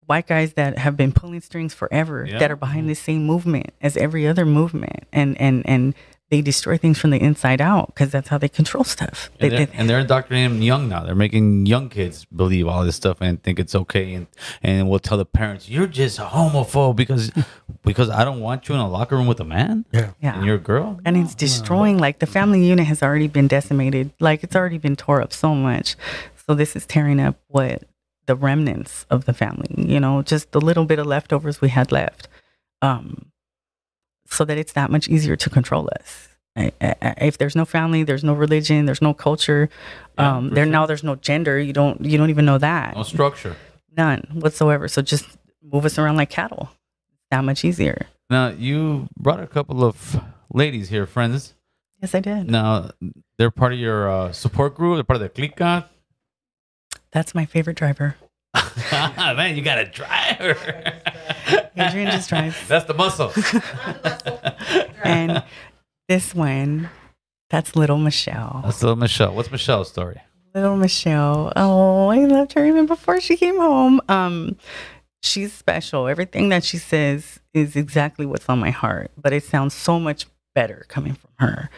[0.06, 2.40] white guys that have been pulling strings forever Yeah.
[2.40, 2.90] that are behind mm-hmm.
[2.90, 5.06] the same movement as every other movement.
[5.14, 5.96] And and and
[6.30, 9.50] they destroy things from the inside out because that's how they control stuff And They-
[9.58, 11.04] they're, they- and they're indoctrinating them young now.
[11.06, 14.14] They're making young kids believe all this stuff and think it's okay.
[14.14, 14.28] And
[14.62, 17.32] and we'll tell the parents, "You're just a homophobe because
[17.84, 20.12] because I don't want you in a locker room with a man Yeah.
[20.22, 23.48] yeah and you're a girl." and it's destroying like the family unit has already been
[23.48, 25.96] decimated like it's already been tore up so much
[26.46, 27.84] so this is tearing up what
[28.26, 31.92] the remnants of the family you know just the little bit of leftovers we had
[31.94, 32.28] left
[32.82, 33.32] um
[34.30, 37.66] so that it's that much easier to control us I- I- I- if there's no
[37.66, 39.70] family there's no religion there's no culture
[40.18, 40.72] Yeah, um there sure.
[40.72, 43.56] now there's no gender you don't you don't even know that No structure.
[43.96, 45.26] none whatsoever so just
[45.62, 46.70] move us around like cattle
[47.32, 50.20] that much easier Now you brought a couple of
[50.54, 51.54] ladies here, friends.
[52.02, 52.90] yes i did Now
[53.38, 54.96] they're part of your uh, support group.
[54.98, 55.86] They're part of the clica.
[57.12, 58.16] that's my favorite driver
[58.92, 60.56] Man, you got a driver.
[61.78, 62.68] Adrian just drives.
[62.68, 63.32] That's the muscle.
[65.04, 65.44] and
[66.08, 66.90] this one,
[67.50, 68.62] that's little Michelle.
[68.64, 69.34] That's little Michelle.
[69.34, 70.22] What's Michelle's story?
[70.54, 71.54] Little Michelle.
[71.56, 74.02] Oh, I loved her even before she came home.
[74.10, 74.58] Um,
[75.22, 76.08] she's special.
[76.08, 80.26] Everything that she says is exactly what's on my heart, but it sounds so much
[80.60, 81.70] better coming from her.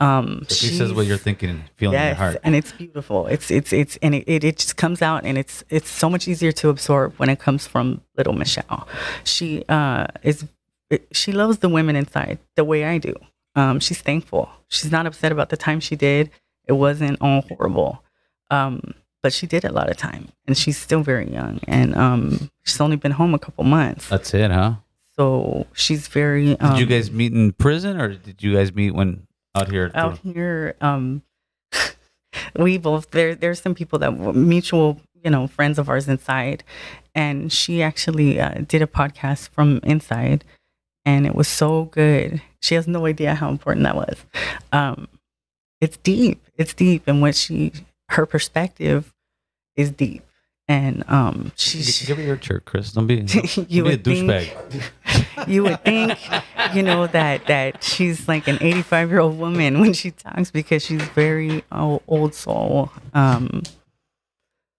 [0.00, 2.36] Um, She says what you're thinking and feeling in your heart.
[2.44, 3.18] and it's beautiful.
[3.34, 6.24] It's it's it's and it, it, it just comes out and it's it's so much
[6.32, 8.80] easier to absorb when it comes from little Michelle.
[9.24, 10.38] She uh is
[10.94, 13.14] it, she loves the women inside the way I do.
[13.60, 14.44] Um, she's thankful.
[14.68, 16.30] She's not upset about the time she did.
[16.70, 18.02] It wasn't all horrible.
[18.50, 22.50] Um, but she did a lot of time, and she's still very young, and um,
[22.64, 24.08] she's only been home a couple months.
[24.08, 24.72] That's it, huh?
[25.16, 26.58] So she's very.
[26.58, 29.90] Um, Did you guys meet in prison or did you guys meet when out here?
[29.94, 31.22] out here um
[32.58, 36.64] we both there there's some people that were mutual you know friends of ours inside
[37.14, 40.44] and she actually uh, did a podcast from inside
[41.04, 44.24] and it was so good she has no idea how important that was
[44.72, 45.06] um
[45.80, 47.72] it's deep it's deep and what she
[48.08, 49.12] her perspective
[49.76, 50.24] is deep
[50.68, 52.92] and um she, Give her your shirt, Chris.
[52.92, 54.82] Don't be, don't you be a douchebag.
[55.48, 56.18] you would think,
[56.74, 60.84] you know, that that she's like an 85 year old woman when she talks because
[60.84, 62.90] she's very oh, old soul.
[63.14, 63.62] Um,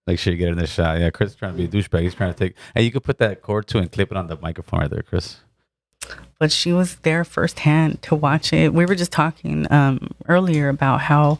[0.06, 0.98] Make sure you get in the shot.
[1.00, 2.02] Yeah, Chris is trying to be a douchebag.
[2.02, 2.56] He's trying to take.
[2.74, 5.02] Hey, you could put that cord too and clip it on the microphone right there,
[5.02, 5.38] Chris.
[6.38, 8.74] but she was there firsthand to watch it.
[8.74, 11.38] We were just talking um, earlier about how,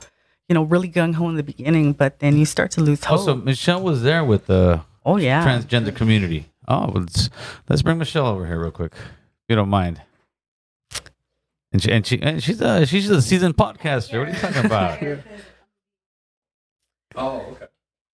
[0.48, 3.08] you know, really gung ho in the beginning, but then you start to lose oh,
[3.08, 3.18] hope.
[3.18, 6.46] Also, Michelle was there with the oh yeah, transgender community.
[6.68, 7.30] Oh, let's
[7.68, 10.00] let's bring Michelle over here real quick, if you don't mind.
[11.72, 14.20] And she and she and she's a she's a seasoned podcaster.
[14.20, 15.00] What are you talking about?
[17.16, 17.66] Oh, okay.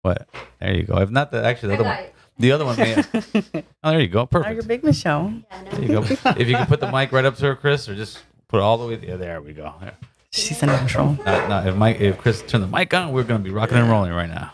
[0.03, 0.29] What?
[0.61, 0.99] There you go.
[0.99, 2.77] If not the actually the other I got one, the other one.
[2.77, 4.29] May, oh, there you go.
[4.31, 5.33] Oh, you're big Michelle.
[5.51, 5.71] Yeah, no.
[5.71, 6.01] There you go.
[6.39, 8.63] If you can put the mic right up to her, Chris, or just put it
[8.63, 9.01] all the way.
[9.03, 9.75] Yeah, there we go.
[9.81, 9.97] There.
[10.33, 11.19] She's in control.
[11.25, 13.91] Not, not, if Mike, if Chris turned the mic on, we're gonna be rocking and
[13.91, 14.53] rolling right now.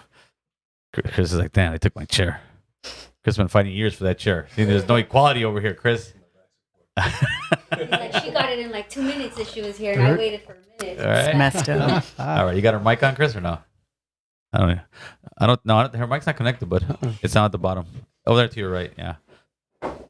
[0.93, 2.41] Chris Chris is like, damn, they took my chair.
[3.23, 4.47] Chris been fighting years for that chair.
[4.55, 6.13] See, there's no equality over here, Chris.
[6.97, 10.43] Like she got it in like two minutes that she was here, and I waited
[10.43, 11.05] for a minute.
[11.05, 11.37] All right.
[11.37, 12.05] Messed up.
[12.19, 13.59] All right, you got her mic on, Chris, or no?
[14.53, 14.81] I don't know.
[15.39, 15.89] I don't know.
[15.99, 16.83] Her mic's not connected, but
[17.23, 17.85] it's down at the bottom.
[18.27, 19.17] Over there to your right, yeah.
[19.83, 20.09] Let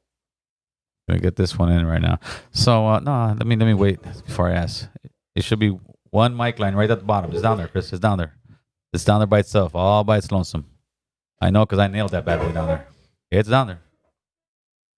[1.08, 2.18] me get this one in right now.
[2.52, 4.88] So uh, no, let me let me wait before I ask.
[5.36, 5.78] It should be
[6.10, 7.30] one mic line right at the bottom.
[7.30, 7.92] It's down there, Chris.
[7.92, 8.34] It's down there.
[8.94, 10.64] It's down there by itself, all by its lonesome.
[11.40, 12.88] I know because I nailed that bad boy down there.
[13.30, 13.80] It's down there.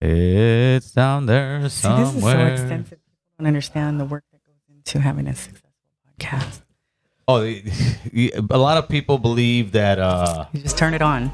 [0.00, 2.90] It's down there See, this is so extensive.
[3.00, 3.02] People
[3.40, 5.70] don't understand the work that goes into having a successful
[6.20, 6.62] podcast.
[7.26, 9.98] Oh, a lot of people believe that.
[9.98, 11.32] uh You just turn it on.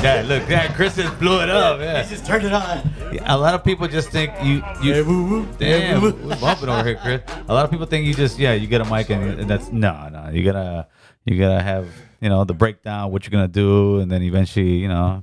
[0.00, 1.80] Yeah, look, that Chris just blew it up.
[1.80, 2.02] Yeah.
[2.02, 2.78] Just turned it on.
[3.24, 5.46] A lot of people just think you you.
[5.58, 7.22] Damn, we're bumping over here, Chris.
[7.48, 9.70] A lot of people think you just yeah you get a mic and, and that's
[9.70, 10.88] no no you gotta
[11.24, 11.86] you gotta have
[12.20, 15.22] you know the breakdown what you're gonna do and then eventually you know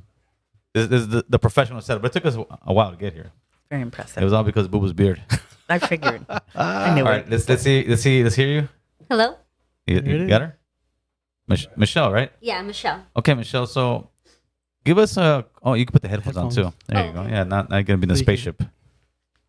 [0.73, 2.01] this, this is the, the professional setup.
[2.01, 3.31] But it took us a while to get here.
[3.69, 4.21] Very impressive.
[4.21, 5.21] It was all because of Boo Boo's beard.
[5.69, 6.25] I figured.
[6.55, 7.11] I knew all it.
[7.11, 8.69] right, let's let's see let's see let's hear you.
[9.09, 9.35] Hello?
[9.87, 10.57] You, you got her,
[11.47, 12.31] Mich- Michelle, right?
[12.41, 13.03] Yeah, Michelle.
[13.17, 13.65] Okay, Michelle.
[13.65, 14.09] So,
[14.89, 15.45] give us a.
[15.63, 16.63] Oh, you can put the headphones, on too.
[16.63, 16.75] Headphones.
[16.87, 17.19] There you Oh, go.
[17.21, 17.31] okay.
[17.31, 18.57] Yeah, not not gonna be in the So you can- spaceship.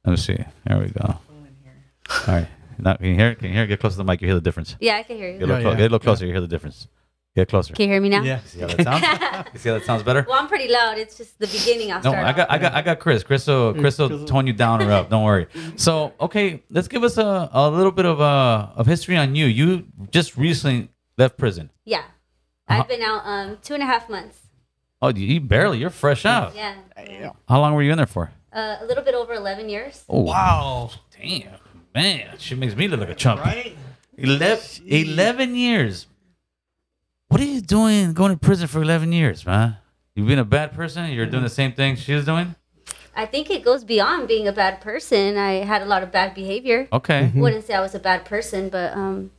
[0.04, 0.38] Let me see.
[0.66, 1.06] There we go.
[1.08, 2.48] All right.
[2.78, 3.30] Now, can you hear?
[3.32, 3.38] it?
[3.38, 3.66] Can you hear?
[3.66, 4.20] Get close to the mic.
[4.22, 4.76] You hear the difference.
[4.80, 5.46] Yeah, I can hear Get a you.
[5.46, 6.04] little, Yeah, clo- yeah, get a little yeah.
[6.08, 6.26] closer.
[6.26, 6.88] You hear the difference.
[7.36, 7.74] Get closer.
[7.74, 8.22] Can you hear me now?
[8.22, 8.40] Yeah.
[8.40, 9.46] See how that sounds?
[9.54, 10.24] you see how that sounds better?
[10.28, 10.98] Well, I'm pretty loud.
[10.98, 11.92] It's just the beginning.
[11.92, 12.54] I'll No, start I got, off.
[12.54, 13.22] I got, I got Chris.
[13.22, 15.10] Chris will, Chris will tone you down or up.
[15.10, 15.46] Don't worry.
[15.76, 19.46] So, okay, let's give us a, a little bit of uh of history on you.
[19.46, 20.88] You just recently
[21.18, 21.70] left prison.
[21.84, 21.98] Yeah.
[21.98, 22.80] Uh-huh.
[22.80, 24.39] I've been out um two and a half months.
[25.02, 25.78] Oh, you, you barely.
[25.78, 26.54] You're fresh out.
[26.54, 26.74] Yeah.
[27.48, 28.30] How long were you in there for?
[28.52, 30.04] Uh, a little bit over 11 years.
[30.08, 30.90] Oh, wow.
[31.18, 31.52] Damn.
[31.94, 33.40] Man, she makes me look like a chump.
[33.40, 33.76] Right?
[34.18, 36.06] 11, 11 years.
[37.28, 39.76] What are you doing going to prison for 11 years, man?
[40.14, 41.10] You've been a bad person?
[41.10, 42.54] You're doing the same thing she was doing?
[43.14, 45.36] I think it goes beyond being a bad person.
[45.36, 46.88] I had a lot of bad behavior.
[46.92, 47.30] Okay.
[47.34, 49.30] Wouldn't say I was a bad person, but um,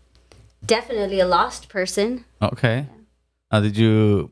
[0.66, 2.26] definitely a lost person.
[2.42, 2.88] Okay.
[3.52, 4.32] Now, did you.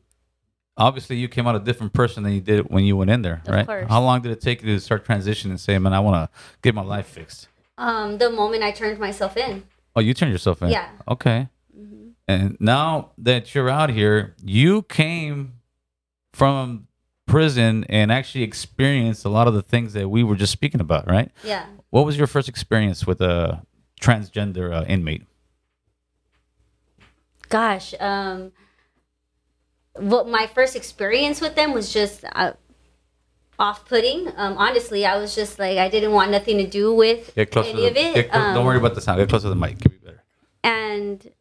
[0.79, 3.41] Obviously, you came out a different person than you did when you went in there,
[3.45, 3.65] Of right?
[3.65, 3.85] course.
[3.89, 6.39] How long did it take you to start transitioning and say, man, I want to
[6.61, 7.49] get my life fixed?
[7.77, 9.63] Um, the moment I turned myself in.
[9.95, 10.69] Oh, you turned yourself in?
[10.69, 10.89] Yeah.
[11.07, 11.49] Okay.
[12.27, 15.53] And now that you're out here, you came
[16.31, 16.87] from
[17.25, 21.09] prison and actually experienced a lot of the things that we were just speaking about,
[21.09, 21.31] right?
[21.43, 21.65] Yeah.
[21.89, 23.63] What was your first experience with a
[23.99, 25.23] transgender uh, inmate?
[27.49, 27.93] Gosh.
[27.99, 28.51] Um,
[29.99, 32.53] what my first experience with them was just uh,
[33.57, 34.27] off-putting.
[34.37, 37.59] Um, honestly, I was just like I didn't want nothing to do with any To
[37.59, 38.31] of it.
[38.31, 39.19] clo- don't Um, worry about the sound.
[39.19, 39.79] Get closer to the mic.
[39.81, 40.23] Could be better.
[40.63, 41.31] and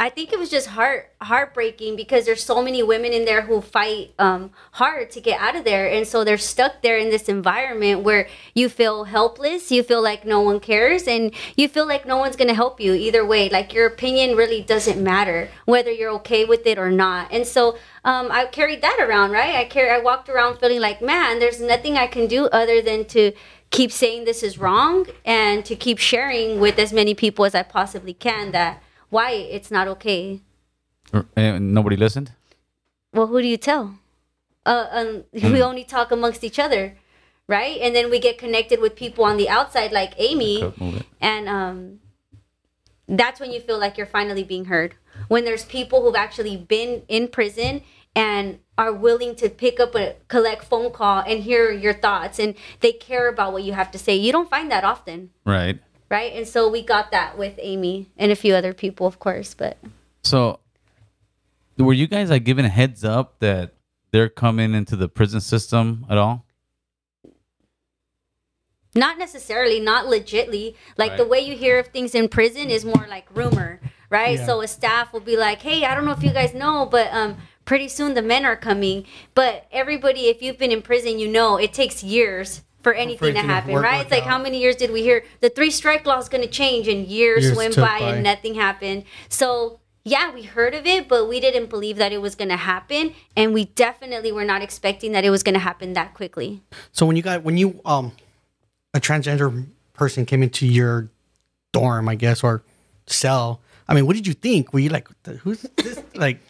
[0.00, 3.60] I think it was just heart heartbreaking because there's so many women in there who
[3.60, 7.28] fight um, hard to get out of there, and so they're stuck there in this
[7.28, 12.06] environment where you feel helpless, you feel like no one cares, and you feel like
[12.06, 13.50] no one's gonna help you either way.
[13.50, 17.76] Like your opinion really doesn't matter whether you're okay with it or not, and so
[18.02, 19.54] um, I carried that around, right?
[19.54, 23.04] I carry, I walked around feeling like, man, there's nothing I can do other than
[23.08, 23.32] to
[23.68, 27.62] keep saying this is wrong and to keep sharing with as many people as I
[27.62, 30.40] possibly can that why it's not okay.
[31.36, 32.32] And nobody listened.
[33.12, 33.98] Well, who do you tell?
[34.64, 36.96] Uh, um, we only talk amongst each other,
[37.48, 37.78] right?
[37.80, 41.06] And then we get connected with people on the outside, like Amie, Could move it.
[41.20, 42.00] and um,
[43.08, 44.94] that's when you feel like you're finally being heard.
[45.28, 47.82] When there's people who've actually been in prison
[48.14, 52.54] and are willing to pick up a collect phone call and hear your thoughts, and
[52.80, 54.14] they care about what you have to say.
[54.14, 55.30] You don't find that often.
[55.44, 55.80] Right.
[56.10, 56.32] Right?
[56.34, 59.54] And so we got that with Amie and a few other people, of course.
[59.54, 59.78] But
[60.22, 60.58] So,
[61.78, 63.74] were you guys like given a heads up that
[64.10, 66.44] they're coming into the prison system at all?
[68.94, 70.74] not necessarily, not legitly.
[70.96, 74.38] Like the way you hear of things in prison is more like rumor, right?
[74.38, 74.46] Yeah.
[74.46, 77.12] So a staff will be like, "Hey, I don't know if you guys know, but
[77.12, 81.28] um, pretty soon the men are coming." But everybody, if you've been in prison, you
[81.28, 83.96] know it takes years for anything to happen, work- right?
[83.98, 84.28] work It's like out.
[84.30, 87.06] how many years did we hear the three strike law is going to change and
[87.06, 88.10] years, Years went by, by.
[88.14, 89.04] and nothing happened.
[89.28, 92.56] So, yeah, we heard of it, but we didn't believe that it was going to
[92.56, 93.12] happen.
[93.36, 96.62] And we definitely were not expecting that it was going to happen that quickly.
[96.92, 98.12] So when you got when you um
[98.94, 101.10] a transgender person came into your
[101.72, 102.62] dorm, I guess, or
[103.06, 104.72] cell, I mean, what did you think?
[104.72, 105.08] Were you like,
[105.42, 106.02] who's this?
[106.14, 106.40] like,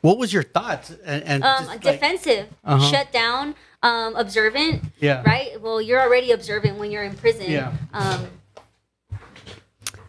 [0.00, 0.90] what was your thoughts?
[1.04, 2.90] And, and Um, just, like- defensive, Uh-huh.
[2.90, 4.82] shut down, um, observant.
[5.00, 5.22] Yeah.
[5.24, 5.60] Right.
[5.60, 7.50] Well, you're already observant when you're in prison.
[7.50, 7.72] Yeah.
[7.92, 8.28] Um,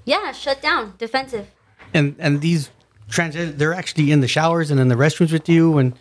[0.05, 1.47] yeah, shut down, defensive.
[1.93, 2.69] and and these
[3.09, 5.93] transgender, they're actually in the showers and in the restrooms with you, and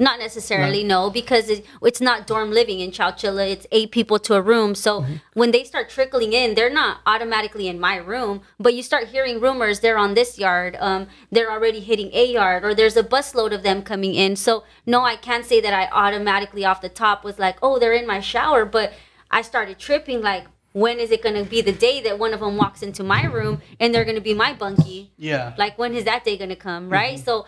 [0.00, 3.50] Not necessarily, no, because it, it's not dorm living in Chowchilla.
[3.50, 4.74] It's eight people to a room.
[4.74, 5.14] So Mm-hmm.
[5.34, 9.40] when they start trickling in, they're not automatically in my room, but you start hearing
[9.40, 10.76] rumors they're on this yard.
[10.80, 14.36] Um, they're already hitting a yard, or there's a busload of them coming in.
[14.36, 17.92] So no, I can't say that I automatically off the top was like, oh, they're
[17.92, 18.92] in my shower, but
[19.30, 20.46] I started tripping like.
[20.74, 23.24] When is it going to be the day that one of them walks into my
[23.24, 25.10] room and they're going to be my bunkie?
[25.16, 27.46] yeah, like when is that day gonna come right so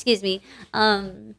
[0.00, 0.40] excuse me
[0.74, 1.34] um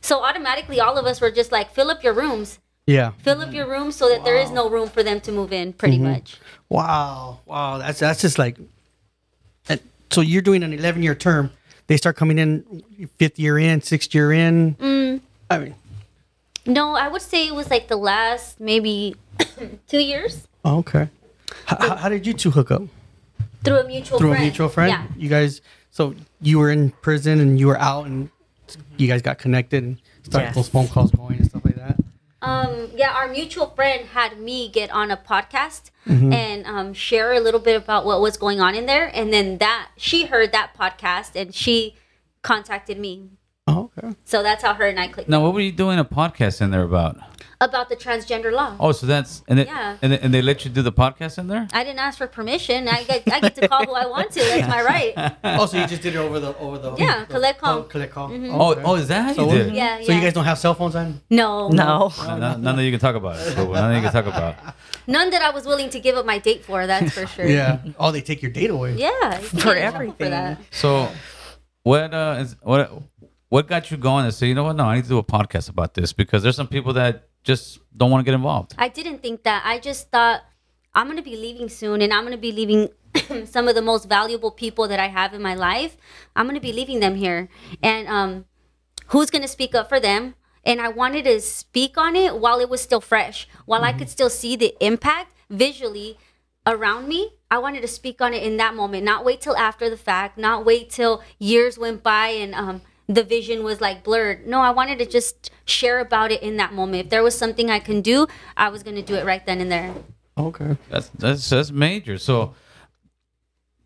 [0.00, 3.12] so automatically all of us were just like fill up your rooms yeah.
[3.22, 5.72] fill up your rooms so that there is no room for them to move in
[5.72, 6.38] pretty much
[6.68, 8.56] Wow, wow, that's that's just like.
[10.10, 11.50] So you're doing an 11 year term.
[11.86, 12.82] They start coming in
[13.16, 14.74] fifth year in, sixth year in.
[14.74, 15.20] Mm.
[15.50, 15.74] I mean,
[16.66, 19.14] no i would say it was like the last maybe
[19.86, 21.08] two years oh, okay.
[21.66, 22.82] How, how, how did you two hook up?
[23.62, 24.90] through a mutual Through friend a mutual friend.
[24.90, 25.60] yeah You guys.
[25.94, 28.28] So you were in prison and you were out, and
[28.98, 30.54] you guys got connected and started Yes.
[30.56, 31.96] those phone calls going and stuff like that.
[32.42, 36.32] um yeah our mutual friend had me get on a podcast Mm-hmm.
[36.34, 39.56] and um, share a little bit about what was going on in there and then
[39.58, 41.94] that she heard that podcast and she
[42.42, 43.30] contacted me
[43.66, 44.14] Oh, okay.
[44.26, 46.70] so that's how her and i clicked Now, what were you doing a podcast in
[46.70, 47.16] there about?
[47.62, 49.96] about the transgender law Oh, so that's and they, Yeah.
[50.02, 51.66] and, they, and they let you do the podcast in there.
[51.72, 52.88] I didn't ask for permission.
[52.88, 54.40] I get, I get to call who I want to.
[54.40, 55.14] That's my right.
[55.44, 57.78] Oh, so you just did it over the over the Yeah, the- collect call.
[57.78, 58.30] oh, collect call.
[58.30, 58.82] Oh, okay.
[58.84, 59.74] oh, is that how So you what- did?
[59.74, 61.22] Yeah, So you guys don't have cell phones on?
[61.30, 62.12] No, No.
[62.18, 63.36] None, none- none that you can talk about.
[63.54, 63.72] Cool.
[63.72, 64.56] None that you can talk about.
[65.06, 66.86] none that I was willing to give up my date for.
[66.86, 67.46] That's for sure.
[67.46, 67.78] Yeah.
[67.98, 68.96] Oh, they take your date away.
[68.96, 70.30] yeah, For get in everything.
[70.30, 70.58] that.
[70.70, 71.08] So,
[71.84, 72.90] what uh, is what
[73.54, 74.74] what got you going to say, you know what?
[74.74, 77.78] No, I need to do a podcast about this because there's some people that just
[77.96, 78.74] don't want to get involved.
[78.76, 79.62] I didn't think that.
[79.64, 80.42] I just thought
[80.92, 82.88] I'm gonna be leaving soon, and I'm gonna be leaving
[83.46, 85.96] some of the most valuable people that I have in my life.
[86.34, 87.48] I'm gonna be leaving them here,
[87.80, 88.44] and um,
[89.08, 90.34] who's gonna speak up for them?
[90.64, 94.08] And I wanted to speak on it while it was still fresh, while I could
[94.08, 96.18] still see the impact visually
[96.66, 97.34] around me.
[97.52, 100.38] I wanted to speak on it in that moment, not wait till after the fact,
[100.38, 104.46] not wait till years went by and um, the vision was like blurred.
[104.46, 107.04] No, I wanted to just share about it in that moment.
[107.04, 108.26] If there was something I can do,
[108.56, 109.94] I was going to do it right then and there.
[110.36, 110.76] Okay.
[110.90, 112.18] That's that's that's major.
[112.18, 112.54] So,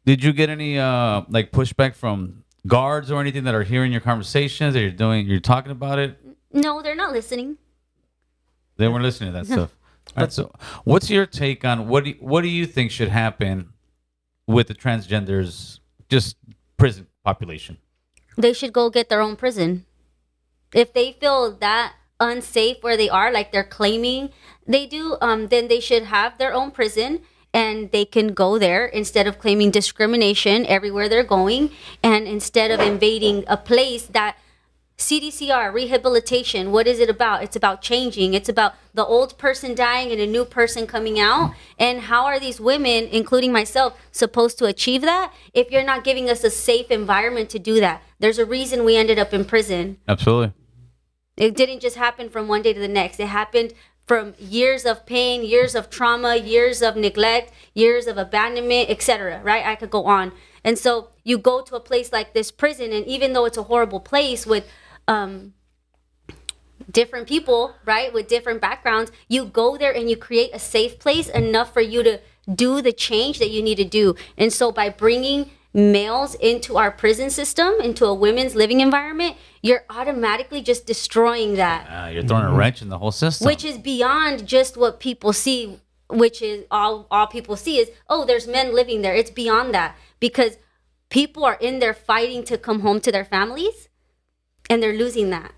[0.06, 4.00] did you get any uh like pushback from guards or anything that are hearing your
[4.00, 5.26] conversations that you're doing?
[5.26, 6.18] You're talking about it.
[6.52, 7.58] No, they're not listening.
[8.76, 9.76] They weren't listening to that stuff.
[10.16, 10.32] All right.
[10.32, 10.52] So,
[10.84, 13.72] what's your take on what do you, what do you think should happen
[14.46, 16.36] with the transgenders just
[16.78, 17.76] prison population?
[18.38, 19.84] They should go get their own prison.
[20.72, 24.30] If they feel that unsafe where they are, like they're claiming
[24.66, 28.86] they do, um, then they should have their own prison and they can go there
[28.86, 31.70] instead of claiming discrimination everywhere they're going
[32.02, 34.36] and instead of invading a place that
[34.98, 37.44] CDCR, rehabilitation, what is it about?
[37.44, 38.34] It's about changing.
[38.34, 41.54] It's about the old person dying and a new person coming out.
[41.78, 46.28] And how are these women, including myself, supposed to achieve that if you're not giving
[46.28, 48.02] us a safe environment to do that?
[48.18, 49.98] There's a reason we ended up in prison.
[50.08, 50.52] Absolutely.
[51.36, 53.20] It didn't just happen from one day to the next.
[53.20, 58.90] It happened from years of pain, years of trauma, years of neglect, years of abandonment,
[58.90, 59.40] etc.
[59.44, 59.64] Right?
[59.64, 60.32] I could go on.
[60.64, 63.62] And so you go to a place like this prison, and even though it's a
[63.62, 64.66] horrible place with
[65.08, 65.54] um,
[66.90, 71.28] different people, right, with different backgrounds, you go there and you create a safe place
[71.28, 72.20] enough for you to
[72.54, 74.14] do the change that you need to do.
[74.36, 79.84] And so by bringing males into our prison system, into a women's living environment, you're
[79.90, 83.46] automatically just destroying that Uh, you're throwing a wrench in the whole system.
[83.46, 85.78] which is beyond just what people see
[86.10, 89.94] which is all all people see is oh there's men living there it's beyond that
[90.20, 90.56] because
[91.10, 93.88] people are in there fighting to come home to their families
[94.68, 95.52] and they're losing that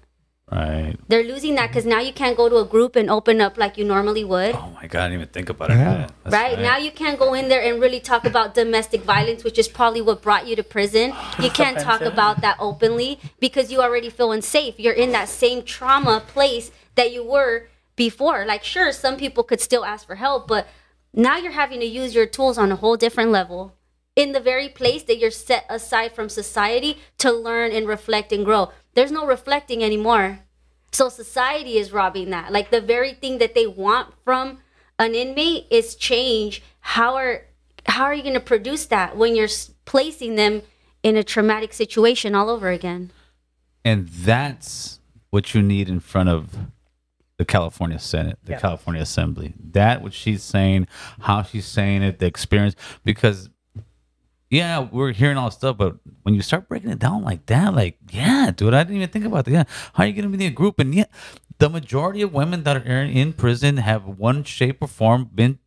[0.51, 0.97] right.
[1.09, 3.79] they're losing that because now you can't go to a group and open up like
[3.79, 5.75] you normally would Oh my god, I didn't even think about it.
[5.75, 6.09] Yeah.
[6.25, 9.59] That's right now you can't go in there and really talk about domestic violence which
[9.59, 13.81] is probably what brought you to prison you can't talk about that openly because you
[13.81, 17.67] already feel unsafe you're in that same trauma place that you were
[18.01, 18.47] before.
[18.47, 20.67] Like, sure, some people could still ask for help, but
[21.13, 23.75] now you're having to use your tools on a whole different level
[24.17, 28.45] in the very place that you're set aside from society to learn and reflect and
[28.45, 28.71] grow.
[29.01, 30.41] There's no reflecting anymore.
[30.93, 32.53] So society is robbing that.
[32.53, 34.59] Like the very thing that they want from
[34.99, 36.63] an inmate is change.
[36.81, 37.47] How are
[37.87, 39.49] how are you going to produce that when you're
[39.87, 40.61] placing them
[41.03, 43.11] in a traumatic situation all over again?
[43.87, 45.01] And that's
[45.31, 46.55] what you need in front of
[47.39, 48.61] the California Senate, the Yeah.
[48.61, 49.55] California Assembly.
[49.59, 50.89] That what she's saying,
[51.21, 52.77] how she's saying it, the experience.
[53.03, 53.49] Because
[54.51, 57.73] yeah, we're hearing all this stuff, but when you start breaking it down like that,
[57.75, 59.51] like, yeah, dude, I didn't even think about that.
[59.53, 59.65] Yeah,
[59.95, 60.79] how are you gonna be in a group?
[60.81, 61.11] And yet
[61.59, 65.59] the majority of women that are in prison have one shape or form been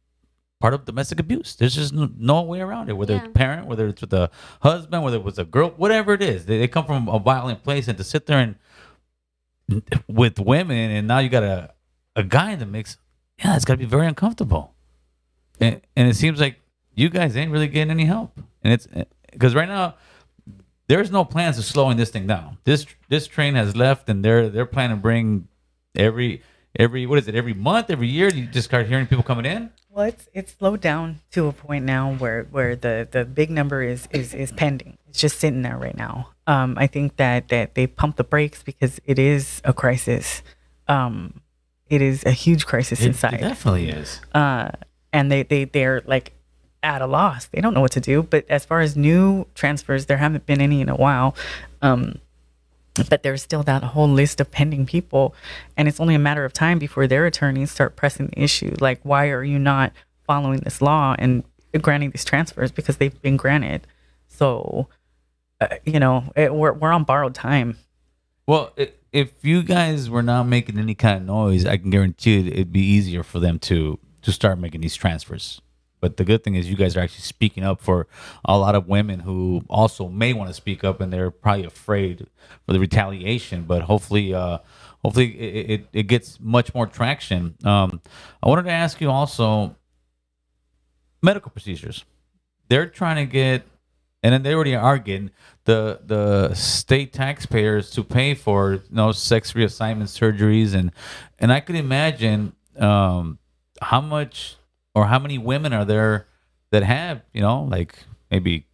[0.59, 1.55] part of domestic abuse.
[1.55, 2.93] There's just no, no way around it.
[2.97, 3.23] Whether Yeah.
[3.25, 4.29] it's parent, whether it's with a
[4.61, 7.63] husband, whether it was a girl, whatever it is, they, they come from a violent
[7.63, 8.55] place, and to sit there and
[10.07, 11.73] with women, and now you got a
[12.15, 12.97] a guy in the mix.
[13.43, 14.73] Yeah, it's got to be very uncomfortable.
[15.59, 16.59] And, and it seems like
[16.95, 18.39] you guys ain't really getting any help.
[18.63, 18.87] And it's
[19.31, 19.95] because right now
[20.87, 22.57] there's no plans of slowing this thing down.
[22.63, 25.47] This this train has left, and they're they're planning to bring
[25.95, 26.41] every
[26.77, 28.29] every what is it every month, every year.
[28.29, 29.71] You just start hearing people coming in.
[29.89, 33.81] Well, it's it's slowed down to a point now where where the the big number
[33.83, 34.97] is is is pending.
[35.07, 36.29] It's just sitting there right now.
[36.47, 40.41] Um, I think that that they pump the brakes because it is a crisis.
[40.87, 41.41] Um,
[41.89, 43.35] it is a huge crisis It, inside.
[43.35, 44.19] it definitely is.
[44.33, 44.71] uh,
[45.13, 46.33] and they they they're like
[46.83, 47.45] at a loss.
[47.45, 48.21] They don't know what to do.
[48.21, 51.35] But as far as new transfers, there haven't been any in a while.
[51.81, 52.19] Um,
[53.09, 55.33] but there's still that whole list of pending people,
[55.75, 58.75] and it's only a matter of time before their attorneys start pressing the issue.
[58.79, 59.93] Like, why are you not
[60.27, 61.43] following this law and
[61.81, 63.87] granting these transfers because they've been granted?
[64.27, 64.89] So,
[65.59, 67.77] uh, you know, it, we're we're on borrowed time.
[68.45, 72.39] Well, i if you guys were not making any kind of noise, I can guarantee
[72.39, 75.61] you it'd be easier for them to to start making these transfers.
[76.03, 78.07] But the good thing is, you guys are actually speaking up for
[78.43, 82.27] a lot of women who also may want to speak up, and they're probably afraid
[82.65, 83.63] for the retaliation.
[83.63, 84.57] But hopefully, uh,
[85.01, 87.55] hopefully, it, it, it gets much more traction.
[87.63, 88.01] Um,
[88.43, 89.77] I wanted to ask you also
[91.21, 92.03] medical procedures.
[92.67, 93.63] They're trying to get
[94.21, 95.31] and then they already are getting
[95.63, 100.91] the the state taxpayers to pay for you know sex reassignment surgeries and
[101.39, 103.39] and I could imagine um
[103.81, 104.57] how much
[104.95, 106.27] or how many women are there
[106.71, 107.95] that have you know like
[108.31, 108.67] maybe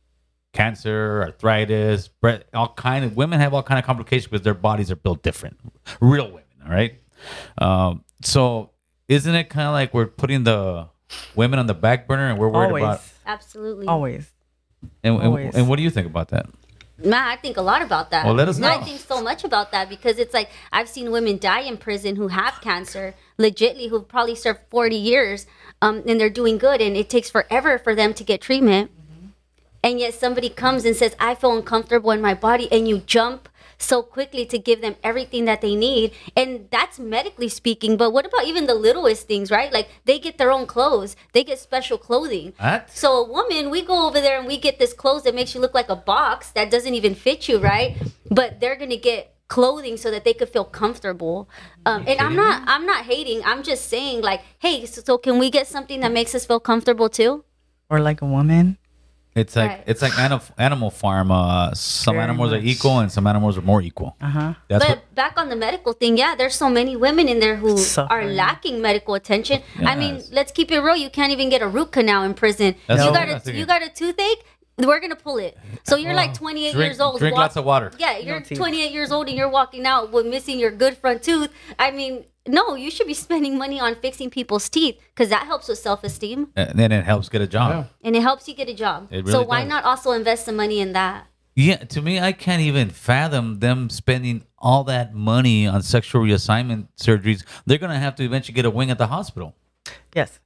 [0.53, 4.89] cancer arthritis bre- all kind of women have all kind of complications because their bodies
[4.91, 5.57] are built different
[6.01, 6.99] real women all right
[7.59, 8.71] um so
[9.07, 10.87] isn't it kind of like we're putting the
[11.35, 13.87] women on the back burner and we're worried Always, about Absolutely.
[13.87, 14.31] always.
[15.03, 15.55] and, and, Always.
[15.55, 16.47] and what do you think about that?
[16.97, 18.25] Man, I think a lot about that.
[18.25, 21.11] Well, let us No, I think so much about that because it's like I've seen
[21.11, 25.47] women die in prison who have cancer, legitly, who've probably served 40 years,
[25.81, 28.91] um, and they're doing good, and it takes forever for them to get treatment.
[29.83, 33.47] And yet somebody comes and says, I feel uncomfortable in my body, and you jump
[33.81, 36.11] so quickly to give them everything that they need.
[36.35, 37.97] And that's medically speaking.
[37.97, 39.71] But what about even the littlest things, right?
[39.71, 42.53] Like they get their own clothes, they get special clothing.
[42.59, 42.89] What?
[42.91, 45.61] So a woman, we go over there and we get this clothes that makes you
[45.61, 47.97] look like a box that doesn't even fit you, right?
[48.29, 51.49] But they're gonna get clothing so that they could feel comfortable.
[51.85, 53.43] Um, and I'm not, I'm not hating.
[53.43, 56.59] I'm just saying, like, hey, so, so can we get something that makes us feel
[56.61, 57.43] comfortable too?
[57.89, 58.77] Or like a woman.
[59.35, 59.83] It's like Right.
[59.85, 61.31] it's like animal animal farm.
[61.31, 64.15] Uh, some Very animals are equal and some animals are more equal.
[64.19, 64.53] Uh huh.
[64.67, 65.15] That's but what.
[65.15, 67.77] back on the medical thing, yeah, there's so many women in there who
[68.09, 69.61] are lacking medical attention.
[69.85, 70.97] I mean, let's keep it real.
[70.97, 72.75] You can't even get a root canal in prison.
[72.87, 74.43] That's you what got a you got a toothache.
[74.79, 75.57] We're gonna pull it.
[75.83, 77.19] So you're like 28 Drink, years old.
[77.19, 77.91] drink walk- lots of water.
[77.97, 78.57] Yeah, you're teeth.
[78.57, 81.49] 28 years old and you're walking out with missing your good front tooth.
[81.77, 85.67] I mean, no, you should be spending money on fixing people's teeth because that helps
[85.67, 87.87] with self-esteem And then it helps get a job.
[88.03, 89.07] and it helps you get a job.
[89.11, 89.69] It so why does.
[89.69, 91.27] not also invest some money in that?
[91.55, 91.77] Yeah.
[91.77, 97.43] to me, I can't even fathom them spending all that money on sexual reassignment surgeries.
[97.65, 99.55] They're gonna have to eventually get a wing at the hospital,
[100.15, 100.39] Yes.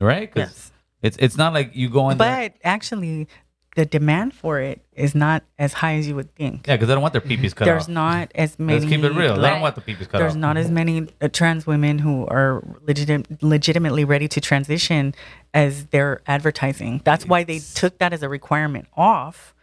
[0.00, 0.30] Right.
[0.36, 0.70] Yes.
[1.02, 2.50] It's it's not like you go in there.
[2.50, 3.28] But actually,
[3.74, 6.66] the demand for it is not as high as you would think.
[6.66, 7.88] Yeah, because they don't want their peepees cut There's off.
[7.88, 8.78] not as many.
[8.78, 9.36] Let's keep it real.
[9.36, 10.38] They don't want the peepees cut there's off.
[10.38, 15.14] not as many uh, trans women who are legit, legitimately ready to transition
[15.52, 17.00] as they're advertising.
[17.04, 19.54] That's why they took that as a requirement off.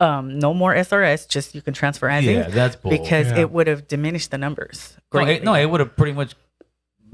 [0.00, 2.52] Um, no more SRS, just you can transfer as Yeah, is.
[2.54, 2.90] that's bull.
[2.90, 3.40] because Yeah.
[3.40, 4.96] it would have diminished the numbers.
[5.14, 6.34] No, it, no, it would have pretty much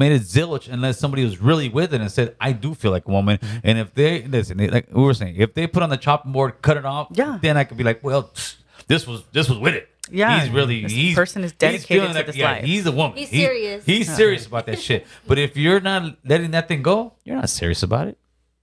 [0.03, 3.07] made it zilch unless somebody was really with it and said, "I do feel like
[3.07, 3.59] a woman." Mm-hmm.
[3.69, 6.33] And if they listen, they- like we were saying, if they put on the chopping
[6.33, 7.39] board, cut it off, Yeah.
[7.41, 8.57] then I could be like, "Well, tsk,
[8.93, 9.87] this was this was with it."
[10.21, 12.65] Yeah, he's really this he's person is he's dedicated feeling to like- this yeah, life.
[12.65, 13.17] He's a woman.
[13.19, 13.85] He's He- serious.
[13.85, 15.07] he's serious about that shit.
[15.29, 18.17] But if you're not letting that thing go, you're not serious about it.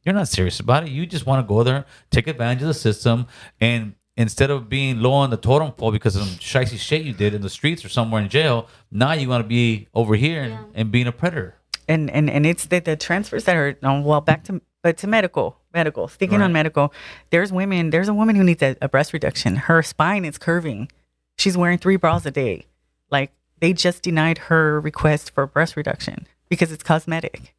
[0.04, 0.90] You're not serious about it.
[0.98, 1.86] You just want to go there,
[2.16, 3.28] take advantage of the system,
[3.62, 7.14] and instead of being low on the totem pole because of some shicey shit you
[7.14, 10.42] did in the streets or somewhere in jail, now you want to be over here
[10.44, 10.64] and, Yeah.
[10.76, 11.56] and being a predator.
[11.88, 15.08] and and and it's the, the transfers that are um, well back to but to
[15.08, 16.92] medical medical sticking on medical
[17.30, 20.90] there's women there's a woman who needs a, a breast reduction her spine is curving
[21.38, 22.66] she's wearing three bras a day
[23.10, 23.32] like
[23.62, 27.54] they just denied her request for breast reduction because it's cosmetic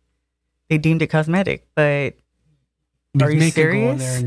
[0.69, 2.13] they deemed it cosmetic but
[3.23, 4.23] Are you These go in serious?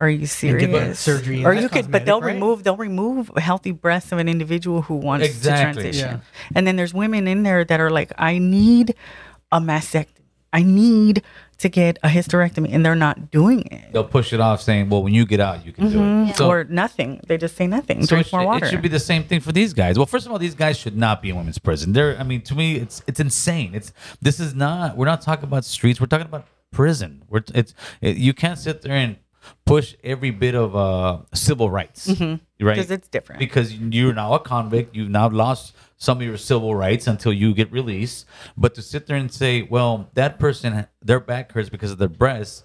[0.00, 2.34] Are you serious get surgery and or you could but they'll right?
[2.34, 5.84] remove they'll remove healthy breasts of an individual who wants Exactly.
[5.84, 6.50] to transition Yeah.
[6.54, 8.94] and then there's women in there that are like, I need
[9.52, 10.08] a mastectomy.
[10.52, 11.22] I need
[11.58, 13.92] to get a hysterectomy, and they're not doing it.
[13.92, 16.30] They'll push it off, saying, "Well, when you get out, you can do Mhm.
[16.30, 17.20] it." So, or nothing.
[17.26, 18.02] They just say nothing.
[18.06, 18.66] so Drink it, more should, water.
[18.66, 19.98] it should be the same thing for these guys.
[19.98, 21.92] Well, first of all, these guys should not be in women's prison.
[21.92, 23.72] They're, I mean, to me, it's it's insane.
[23.74, 23.92] It's
[24.22, 24.96] this is not.
[24.96, 26.00] We're not talking about streets.
[26.00, 27.22] We're talking about prison.
[27.28, 29.16] We're it's it, you can't sit there and
[29.64, 32.40] push every bit of uh civil rights, right?
[32.58, 33.38] because it's different.
[33.38, 34.94] because you're now a convict.
[34.94, 38.26] You've now lost some of your civil rights until you get released.
[38.56, 42.08] But to sit there and say, well, that person, their back hurts because of their
[42.08, 42.64] breasts,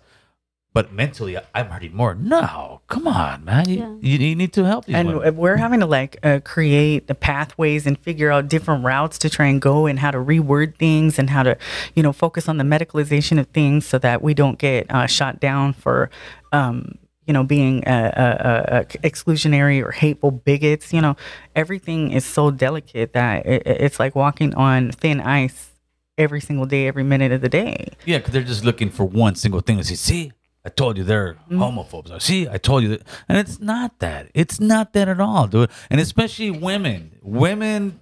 [0.74, 2.16] but mentally I'm hurting more.
[2.16, 3.68] No, come on, man.
[3.68, 3.96] You, Yeah.
[4.02, 5.36] you, you need to help these and women.
[5.36, 9.48] we're having to like uh, create the pathways and figure out different routes to try
[9.48, 11.58] and go and how to reword things and how to
[11.94, 15.42] you know focus on the medicalization of things so that we don't get uh, shot
[15.42, 16.10] down for
[16.52, 21.16] um, you know being uh, uh, uh, exclusionary or hateful bigots you know
[21.56, 25.72] everything is so delicate that it, it's like walking on thin ice
[26.18, 29.36] every single day every minute of the day Yeah, because they're just looking for one
[29.36, 30.32] single thing to say, see,
[30.64, 32.12] I told you they're homophobes.
[32.12, 33.02] Or, see, I told you that.
[33.28, 34.30] And it's not that.
[34.36, 35.72] It's not that at all, dude.
[35.90, 37.18] And especially women.
[37.24, 38.00] Women,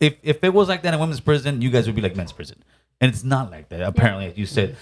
[0.00, 2.32] if, if it was like that in women's prison, you guys would be like men's
[2.32, 2.62] prison.
[3.00, 4.76] And it's not like that, apparently, as you said.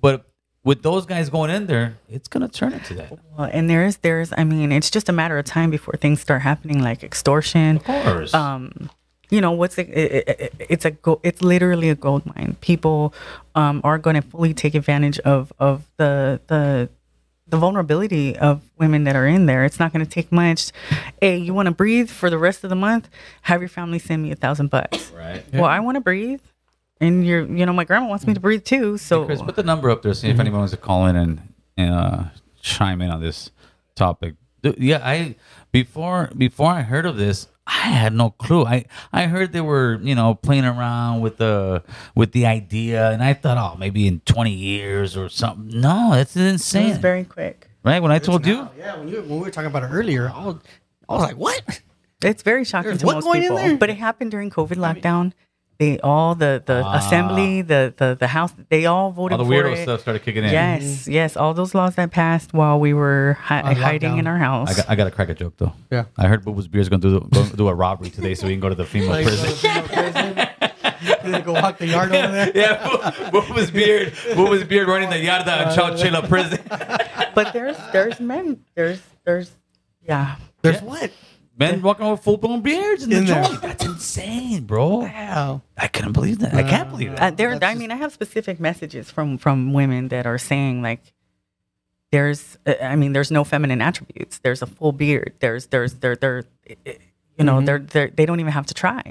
[0.00, 0.24] But
[0.64, 3.12] with those guys going in there, it's going to turn into that.
[3.36, 6.42] well, and there's there's i mean it's just a matter of time before things start
[6.42, 7.76] happening like extortion.
[7.76, 8.34] Of course.
[8.34, 8.90] um
[9.30, 12.56] you know what's it, it, it, it's a go, it's literally a gold mine.
[12.60, 13.14] People
[13.54, 16.88] um are going to fully take advantage of of the the
[17.46, 19.64] the vulnerability of women that are in there.
[19.66, 20.72] It's not going to take much.
[21.20, 23.08] Hey you want to breathe for the rest of the month?
[23.42, 25.10] Have your family send me a thousand bucks.
[25.10, 25.42] Right.
[25.52, 26.40] well i want to breathe
[27.00, 29.62] and you're you know my grandma wants me to breathe too so Chris, put the
[29.62, 30.14] number up there.
[30.14, 32.24] See if anyone wants to call in and, and uh,
[32.60, 33.50] chime in on this
[33.94, 34.34] topic.
[34.62, 35.36] Yeah, I
[35.72, 38.64] before before I heard of this, I had no clue.
[38.64, 41.82] I I heard they were you know playing around with the
[42.14, 45.80] with the idea, and I thought, oh, maybe in twenty years or something.
[45.80, 48.02] No, that's it was insane, very quick right?
[48.02, 50.46] When I told you, yeah, when, you, when we were talking about it earlier, I
[50.46, 50.56] was,
[51.08, 51.80] I was like, what?
[52.22, 53.56] It's very shocking There's to what most going in people.
[53.58, 53.76] there?
[53.76, 55.32] But it happened during COVID lockdown.
[55.78, 56.98] They all the the Ah.
[56.98, 59.82] assembly, the, the the house, they all voted all the for weirdo it.
[59.82, 60.52] stuff started kicking in.
[60.52, 64.70] Yes, yes, all those laws that passed while we were hi- hiding in our house.
[64.70, 65.72] I got, I got to crack a joke though.
[65.90, 66.04] Yeah.
[66.16, 68.52] I heard Booba's Beer is going to do, go, do a robbery today, so we
[68.52, 69.82] can go to the female prison.
[69.88, 71.42] prison.
[71.44, 72.52] Go walk the yard over there.
[72.54, 72.88] yeah,
[73.30, 76.60] Boo- Booba's beard, Booba's beard running the Yarda and Chowchilla prison.
[77.34, 79.50] but there's there's men, there's there's
[80.06, 80.36] yeah.
[80.62, 81.10] There's what?
[81.56, 83.44] Men walking with full blown beards in, In the there.
[83.44, 83.62] joint.
[83.62, 84.98] That's insane, bro.
[85.00, 85.62] Wow.
[85.78, 86.52] I couldn't believe that.
[86.54, 87.36] I can't believe Uh, that.
[87.36, 91.12] there, I mean, I have specific messages from from women that are saying like,
[92.10, 94.38] there's, uh, I mean, there's no feminine attributes.
[94.38, 95.32] There's a full beard.
[95.40, 96.44] There's, there's, there, there,
[97.38, 99.02] you know, they're, they're, they don't even have to try,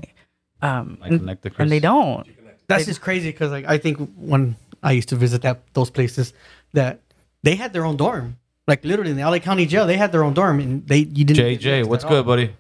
[0.62, 2.28] um, I and, connect the and they don't.
[2.68, 6.34] That's just crazy because like I think when I used to visit that those places
[6.74, 7.00] that
[7.44, 8.38] they had their own dorm.
[8.68, 11.26] Like literally in the LA County Jail, they had their own dorm and they you
[11.26, 11.60] didn't.
[11.60, 12.24] JJ, what's good, all.
[12.24, 12.56] buddy?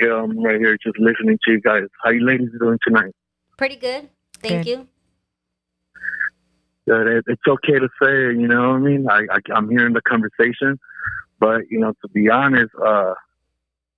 [0.00, 1.82] Yeah, I'm right here just listening to you guys.
[2.02, 3.14] How you ladies doing tonight?
[3.56, 4.08] Pretty good.
[4.40, 4.66] Thank Good.
[4.66, 4.88] you.
[6.86, 9.06] That it, it's okay to say, you know what I mean?
[9.08, 10.78] I, I I'm hearing the conversation,
[11.38, 13.14] but you know, to be honest, uh,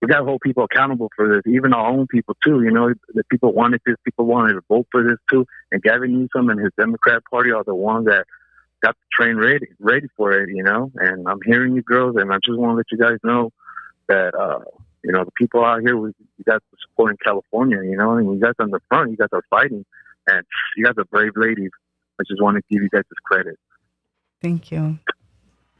[0.00, 2.62] we got to hold people accountable for this, even our own people too.
[2.62, 6.12] You know, the people wanted this, people wanted to vote for this too, and Gavin
[6.12, 8.26] Newsom and his Democrat Party are the ones that
[8.82, 10.50] got the train ready, ready for it.
[10.50, 13.18] You know, and I'm hearing you girls, and I just want to let you guys
[13.24, 13.52] know
[14.08, 14.60] that uh,
[15.02, 16.08] you know the people out here, we,
[16.38, 17.82] you guys are supporting California.
[17.82, 19.84] You know, and you guys on the front, you guys are fighting,
[20.26, 20.44] and
[20.76, 21.70] you guys are brave ladies.
[22.20, 23.58] I just want to give you guys this credit.
[24.40, 24.98] Thank you.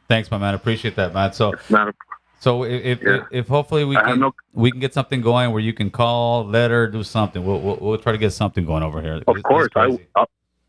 [0.09, 0.55] Thanks, my man.
[0.55, 1.32] Appreciate that, man.
[1.32, 1.94] So, not a
[2.39, 3.24] so if if, Yeah.
[3.31, 6.86] if hopefully we can no- we can get something going where you can call, letter,
[6.86, 7.44] do something.
[7.44, 9.14] We'll we'll, we'll try to get something going over here.
[9.14, 10.06] Of This- this course, is I, crazy.
[10.14, 10.24] I,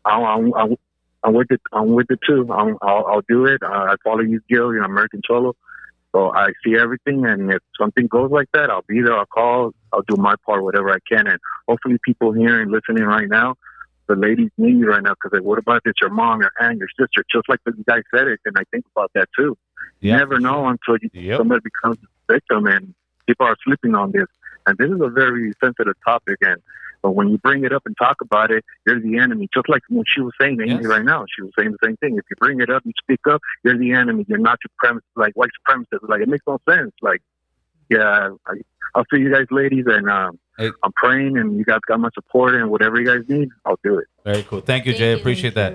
[0.06, 0.76] I,
[1.24, 1.60] I'm, with it.
[1.72, 2.48] I'm with it too.
[2.52, 3.60] I'm, I'll, I'll do it.
[3.62, 4.72] I follow you, Gil.
[4.72, 5.54] You're an American Cholo,
[6.14, 9.16] So I see everything, and if something goes like that, I'll be there.
[9.18, 9.72] I'll call.
[9.92, 13.54] I'll do my part, whatever I can, and hopefully, people here and listening right now,
[14.06, 16.78] the ladies need you right now because what about if it's your mom, your aunt,
[16.78, 17.24] your sister?
[17.32, 19.56] Just like the guy said it, and I think about that too.
[20.00, 21.38] You never know until you, Yep.
[21.38, 22.94] somebody becomes a victim, and
[23.26, 24.26] people are sleeping on this.
[24.66, 26.60] And this is a very sensitive topic, and
[27.02, 29.48] but when you bring it up and talk about it, you're the enemy.
[29.54, 30.84] Just like what she was saying, Amie, Yes.
[30.86, 32.16] right now, she was saying the same thing.
[32.16, 34.24] If you bring it up, and speak up, you're the enemy.
[34.28, 36.08] You're not supremacist, like white supremacist.
[36.08, 36.92] Like it makes no sense.
[37.02, 37.22] Like,
[37.88, 38.52] yeah, I,
[38.94, 40.70] I'll see you guys, ladies, and um, Hey.
[40.82, 43.98] I'm praying, and you guys got my support, and whatever you guys need, I'll do
[43.98, 44.06] it.
[44.24, 44.60] Very cool.
[44.60, 45.10] Thank you, Thank Jay.
[45.12, 45.16] you.
[45.18, 45.74] Appreciate that.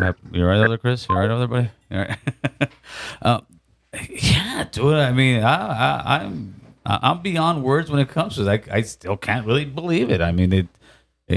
[0.00, 0.16] Yep.
[0.32, 1.06] You right over there, Chris?
[1.08, 1.70] You right over there, buddy?
[1.90, 2.70] All right?
[3.22, 3.40] uh,
[4.10, 4.94] yeah, dude.
[4.94, 6.54] I mean, I, I, I'm
[6.88, 10.20] I- I'm beyond words when it comes to like I still can't really believe it.
[10.20, 10.66] I mean, it.
[11.30, 11.36] It,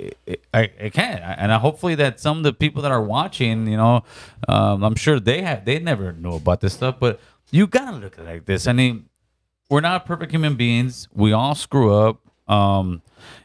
[0.00, 3.02] it, it, I, I can't, and I, hopefully that some of the people that are
[3.02, 4.02] watching, you know,
[4.48, 7.20] um, I'm sure they have they never knew about this stuff, but
[7.50, 8.66] you gotta look at like this.
[8.66, 9.04] I mean,
[9.68, 11.08] we're not perfect human beings.
[11.12, 12.20] We all screw up.
[12.50, 13.02] Um,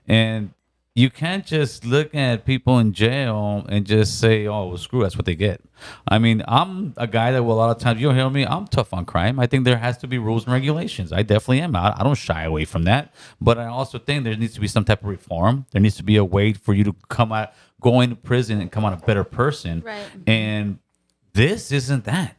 [0.07, 0.51] and
[0.95, 5.15] you can't just look at people in jail and just say, "Oh, well, screw, that's
[5.17, 5.61] what they get."
[6.07, 8.45] I mean, I'm a guy that will a lot of times you'll hear me.
[8.45, 9.39] I'm tough on crime.
[9.39, 11.11] I think there has to be rules and regulations.
[11.11, 11.75] I definitely am.
[11.75, 13.13] I, I don't shy away from that.
[13.41, 15.65] But I also think there needs to be some type of reform.
[15.71, 18.71] There needs to be a way for you to come out, go into prison, and
[18.71, 19.81] come out a better person.
[19.83, 20.05] Right.
[20.27, 20.77] And
[21.33, 22.37] this isn't that.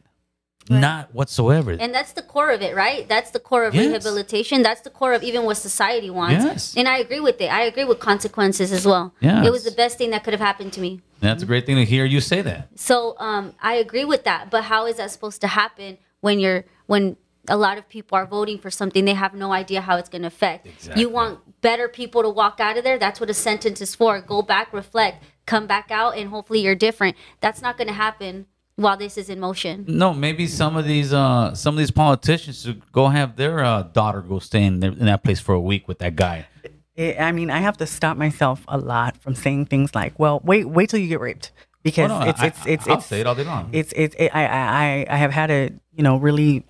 [0.69, 1.71] Not whatsoever.
[1.79, 3.07] And that's the core of it, right?
[3.07, 3.87] That's the core of Yes.
[3.87, 4.63] rehabilitation.
[4.63, 6.43] That's the core of even what society wants.
[6.43, 6.73] Yes.
[6.75, 7.47] And I agree with it.
[7.47, 9.13] I agree with consequences as well.
[9.19, 9.45] Yes.
[9.45, 11.01] It was the best thing that could have happened to me.
[11.19, 12.69] That's a great thing to hear you say that.
[12.75, 14.49] So um, I agree with that.
[14.49, 17.17] But how is that supposed to happen when you're when
[17.47, 20.23] a lot of people are voting for something they have no idea how it's going
[20.23, 20.65] to affect?
[20.65, 21.01] Exactly.
[21.01, 22.97] You want better people to walk out of there.
[22.97, 24.19] That's what a sentence is for.
[24.19, 27.15] Go back, reflect, come back out, and hopefully you're different.
[27.39, 29.85] That's not going to happen while this is in motion.
[29.87, 33.83] No, maybe some of these uh some of these politicians should go have their uh,
[33.83, 36.47] daughter go stay in, their, in that place for a week with that guy.
[36.95, 40.41] It, I mean, I have to stop myself a lot from saying things like, "Well,
[40.43, 41.51] wait, wait till you get raped,"
[41.83, 43.69] because Oh, no, it's, I- it's it's I'll it's say it all day long.
[43.73, 46.65] It's it's it, I I I- I have had to you know really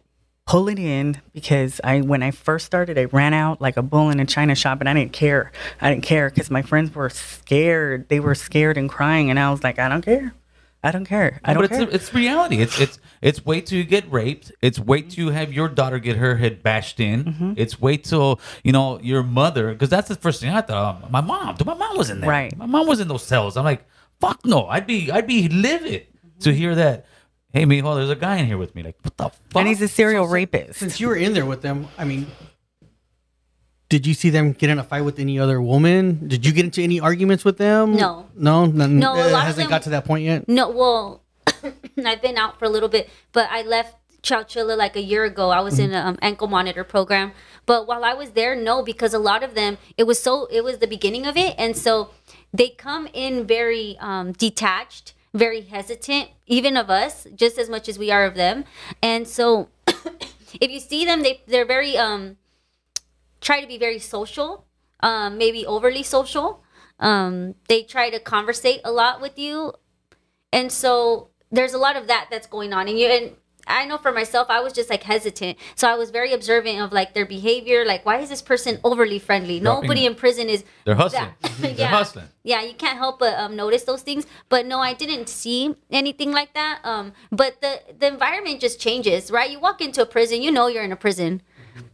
[0.47, 4.09] pull it in because I when I first started, I ran out like a bull
[4.09, 5.51] in a china shop, and I didn't care.
[5.81, 8.09] I didn't care because my friends were scared.
[8.09, 10.33] They were scared and crying, and I was like, I don't care.
[10.85, 11.41] I don't care.
[11.43, 11.81] I don't but care.
[11.81, 12.57] it's it's reality.
[12.57, 14.51] It's it's it's wait till you get raped.
[14.61, 17.23] It's wait till you have your daughter get her head bashed in.
[17.23, 17.53] Mm-hmm.
[17.57, 21.01] It's wait till you know your mother because that's the first thing I thought.
[21.03, 22.29] oh, my mom, dude, my mom was in there.
[22.29, 22.55] Right.
[22.55, 23.57] My mom was in those cells.
[23.57, 23.83] I'm like,
[24.21, 24.67] fuck no.
[24.67, 26.05] I'd be I'd be livid
[26.41, 27.07] to hear that.
[27.51, 28.83] Hey, mijo, there's a guy in here with me.
[28.83, 29.55] Like, what the fuck?
[29.55, 30.77] and he's a serial rapist.
[30.77, 32.27] Since you were in there with them, I mean,
[33.95, 36.27] did you see them get in a fight with any other woman?
[36.27, 37.95] Did you get into any arguments with them?
[37.95, 38.25] No.
[38.35, 40.49] no, None- No, It hasn't them- got to that point yet.
[40.49, 41.21] No, well,
[42.05, 45.49] I've been out for a little bit, but I left Chowchilla like a year ago.
[45.49, 47.31] I was in an um, ankle monitor program,
[47.65, 50.61] but while I was there, no, because a lot of them, it was so, it
[50.61, 52.09] was the beginning of it, and so
[52.53, 57.97] they come in very um, detached, very hesitant, even of us, just as much as
[57.97, 58.65] we are of them,
[59.01, 59.69] and so
[60.59, 62.35] if you see them, they they're very um
[63.45, 64.65] try to be very social,
[65.01, 66.63] um, maybe overly social.
[66.99, 69.73] Um, they try to conversate a lot with you,
[70.51, 72.87] and so there's a lot of that that's going on.
[72.87, 73.31] And you and
[73.67, 76.93] I know for myself, I was just like hesitant, so I was very observant of
[76.93, 77.83] like their behavior.
[77.85, 79.59] Like, why is this person overly friendly?
[79.59, 81.29] Nobody in prison is They're hustling.
[81.41, 82.27] that- They're hustling.
[82.43, 84.25] yeah, you can't help but um, notice those things.
[84.49, 86.79] But no, I didn't see anything like that.
[86.83, 89.49] Um, but the the environment just changes, right?
[89.51, 91.41] You walk into a prison, you know you're in a prison.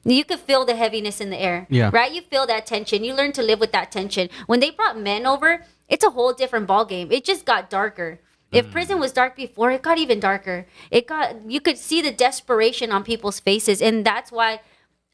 [0.03, 1.67] You could feel the heaviness in the air.
[1.69, 1.89] Yeah.
[1.93, 2.11] Right?
[2.11, 3.03] You feel that tension.
[3.03, 4.29] You learn to live with that tension.
[4.47, 7.11] When they brought men over, it's a whole different ball game.
[7.11, 8.19] It just got darker.
[8.51, 8.71] If mm.
[8.71, 10.65] prison was dark before, it got even darker.
[10.89, 14.61] It got you could see the desperation on people's faces, and that's why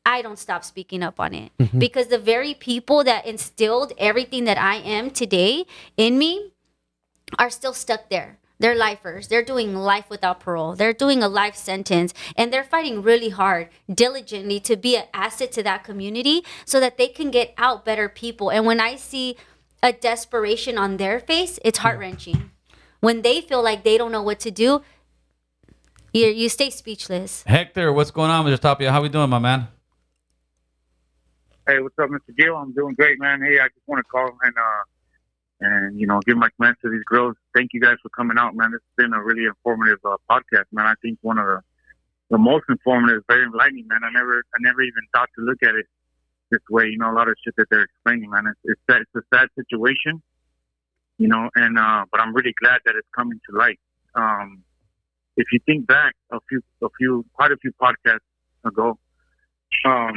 [0.05, 1.77] I don't stop speaking up on it mm-hmm.
[1.77, 5.65] because the very people that instilled everything that I am today
[5.97, 6.53] in me
[7.37, 8.39] are still stuck there.
[8.59, 9.27] They're lifers.
[9.27, 10.75] They're doing life without parole.
[10.75, 15.51] They're doing a life sentence and they're fighting really hard, diligently to be an asset
[15.53, 18.49] to that community so that they can get out better people.
[18.49, 19.37] And when I see
[19.83, 22.51] a desperation on their face, it's heart wrenching.
[22.99, 24.81] When they feel like they don't know what to do,
[26.13, 27.43] you, you stay speechless.
[27.43, 28.91] Hector, what's going on with your Tapia?
[28.91, 29.67] How we doing, my man?
[31.67, 32.35] Hey, what's up, Mr.
[32.35, 32.55] Gil?
[32.55, 33.41] I'm doing great, man.
[33.41, 34.83] Hey, I just want to call and uh
[35.59, 37.35] and you know give my comments to these girls.
[37.53, 38.71] Thank you guys for coming out, man.
[38.73, 40.85] It's been a really informative uh, podcast, man.
[40.85, 41.61] I think one of the
[42.29, 44.01] the most informative, very enlightening, man.
[44.03, 45.85] I never I never even thought to look at it
[46.51, 46.85] this way.
[46.85, 48.47] You know, a lot of shit that they're explaining, man.
[48.47, 50.21] It's it's, it's a sad situation,
[51.17, 53.79] you know, and uh but I'm really glad that it's coming to light.
[54.15, 54.63] Um,
[55.37, 58.25] if you think back a few, a few, quite a few podcasts
[58.65, 58.97] ago,
[59.85, 60.13] um,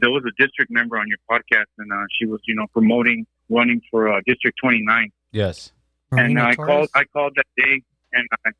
[0.00, 3.26] there was a district member on your podcast, and uh, she was, you know, promoting
[3.48, 5.10] running for uh, District 29.
[5.32, 5.72] Yes.
[6.12, 6.68] and Marina I Torres?
[6.68, 8.50] called, I called that day, and I,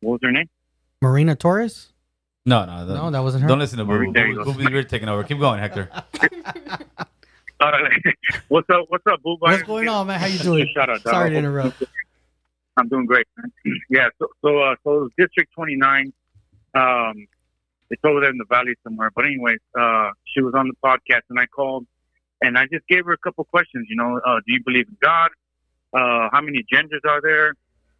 [0.00, 0.48] what was her name?
[1.00, 1.92] Marina Torres?
[2.46, 3.48] No, no, the- No, that wasn't her.
[3.48, 4.12] Don't listen to Boo.
[4.12, 4.44] There you Boo.
[4.44, 4.52] go.
[4.54, 5.22] Boo, you're taking over.
[5.24, 5.90] Keep going, Hector.
[8.48, 8.84] What's up?
[8.88, 9.36] What's up, Boo?
[9.40, 10.20] What's going on, man?
[10.20, 10.68] How you doing?
[10.74, 11.02] Shout out.
[11.02, 11.82] Sorry to interrupt.
[12.76, 13.26] I'm doing great.
[13.36, 13.52] Man.
[13.90, 14.08] Yeah.
[14.18, 16.12] So, so, uh, so it was District 29.
[16.74, 17.26] Um,
[17.90, 19.10] it's over there in the valley somewhere.
[19.14, 21.86] But anyways, uh, she was on the podcast, and I called,
[22.42, 23.86] and I just gave her a couple questions.
[23.88, 25.30] You know, uh, do you believe in God?
[25.92, 27.54] Uh, how many genders are there?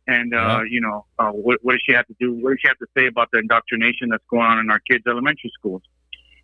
[0.07, 0.63] And uh, Yeah.
[0.69, 2.33] you know, uh, what, what does she have to do?
[2.35, 5.05] What does she have to say about the indoctrination that's going on in our kids'
[5.07, 5.83] elementary schools?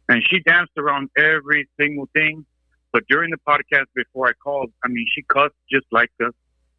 [0.09, 2.45] And she danced around every single thing.
[2.93, 6.33] But during the podcast before I called, I mean, she cussed just like us.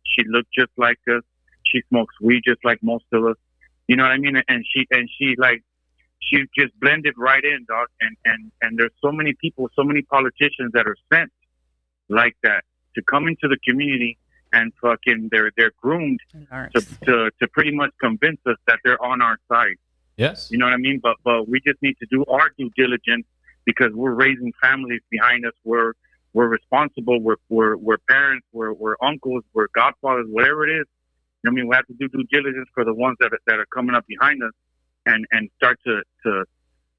[0.03, 1.23] She looked just like us.
[1.65, 3.35] She smokes weed just like most of us.
[3.87, 4.41] You know what I mean?
[4.47, 5.63] And she and she like
[6.25, 7.87] she just blended right in, dog.
[8.01, 11.31] And and and there's so many people, so many politicians that are sent
[12.09, 12.63] like that
[12.95, 14.17] to come into the community
[14.53, 16.19] and fucking they're they're groomed
[16.75, 19.75] to to, to pretty much convince us that they're on our side.
[20.17, 20.49] Yes.
[20.51, 20.99] You know what I mean?
[21.01, 23.25] But but we just need to do our due diligence
[23.65, 25.53] because we're raising families behind us.
[25.63, 25.93] We're
[26.33, 27.21] we're responsible.
[27.21, 28.45] We're we're, we're parents.
[28.51, 29.43] We're, we're uncles.
[29.53, 30.27] We're godfathers.
[30.29, 30.85] Whatever it is.
[31.43, 33.31] You know what I mean, we have to do due diligence for the ones that
[33.31, 34.51] are, that are coming up behind us,
[35.05, 36.43] and and start to to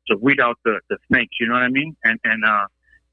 [0.09, 1.35] to weed out the, the snakes.
[1.41, 1.97] You know what I mean?
[2.05, 2.66] And and uh,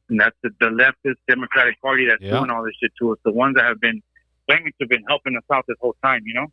[0.10, 2.38] and that's the, the leftist Democratic Party that's Yeah.
[2.38, 3.20] doing all this shit to us.
[3.24, 4.02] The ones that have been
[4.48, 6.22] claiming to have been helping us out this whole time.
[6.26, 6.48] You know?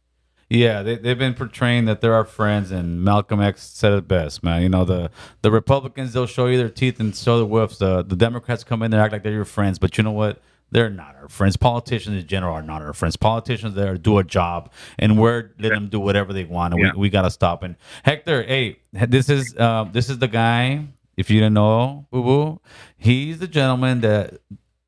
[0.49, 4.43] Yeah, they, they've been portraying that they're our friends, and Malcolm X said it best,
[4.43, 4.63] man.
[4.63, 5.11] You know, the
[5.43, 7.79] the Republicans, they'll show you their teeth and show the whips.
[7.79, 10.41] The, the Democrats come in there, act like they're your friends, but you know what?
[10.71, 11.57] They're not our friends.
[11.57, 13.17] Politicians in general are not our friends.
[13.17, 16.93] Politicians there do a job, and we're letting them do whatever they want, and Yeah.
[16.95, 17.63] we, we got to stop.
[17.63, 20.87] And Hector, hey, this is uh, this is the guy.
[21.17, 22.61] If you didn't know, Boo Boo,
[22.97, 24.39] he's the gentleman that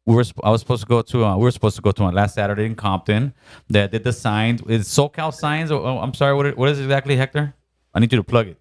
[0.07, 2.03] we were I was supposed to go to uh, we were supposed to go to
[2.05, 3.35] on last Saturday in Compton
[3.69, 6.85] that did the signs is SoCal signs oh, oh, I'm sorry what what is it
[6.85, 7.55] exactly Hector
[7.95, 8.57] I need you to plug it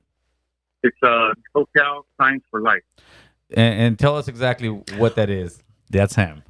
[0.83, 2.83] It's uh, SoCal Signs for Life.
[3.55, 6.43] and, and tell us exactly what that is that's him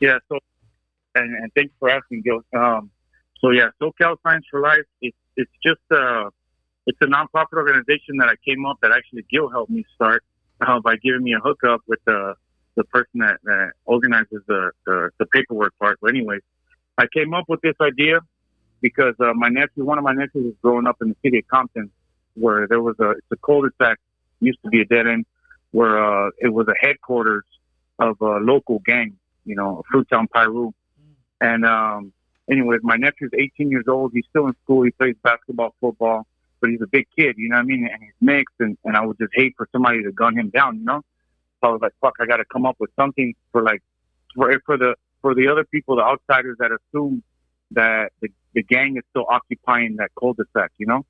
[0.00, 0.18] Yeah.
[0.28, 0.38] So,
[1.14, 2.40] and, and thanks for asking, Gil.
[2.56, 2.90] Um,
[3.40, 4.84] so yeah, SoCal Signs for Life.
[5.00, 6.30] It's it's just uh,
[6.86, 10.24] it's a nonprofit organization that I came up that actually Gil helped me start
[10.60, 12.34] uh, by giving me a hookup with the
[12.76, 15.98] the person that, that organizes the, the the paperwork part.
[16.00, 16.42] But anyways,
[16.98, 18.20] I came up with this idea
[18.80, 21.48] because uh, my nephew, one of my nephews, was growing up in the city of
[21.48, 21.90] Compton,
[22.34, 23.98] where there was a it's a cul-de-sac
[24.40, 25.26] used to be a dead end,
[25.72, 27.44] where uh, it was a headquarters
[27.98, 30.72] of a local gang you know, Fruit Town Piru.
[31.40, 32.12] And um,
[32.50, 34.12] anyways, my nephew's 18 years old.
[34.12, 34.82] He's still in school.
[34.82, 36.26] He plays basketball, football,
[36.60, 37.88] but he's a big kid, you know what I mean?
[37.90, 40.78] And he's mixed, and, and I would just hate for somebody to gun him down,
[40.78, 41.02] you know?
[41.60, 43.82] So I was like, fuck, I got to come up with something for like,
[44.34, 47.22] for, for the for the other people, the outsiders that assume
[47.72, 51.04] that the, the gang is still occupying that cul-de-sac, you know?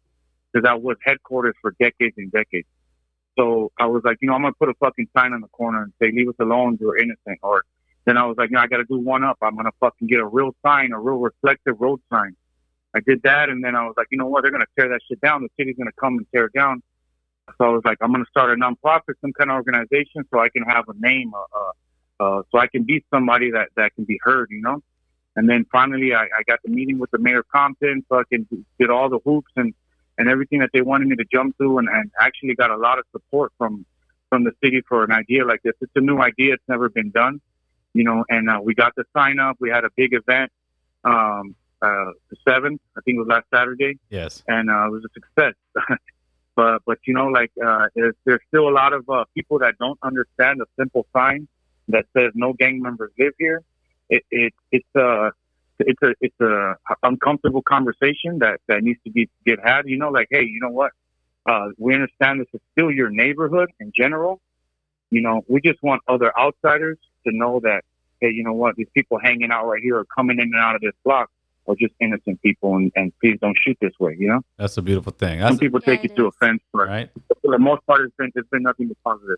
[0.52, 2.66] Because that was headquarters for decades and decades.
[3.38, 5.84] So I was like, you know, I'm gonna put a fucking sign on the corner
[5.84, 6.76] and say, "Leave us alone.
[6.80, 7.62] You're innocent." Or
[8.04, 9.38] then I was like, no, I got to do one up.
[9.42, 12.34] I'm gonna fucking get a real sign, a real reflective road sign.
[12.94, 14.42] I did that, and then I was like, you know what?
[14.42, 15.42] They're gonna tear that shit down.
[15.42, 16.82] The city's gonna come and tear it down.
[17.58, 20.48] So I was like, I'm gonna start a nonprofit, some kind of organization, so I
[20.48, 21.72] can have a name, uh, uh,
[22.20, 24.82] uh, so I can be somebody that that can be heard, you know.
[25.36, 28.48] And then finally, I, I got the meeting with the mayor of Compton, fucking
[28.78, 29.74] did all the hoops and
[30.18, 32.98] and everything that they wanted me to jump through, and, and actually got a lot
[32.98, 33.84] of support from
[34.28, 35.74] from the city for an idea like this.
[35.80, 37.40] It's a new idea; it's never been done,
[37.92, 38.24] you know.
[38.28, 39.56] And uh, we got the sign up.
[39.60, 40.50] We had a big event,
[41.04, 45.04] um, uh, the seventh, I think it was last Saturday, yes and uh, it was
[45.04, 45.54] a success.
[46.56, 49.78] but but you know, like uh, there's there's still a lot of uh, people that
[49.78, 51.48] don't understand a simple sign
[51.88, 53.62] that says no gang members live here.
[54.08, 55.32] It, it it's a
[55.78, 59.88] it's a it's a uncomfortable conversation that that needs to be get had.
[59.88, 60.92] You know, like hey, you know what?
[61.46, 64.40] Uh, we understand this is still your neighborhood in general.
[65.10, 67.82] You know, we just want other outsiders to know that
[68.20, 68.76] hey, you know what?
[68.76, 71.30] These people hanging out right here are coming in and out of this block
[71.66, 74.16] are just innocent people, and, and please don't shoot this way.
[74.18, 76.62] You know, that's a beautiful thing some that's people Yeah, take it it to offense,
[76.72, 77.10] but right
[77.42, 79.36] for the most part, it's been it's been nothing but positive.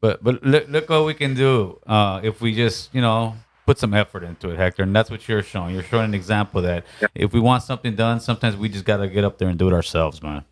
[0.00, 3.34] But but look, look what we can do uh, if we just you know
[3.66, 4.82] put some effort into it, Hector.
[4.82, 5.74] And that's what you're showing.
[5.74, 7.08] You're showing an example that Yeah.
[7.14, 9.72] if we want something done, sometimes we just gotta get up there and do it
[9.72, 10.44] ourselves, man.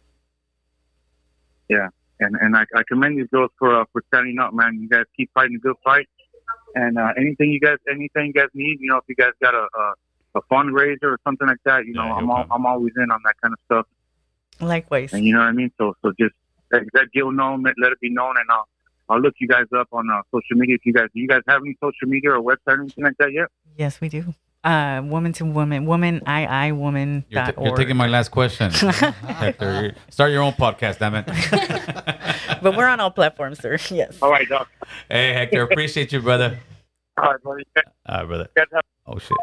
[1.69, 1.89] Yeah.
[2.21, 4.79] And and I, I commend you girls for uh, for standing up, man.
[4.81, 6.07] You guys keep fighting a good fight,
[6.75, 9.55] and uh, anything you guys anything you guys need, you know, if you guys got
[9.55, 9.95] a a,
[10.37, 12.47] a fundraiser or something like that, you know, Yeah, I'm all.
[12.51, 13.87] I'm always in on that kind of stuff.
[14.61, 15.13] Likewise.
[15.13, 15.73] And you know what I mean?
[15.79, 16.35] So so just
[16.71, 18.69] let, let Gil know, let, let it be known, and I'll
[19.09, 20.77] I'll look you guys up on uh, social media.
[20.77, 23.17] If you guys do you guys have any social media or website or anything like
[23.19, 23.49] that yet?
[23.77, 24.35] Yes, we do.
[24.63, 27.25] Uh, woman to woman, woman, I, I, woman.
[27.31, 28.71] You're, dot ta- you're taking my last question.
[28.73, 31.25] Hector, start your own podcast, damn it.
[32.63, 33.79] but we're on all platforms, sir.
[33.91, 34.19] Yes.
[34.21, 34.69] All right, Doc.
[35.09, 36.59] hey, Hector, appreciate you, brother.
[37.17, 37.65] All right, buddy.
[37.75, 38.49] You All right, brother.
[39.07, 39.37] Oh shit.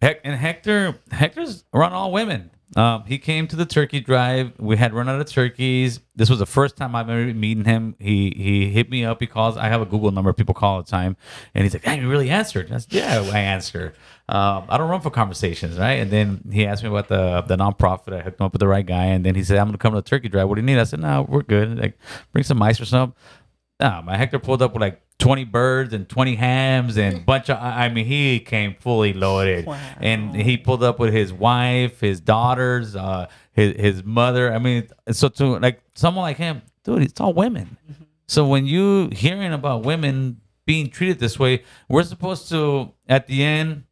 [0.00, 2.50] Heck, and Hector, Hector's around all women.
[2.76, 4.52] Um, he came to the turkey drive.
[4.58, 6.00] We had run out of turkeys.
[6.16, 7.94] This was the first time I've ever meeting him.
[8.00, 9.20] He he hit me up.
[9.20, 9.56] He calls.
[9.56, 10.32] I have a Google number.
[10.32, 11.16] People call all the time,
[11.54, 13.94] and he's like, "Hey, you really answered?" Said, "Yeah, I answered."
[14.28, 15.94] Um, I don't run for conversations, right?
[15.94, 18.12] And then he asked me about the the nonprofit.
[18.12, 19.92] I hooked him up with the right guy, and then he said, "I'm gonna come
[19.92, 20.48] to the turkey drive.
[20.48, 21.78] What do you need?" I said, "No, we're good.
[21.78, 21.98] Like,
[22.32, 23.14] bring some ice or something."
[23.80, 27.58] Nah, my Hector pulled up with like 20 birds and 20 hams and bunch of.
[27.60, 29.78] I mean, he came fully loaded, Wow.
[30.00, 34.52] and he pulled up with his wife, his daughters, uh, his his mother.
[34.52, 37.76] I mean, so to like someone like him, dude, it's all women.
[38.26, 43.42] So when you hearing about women being treated this way, we're supposed to at the
[43.42, 43.84] end.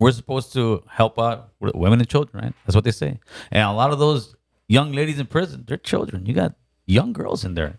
[0.00, 2.54] We're supposed to help out women and children, right?
[2.66, 3.20] That's what they say.
[3.50, 4.34] And a lot of those
[4.68, 6.26] young ladies in prison, they're children.
[6.26, 6.54] You got
[6.86, 7.78] young girls in there.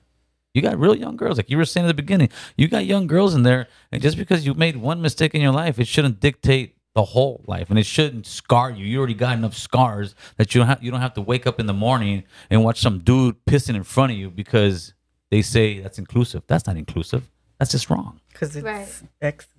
[0.56, 2.30] You got real young girls, like you were saying at the beginning.
[2.56, 5.52] You got young girls in there, and just because you made one mistake in your
[5.52, 8.86] life, it shouldn't dictate the whole life, and it shouldn't scar you.
[8.86, 11.60] You already got enough scars that you don't have, you don't have to wake up
[11.60, 14.94] in the morning and watch some dude pissing in front of you because
[15.30, 16.44] they say that's inclusive.
[16.48, 17.30] That's not inclusive.
[17.60, 18.22] That's just wrong.
[18.32, 18.88] Because it's Right.
[19.22, 19.52] exclusive.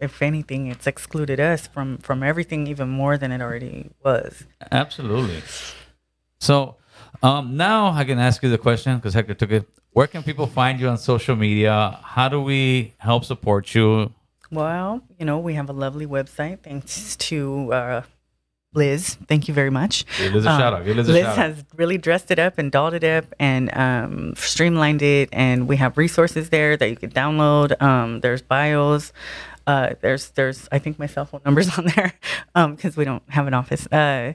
[0.00, 4.44] If anything, it's excluded us from from everything even more than it already was.
[4.72, 5.42] Absolutely.
[6.40, 6.76] So
[7.22, 9.68] um, now I can ask you the question because Hector took it.
[9.94, 11.98] Where can people find you on social media?
[12.02, 14.12] How do we help support you?
[14.50, 18.02] Well, you know, we have a lovely website thanks to uh,
[18.74, 19.16] Liz.
[19.28, 20.04] Thank you very much.
[20.18, 20.84] Give Liz a Um, shout out.
[20.84, 21.44] Give Liz a Liz shout out.
[21.56, 25.76] has really dressed it up and dolled it up and um, streamlined it, and we
[25.76, 27.80] have resources there that you can download.
[27.80, 29.12] Um, there's bios.
[29.66, 32.12] Uh, there's there's I think my cell phone number's on there
[32.54, 33.86] because we don't have an office.
[33.92, 34.32] Uh,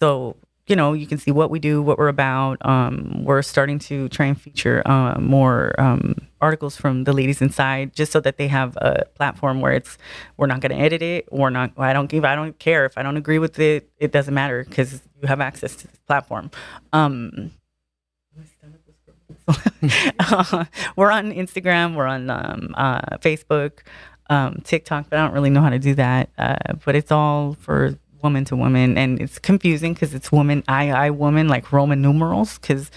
[0.00, 0.36] so
[0.72, 2.56] you know you can see what we do, what we're about.
[2.66, 7.94] Um, we're starting to try and feature uh, more um, articles from the ladies inside,
[7.94, 9.98] just so that they have a platform where it's
[10.38, 11.30] we're not going to edit it.
[11.30, 11.72] We're not.
[11.76, 12.24] I don't give.
[12.24, 13.90] I don't care if I don't agree with it.
[13.98, 16.50] It doesn't matter because you have access to this platform.
[16.94, 17.50] Um,
[20.96, 21.96] we're on Instagram.
[21.96, 23.80] We're on um, uh, Facebook,
[24.30, 26.30] um, TikTok, but I don't really know how to do that.
[26.38, 30.90] Uh, but it's all for woman to woman, and it's confusing because it's woman, I,
[30.90, 32.90] I, woman, like Roman numerals, because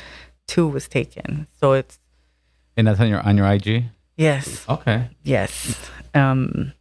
[0.47, 1.47] two was taken.
[1.59, 1.99] So it's
[2.77, 3.85] And that's on your on your IG.
[4.17, 5.09] yes, Okay.
[5.23, 5.77] yes.
[6.13, 6.73] Um,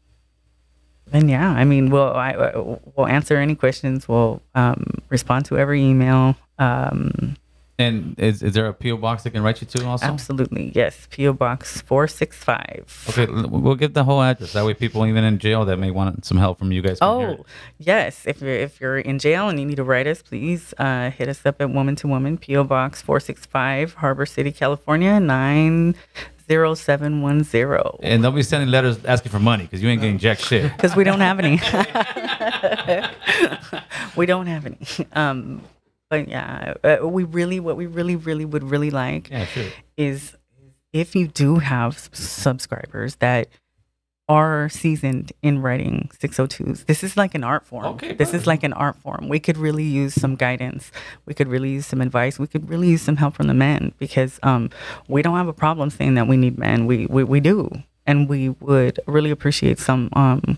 [1.13, 2.53] and yeah, I mean, we'll I,
[2.97, 4.09] we'll answer any questions.
[4.09, 6.37] We'll um, respond to every email.
[6.59, 7.37] Um,
[7.77, 10.07] And is, is there a PO box they can write you to also?
[10.07, 11.09] absolutely, yes.
[11.11, 13.05] PO Box four six five.
[13.09, 14.53] Okay, we'll give the whole address.
[14.53, 17.01] That way, people even in jail that may want some help from you guys.
[17.01, 17.09] can.
[17.09, 17.45] Oh,
[17.79, 18.27] yes.
[18.27, 21.29] If you're if you're in jail and you need to write us, please uh, hit
[21.29, 25.97] us up at Woman to Woman, PO Box four six five, Harbor City, California nine
[26.49, 27.99] zero seven one zero.
[28.03, 30.71] And they'll be sending letters asking for money because you ain't getting jack shit.
[30.77, 31.61] Because we don't have any.
[34.17, 34.79] we don't have any.
[35.13, 35.63] Um,
[36.11, 39.47] but yeah, uh, we really what we really really would really like Yeah,
[39.97, 40.37] is
[40.93, 43.49] if you do have subscribers that
[44.27, 47.85] are seasoned in writing 602s this is like an art form.
[47.85, 49.29] Okay, this is like an art form.
[49.29, 50.91] We could really use some guidance.
[51.27, 52.39] We could really use some advice.
[52.39, 54.71] We could really use some help from the men because um,
[55.09, 56.87] we don't have a problem saying that we need men.
[56.87, 57.71] We we, we do.
[58.07, 60.57] And we would really appreciate some um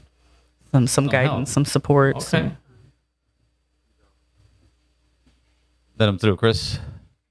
[0.70, 1.12] some some, help.
[1.12, 2.24] guidance some support Okay.
[2.24, 2.56] some-
[5.98, 6.78] Let him through, Chris.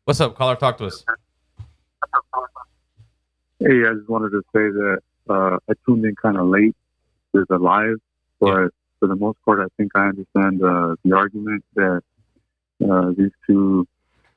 [0.05, 0.55] What's up, caller?
[0.55, 1.05] Talk to us.
[3.59, 6.75] Hey, I just wanted to say that uh, I tuned in kind of late
[7.35, 7.97] to the live,
[8.39, 12.01] but for the most part, I think I understand uh, the argument that
[12.89, 13.87] uh, these two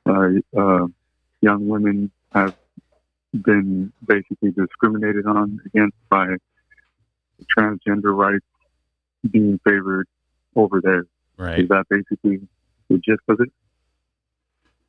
[0.05, 0.85] uh, uh,
[1.41, 2.55] young women have
[3.33, 6.35] been basically discriminated on against by
[7.57, 8.45] transgender rights
[9.31, 10.07] being favored
[10.55, 11.05] over there.
[11.35, 11.61] Right.
[11.61, 12.47] Is that basically
[12.89, 13.51] the gist of it?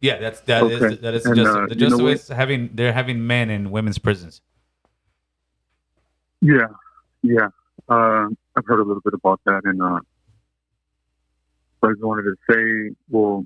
[0.00, 0.94] Yeah, that's that is Okay.
[0.96, 4.40] that is And, just uh, the just having they're having men in women's prisons.
[6.40, 6.68] Yeah,
[7.22, 7.48] yeah.
[7.88, 10.00] Uh, I've heard a little bit about that, and uh,
[11.82, 13.44] I just wanted to say, well,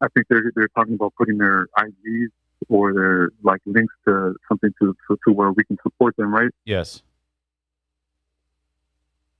[0.00, 2.32] I think they're they're talking about putting their IDs
[2.68, 6.50] or their like links to something to to, to where we can support them, right?
[6.64, 7.02] Yes.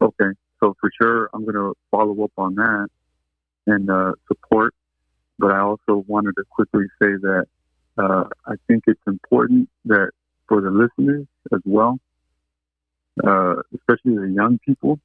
[0.01, 0.31] Okay,
[0.61, 2.89] so for sure, I'm gonna follow up on that
[3.67, 4.75] and uh, support
[5.39, 7.47] but I also wanted to quickly say that
[7.99, 10.11] uh, I think it's important that
[10.49, 11.99] for the listeners as well,
[13.23, 14.99] uh, especially the young people,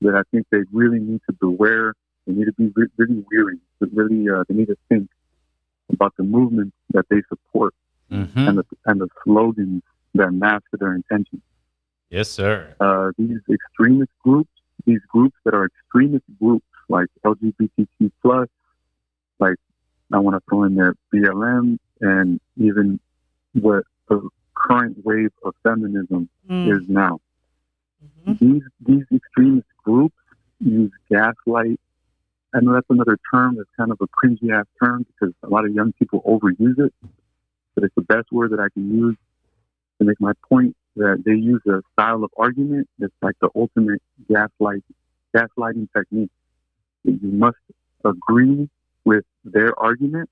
[0.00, 1.94] that I think they really need to beware.
[2.26, 3.58] They need to be re- really weary.
[3.80, 5.08] But really, uh, they need to think
[5.92, 7.74] about the movements that they support
[8.12, 8.38] Mm-hmm.
[8.48, 9.82] and the and the slogans
[10.14, 11.42] that mask their intentions.
[12.08, 12.76] Yes, sir.
[12.78, 14.50] Uh, these extremist groups,
[14.84, 18.48] these groups that are extremist groups like LGBTQ plus,
[19.38, 19.56] like
[20.12, 23.00] I want to throw in there BLM, and even
[23.54, 26.76] what the current wave of feminism Mm.
[26.80, 27.20] is now.
[28.26, 28.38] Mhm.
[28.38, 30.14] These these extremist groups
[30.60, 31.80] use gaslight.
[32.54, 35.64] I know that's another term that's kind of a cringy ass term because a lot
[35.64, 36.94] of young people overuse it,
[37.74, 39.16] but it's the best word that I can use
[39.98, 44.00] to make my point that they use a style of argument that's like the ultimate
[44.28, 44.84] gaslight
[45.34, 46.30] gaslighting technique.
[47.04, 47.58] That you must
[48.04, 48.68] agree
[49.06, 50.28] with their argument,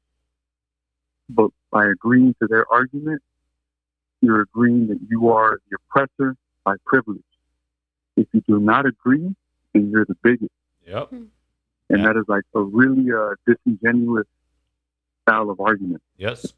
[1.31, 3.23] but by agreeing to their argument,
[4.21, 7.23] you're agreeing that you are the oppressor by privilege.
[8.17, 9.35] If you do not agree,
[9.73, 10.51] then you're the bigot.
[10.87, 11.13] Yep.
[11.13, 11.31] And
[11.89, 12.03] Yeah.
[12.05, 14.27] that is like a really uh, disingenuous
[15.23, 16.03] style of argument.
[16.19, 16.53] Yes.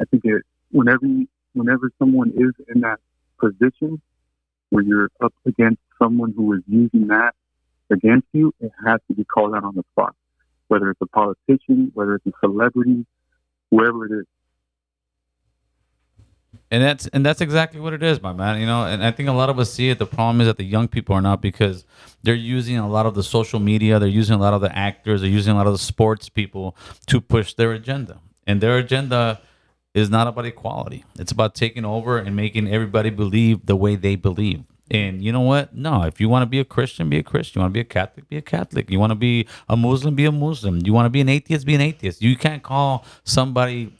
[0.00, 1.06] I think it, whenever
[1.52, 2.98] whenever someone is in that
[3.38, 4.00] position
[4.70, 7.34] where you're up against someone who is using that
[7.90, 10.14] against you, it has to be called out on the spot.
[10.70, 13.04] Whether it's a politician, whether it's a celebrity,
[13.72, 14.26] whoever it is.
[16.70, 18.60] And that's and that's exactly what it is, my man.
[18.60, 19.98] You know, and I think a lot of us see it.
[19.98, 21.84] The problem is that the young people are not because
[22.22, 25.20] they're using a lot of the social media, they're using a lot of the actors,
[25.22, 26.76] they're using a lot of the sports people
[27.06, 28.20] to push their agenda.
[28.46, 29.40] And their agenda
[29.94, 31.04] is not about equality.
[31.18, 34.62] It's about taking over and making everybody believe the way they believe.
[34.90, 35.74] And you know what?
[35.74, 37.60] No, if you want to be a Christian, be a Christian.
[37.60, 38.90] You want to be a Catholic, be a Catholic.
[38.90, 40.80] You want to be a Muslim, be a Muslim.
[40.84, 42.22] You want to be an atheist, be an atheist.
[42.22, 43.92] You can't call somebody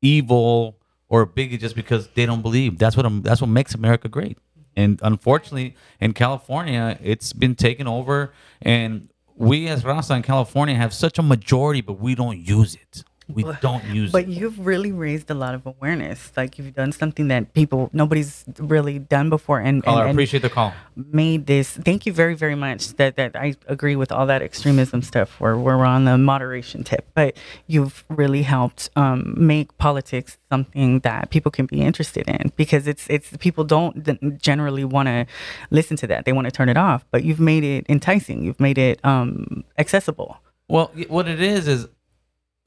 [0.00, 2.78] evil or a bigot just because they don't believe.
[2.78, 4.38] That's what that's what makes America great.
[4.76, 10.94] And unfortunately, in California, it's been taken over, and we as Raza in California have
[10.94, 13.04] such a majority, but we don't use it.
[13.34, 14.28] We don't use But it.
[14.30, 16.32] you've really raised a lot of awareness.
[16.36, 20.16] Like you've done something that people nobody's really done before, and, Caller, and, I and
[20.18, 20.72] appreciate the call.
[20.96, 21.70] made this.
[21.70, 22.94] Thank you very very much.
[22.94, 25.40] That that I agree with all that extremism stuff.
[25.40, 27.36] Where we're on the moderation tip, but
[27.66, 33.06] you've really helped um, make politics something that people can be interested in because it's
[33.08, 35.26] it's people don't generally want to
[35.70, 36.24] listen to that.
[36.24, 37.04] They want to turn it off.
[37.10, 38.42] But you've made it enticing.
[38.42, 40.38] You've made it um, accessible.
[40.68, 41.88] Well, what it is is,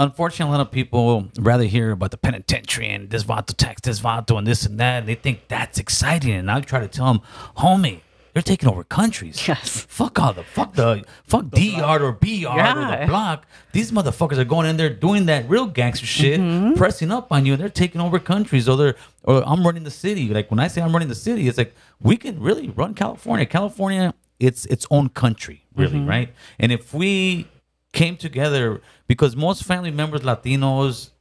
[0.03, 3.99] unfortunately, a lot of people rather hear about the penitentiary and this vato tax, this
[3.99, 4.99] vato, and this and that.
[4.99, 6.31] And they think that's exciting.
[6.33, 7.21] And I try to tell them,
[7.57, 8.01] homie,
[8.33, 9.47] they're taking over countries.
[9.47, 9.85] Yes.
[9.87, 13.01] Fuck all the fuck the fuck D yard or B yard or Yeah.
[13.01, 13.45] the block.
[13.73, 16.73] These motherfuckers are going in there doing that real gangster shit, Mm-hmm.
[16.73, 18.67] pressing up on you, and they're taking over countries.
[18.67, 20.29] Or they're or I'm running the city.
[20.29, 23.45] Like when I say I'm running the city, it's like we can really run California.
[23.45, 26.09] California, it's its own country, really, Mm-hmm.
[26.09, 26.29] right?
[26.59, 27.47] And if we
[27.93, 31.11] came together, because most family members, Latinos,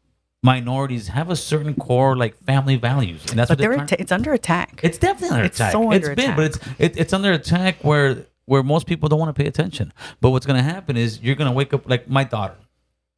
[0.43, 3.85] minorities, have a certain core like family values, and that's But what they're they're trying-
[3.93, 4.81] atta- it's under attack.
[4.82, 5.73] it's definitely under It's attack.
[5.73, 6.77] so it's under been, but it's attack.
[6.81, 9.93] it, it's under attack where where most people don't want to pay attention.
[10.20, 12.57] But what's gonna happen is you're gonna wake up like my daughter.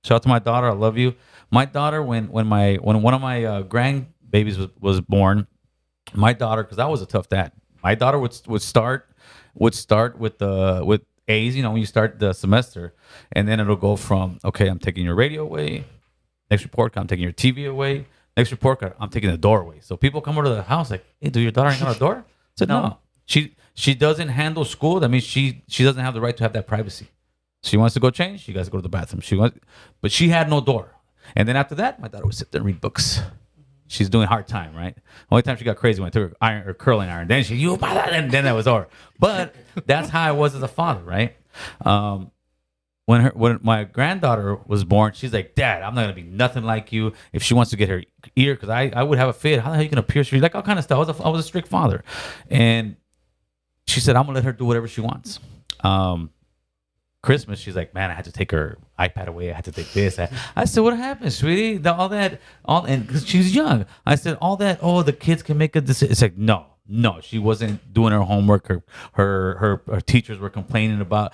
[0.05, 0.69] Shout out to my daughter.
[0.69, 1.15] I love you.
[1.51, 5.47] My daughter, when when my when one of my uh, grandbabies was, was born,
[6.13, 7.53] my daughter, because I was a tough dad.
[7.83, 9.09] My daughter would would start
[9.55, 11.57] would start with the with A's.
[11.57, 12.95] You know, when you start the semester,
[13.33, 15.85] and then it'll go from okay, I'm taking your radio away.
[16.51, 18.07] Next report card, I'm taking your TV away.
[18.37, 19.79] Next report card, I'm taking the door away.
[19.81, 21.99] So people come over to the house like, hey, do your daughter ain't got a
[21.99, 22.25] door?
[22.27, 22.83] I said, no.
[22.83, 22.99] No.
[23.27, 25.01] She she doesn't handle school.
[25.01, 27.09] That means she she doesn't have the right to have that privacy.
[27.63, 28.41] She wants to go change.
[28.43, 29.23] She got to go to the bathroom.
[29.23, 29.59] She wants,
[30.03, 30.91] but she had no door.
[31.35, 33.23] And then after that, my daughter would sit there and read books.
[33.95, 34.97] She's doing hard time, right?
[35.31, 37.29] Only time she got crazy when I took her iron or curling iron.
[37.29, 38.89] Then she you and then that was over.
[39.21, 39.55] But
[39.87, 41.37] that's how I was as a father, right?
[41.85, 42.33] Um,
[43.07, 46.65] when her when my granddaughter was born, she's like, Dad, I'm not gonna be nothing
[46.65, 47.13] like you.
[47.33, 48.03] If she wants to get her
[48.35, 49.61] ear, because I, I would have a fit.
[49.61, 50.39] How the hell you gonna pierce her?
[50.39, 50.97] Like all kind of stuff.
[50.97, 52.03] I was a, I was a strict father,
[52.51, 52.97] and
[53.87, 55.39] she said, I'm gonna let her do whatever she wants.
[55.85, 56.31] Um,
[57.25, 59.51] Christmas, she's like, man, I had to take her iPad away.
[59.51, 60.19] I had to take this.
[60.55, 61.79] I, said, what happened, sweetie?
[61.79, 63.87] The, all that, all, and because she's young.
[64.05, 64.79] I said, all that.
[64.83, 66.13] Oh, the kids can make a decision.
[66.13, 68.69] It's like, no, no, she wasn't doing her homework.
[68.69, 68.83] Her,
[69.13, 71.33] her, her, her teachers were complaining about.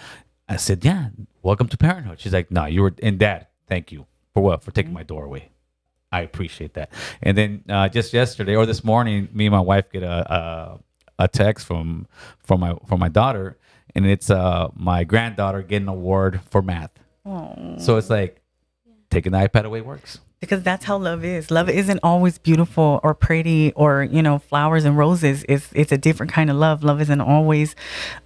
[0.49, 1.09] I said, yeah,
[1.43, 2.21] welcome to parenthood.
[2.21, 4.62] She's like, no, you were, and dad, thank you for what?
[4.62, 5.51] For taking my door away.
[6.12, 6.91] I appreciate that.
[7.21, 10.81] And then uh, just yesterday or this morning, me and my wife get a, a
[11.21, 12.09] a text from
[12.43, 13.59] from my from my daughter,
[13.95, 16.91] and it's uh my granddaughter getting an award for math.
[17.79, 18.41] So it's like
[19.11, 20.21] taking the iPad away works.
[20.41, 21.51] because that's how love is.
[21.51, 25.45] Love isn't always beautiful or pretty or you know flowers and roses.
[25.49, 26.83] It's it's a different kind of love.
[26.83, 27.77] Love isn't always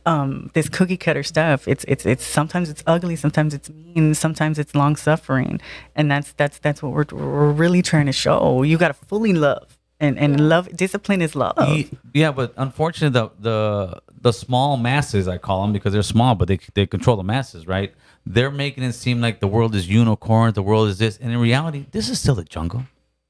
[0.06, 1.66] um, this cookie cutter stuff.
[1.66, 5.60] It's it's it's sometimes it's ugly, sometimes it's mean, sometimes it's long suffering,
[5.96, 8.62] and that's that's that's what we're we're really trying to show.
[8.62, 11.54] You got to fully love, and and love discipline is love.
[11.68, 16.34] Ye- Yeah, but unfortunately, the the the small masses, I call them because they're small,
[16.34, 17.94] but they they control the masses, right?
[18.26, 21.38] They're making it seem like the world is unicorn, the world is this, and in
[21.38, 22.84] reality, this is still the jungle.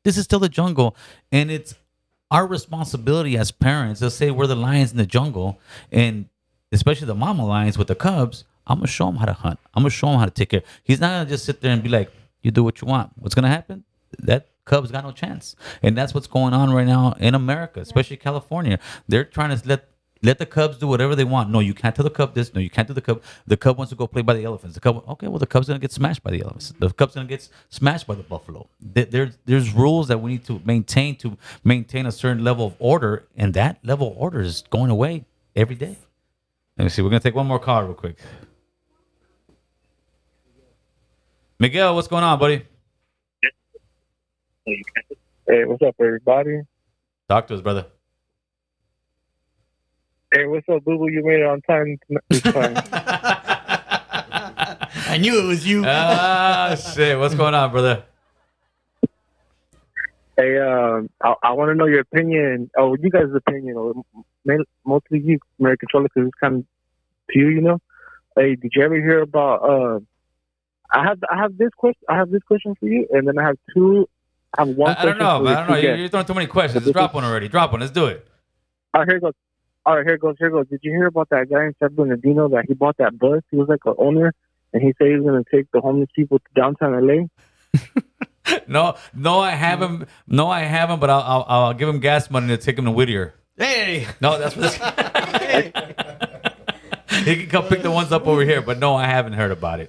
[0.05, 0.97] This is still the jungle,
[1.33, 1.75] and it's
[2.31, 4.01] our responsibility as parents.
[4.01, 5.59] Let's say we're the lions in the jungle,
[5.93, 6.27] and
[6.73, 8.45] especially the mama lions with the cubs.
[8.67, 9.59] I'm gonna show them how to hunt.
[9.75, 10.63] I'm gonna show them how to take care.
[10.85, 12.11] He's not gonna just sit there and be like,
[12.43, 13.85] "You do what you want." What's gonna happen?
[14.21, 18.17] That Cubs got no chance, and that's what's going on right now in America, especially
[18.17, 18.79] California.
[19.09, 19.89] They're trying to let
[20.23, 21.51] let the Cubs do whatever they want.
[21.51, 22.55] No, you can't tell the Cub this.
[22.55, 23.23] No, you can't do the Cub.
[23.47, 24.73] The Cub wants to go play by the elephants.
[24.75, 26.73] The Cub, okay, well the Cub's gonna get smashed by the elephants.
[26.79, 28.71] The Cub's gonna get smashed by the Buffalo.
[28.81, 32.75] There, there- there's rules that we need to maintain to maintain a certain level of
[32.79, 35.99] order, and that level of order is going away every day.
[36.79, 37.03] Let me see.
[37.03, 38.17] We're gonna take one more call real quick.
[41.59, 42.65] Miguel, what's going on, buddy?
[44.67, 44.83] Hey,
[45.67, 46.63] what's up, everybody?
[47.29, 47.87] Talk to us, brother.
[50.33, 51.11] Hey, what's up, Boo Boo?
[51.11, 51.99] You made it on time
[52.31, 52.75] this time.
[55.07, 55.85] I knew it was you.
[55.87, 57.19] ah, shit.
[57.19, 58.05] What's going on, brother?
[60.39, 62.71] hey, um, I, I want to know your opinion.
[62.77, 64.03] Oh, you guys' opinion, or
[64.47, 66.65] main- mostly you, Mary Controller, because it's kind of
[67.33, 67.79] to you, you know.
[68.35, 69.57] Hey, did you ever hear about?
[69.57, 70.01] Uh,
[70.91, 72.03] I have I have this question.
[72.09, 74.09] I have this question for you, and then I have two.
[74.57, 74.95] I have one.
[74.95, 75.57] I, I don't know, man.
[75.57, 75.77] I don't know.
[75.77, 76.85] You're, you're throwing too many questions.
[76.85, 77.49] Let's drop one already.
[77.49, 77.81] Drop one.
[77.81, 78.27] Let's do it.
[78.93, 79.33] All right, here it goes.
[79.87, 80.37] All right, here it goes.
[80.39, 80.69] Here it goes.
[80.69, 83.43] Did you hear about that guy in San Bernardino that he bought that bus?
[83.51, 84.33] He was like an owner,
[84.73, 87.81] and he said he was going to take the homeless people to downtown LA.
[88.69, 90.07] No, no, I haven't.
[90.27, 91.01] No, I haven't.
[91.01, 93.35] But I'll, I'll, I'll give him gas money to take him to Whittier.
[93.57, 94.63] Hey, No, that's what.
[94.63, 94.75] This,
[97.25, 98.61] he can come pick the ones up over here.
[98.61, 99.89] But no, I haven't heard about it.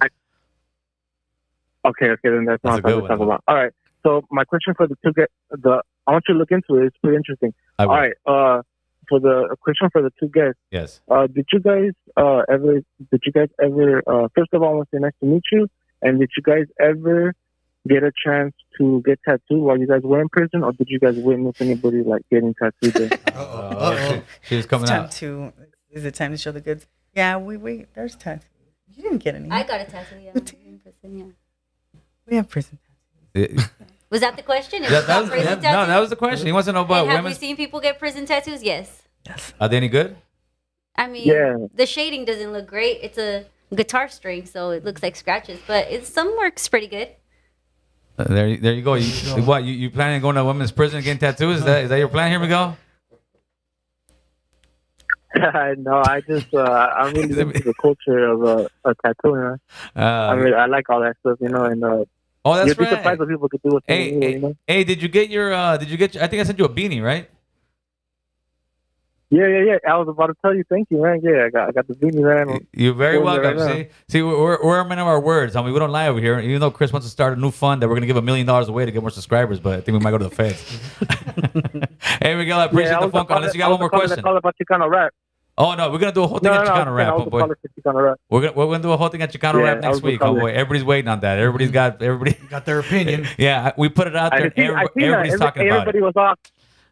[1.84, 3.44] Okay, okay, then that's, That's not what one, we're talking about.
[3.46, 3.72] All right.
[4.06, 6.86] So my question for the two get the I want you to look into it.
[6.86, 7.52] It's pretty interesting.
[7.78, 8.12] All right.
[8.24, 8.62] Uh,
[9.08, 11.00] for the question for the two guests, Yes.
[11.10, 12.74] uh, did you guys uh ever
[13.10, 15.42] did you guys ever uh first of all I want to say nice to meet
[15.52, 15.68] you,
[16.02, 17.34] and did you guys ever
[17.88, 20.98] get a chance to get tattooed while you guys were in prison, or did you
[20.98, 23.18] guys witness anybody like getting tattooed there?
[23.38, 25.12] Oh, she, she was It's coming time out.
[25.12, 25.52] to.
[25.90, 26.86] Is it time to show the goods?
[27.14, 28.48] Yeah, we we there's tattoos.
[28.94, 29.50] You didn't get any.
[29.50, 30.16] I got a tattoo.
[30.24, 30.30] Yeah,
[30.66, 31.24] in prison, yeah.
[32.28, 32.78] we have prison.
[33.34, 33.70] That,
[34.10, 34.84] Was that the question?
[34.84, 36.46] It that about was, prison that- no, that was the question.
[36.46, 37.38] He wants to know about And have we women's.
[37.38, 38.62] seen people get prison tattoos?
[38.62, 39.02] Yes.
[39.26, 39.52] Yes.
[39.60, 40.16] Are they any good?
[40.96, 41.56] I mean, Yeah.
[41.74, 43.00] the shading doesn't look great.
[43.02, 47.08] It's a guitar string, so it looks like scratches, but it some works pretty good.
[48.18, 48.94] Uh, there, there you go.
[48.94, 51.58] You, what you, you planning on going to a women's prison and getting tattoos?
[51.58, 52.30] Is that is that your plan?
[52.30, 52.76] Here we go.
[55.36, 59.58] no, I just uh, I'm really into the culture of uh, a tattooing.
[59.94, 62.04] Uh, I mean, I like all that stuff, you know, and uh,
[62.46, 64.56] oh, that's you'd be surprised what people could do with Hey, hey, you know.
[64.66, 65.52] hey, did you get your?
[65.52, 66.14] uh Did you get?
[66.14, 67.28] Your, I think I sent you a beanie, right?
[69.28, 69.92] Yeah, yeah, yeah.
[69.92, 71.20] I was about to tell you, thank you, man.
[71.20, 72.64] Yeah, I got, I got the beanie, man.
[72.72, 73.58] You're very welcome.
[73.58, 75.56] right See, see, we're, we're a man of our words.
[75.56, 76.38] I mean, we don't lie over here.
[76.38, 78.46] Even though Chris wants to start a new fund that we're gonna give a million
[78.46, 80.62] dollars away to get more subscribers, but I think we might go to the feds.
[82.22, 83.38] hey, Miguel, I appreciate yeah, I the phone call.
[83.38, 84.22] Unless you got one more question.
[84.22, 85.12] Call about Chicano rap.
[85.58, 87.12] Oh no, we're gonna do a whole thing No, at no, no, Chicano rap, I
[87.16, 87.30] was homeboy.
[87.40, 88.20] calling for Chicano rap.
[88.28, 90.34] We're gonna we're gonna do a whole thing at Chicano Yeah, rap next week, call
[90.34, 90.52] homeboy.
[90.52, 91.38] Everybody's waiting on that.
[91.38, 92.32] Everybody's got everybody.
[92.50, 93.26] got their opinion.
[93.38, 94.52] Yeah, we put it out there.
[94.54, 95.06] see, and I everybody- see that.
[95.06, 96.02] everybody's Every- talking about everybody it.
[96.02, 96.38] was off.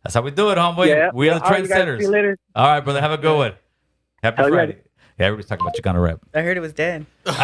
[0.02, 0.86] That's how we do it, homeboy.
[0.86, 1.10] Yeah.
[1.12, 1.98] We are the All right, trendsetters.
[1.98, 2.38] See you later.
[2.54, 3.00] All right, brother.
[3.02, 3.52] Have a good one.
[4.22, 4.54] Happy Hell yeah.
[4.54, 4.76] Friday.
[5.18, 6.20] Yeah, everybody's talking about Chicano rap.
[6.34, 7.04] I heard it was dead.
[7.26, 7.34] Ah.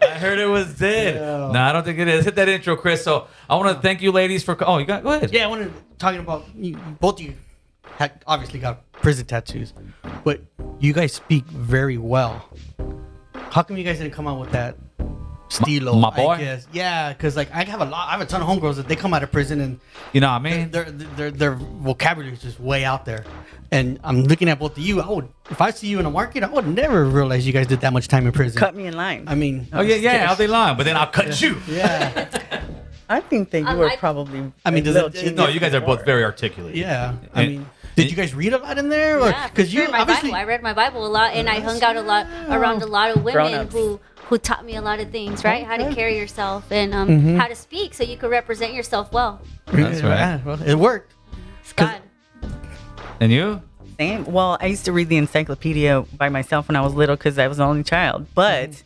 [0.00, 1.16] I heard it was dead.
[1.52, 2.24] No, I don't think it is.
[2.24, 3.02] Hit that intro, Chris.
[3.02, 4.56] So I want to thank you, ladies, for.
[4.66, 5.02] Oh, you got.
[5.02, 5.32] Go ahead.
[5.32, 7.34] Yeah, I wanted to talking about you, both of you.
[7.98, 9.72] Had obviously got prison tattoos,
[10.24, 10.40] but
[10.80, 12.48] you guys speak very well.
[13.50, 14.76] How come you guys didn't come out with that
[15.48, 15.94] stilo?
[15.96, 16.30] my boy?
[16.30, 16.66] I guess.
[16.72, 18.08] Yeah, because like I have a lot.
[18.08, 19.78] I have a ton of homegirls that they come out of prison and
[20.12, 20.70] You know what I mean?
[20.72, 23.24] their their their vocabulary is just way out there.
[23.70, 25.00] And I'm looking at both of you.
[25.00, 27.66] I would, if I see you in a market, I would never realize you guys
[27.66, 28.58] did that much time in prison.
[28.58, 29.24] Cut me in line.
[29.26, 30.28] I mean, Oh yeah, yeah.
[30.30, 31.56] All day long, but then I'll cut you.
[31.68, 32.28] yeah,
[33.08, 34.52] I think that you were probably.
[34.64, 36.74] I mean, does little it- No, you guys are both very articulate.
[36.74, 37.14] yeah.
[37.32, 37.66] I And- mean,
[37.96, 39.90] did you guys read a lot in there, or Yeah, because for you sure.
[39.92, 40.40] my obviously Bible.
[40.40, 43.16] I read my Bible a lot, and I hung out a lot around a lot
[43.16, 45.64] of women who who taught me a lot of things, right?
[45.66, 47.36] How to carry yourself and um, Mm-hmm.
[47.36, 49.40] how to speak so you could represent yourself well.
[49.66, 50.16] That's right.
[50.18, 51.12] Yeah, well, it worked.
[51.60, 52.00] It's God.
[53.20, 53.60] And you?
[53.98, 54.24] Same.
[54.24, 57.46] Well, I used to read the encyclopedia by myself when I was little because I
[57.48, 58.26] was the only child.
[58.34, 58.82] But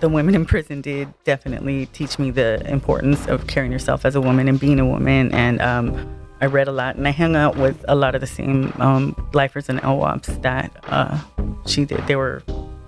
[0.00, 4.20] the women in prison did definitely teach me the importance of carrying yourself as a
[4.20, 5.32] woman and being a woman.
[5.32, 8.26] And um, I read a lot and I hung out with a lot of the
[8.26, 11.18] same um, lifers and LWOPs that uh,
[11.66, 12.06] she did.
[12.06, 12.42] They were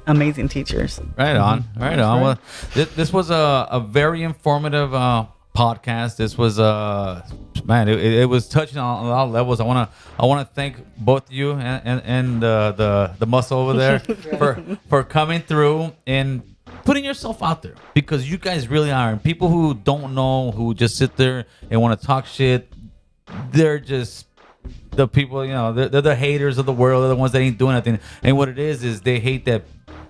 [0.06, 1.01] amazing teachers.
[1.18, 2.20] Right on, right on.
[2.20, 2.39] Well,
[2.74, 6.16] this, this was a, a very informative uh, podcast.
[6.16, 7.27] This was uh
[7.64, 9.60] man, it, it was touching on a lot of levels.
[9.60, 13.72] I wanna I wanna thank both you and and, and uh, the the muscle over
[13.74, 13.98] there
[14.39, 16.43] for for coming through and
[16.85, 19.10] putting yourself out there because you guys really are.
[19.10, 22.72] And people who don't know, who just sit there and want to talk shit,
[23.51, 24.27] they're just
[24.93, 27.02] the people, you know, they're, they're the haters of the world.
[27.02, 27.98] They're the ones that ain't doing nothing.
[28.23, 29.62] And what it is is they hate that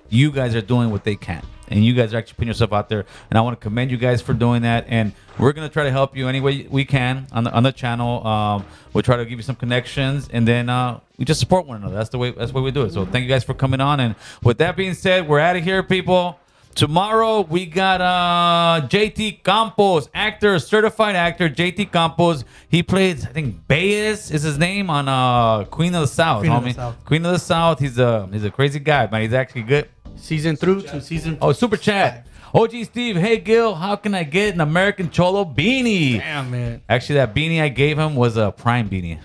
[0.09, 1.45] you guys are doing what they can.
[1.69, 3.07] And you guys are actually putting yourself out there.
[3.31, 4.87] And I want to commend you guys for doing that.
[4.89, 7.71] And we're gonna try to help you any way we can on the on the
[7.71, 8.27] channel.
[8.27, 11.77] Um, we'll try to give you some connections, and then uh, we just support one
[11.77, 11.95] another.
[11.95, 12.33] That's the way.
[12.33, 12.93] That's the way we do it.
[12.93, 14.01] So thank you guys for coming on.
[14.01, 16.41] And with that being said, we're out of here, people.
[16.81, 21.51] Tomorrow we got uh JT Campos, actor, certified actor.
[21.51, 22.47] JT Campos.
[22.71, 26.53] He plays, I think Baez is his name on uh Queen of the South, Queen
[26.53, 27.05] of the South.
[27.05, 27.81] Queen of the South.
[27.81, 29.21] He's a he's a crazy guy, man.
[29.21, 29.91] He's actually good.
[30.17, 31.37] Season through to season.
[31.43, 32.27] Oh, super chat.
[32.55, 36.19] OG Steve, hey Gil, how can I get an American Cholo beanie?
[36.19, 36.81] Damn man.
[36.89, 39.19] Actually, that beanie I gave him was a Prime beanie.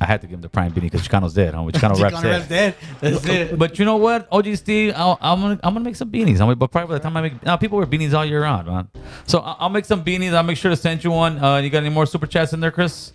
[0.00, 1.54] I had to give him the Prime beanie because Chicano's dead.
[1.54, 1.62] Huh?
[1.62, 2.48] Chicano reps dead.
[2.48, 2.74] Dead.
[3.00, 3.58] That's it.
[3.58, 6.34] But you know what, OG Steve, I'll, I'm gonna I'm gonna make some beanies.
[6.34, 8.42] I'm gonna, but probably by the time I make, now people wear beanies all year
[8.42, 8.88] round, man.
[9.26, 10.34] So I- I'll make some beanies.
[10.34, 11.42] I'll make sure to send you one.
[11.42, 13.12] Uh, you got any more super chats in there, Chris?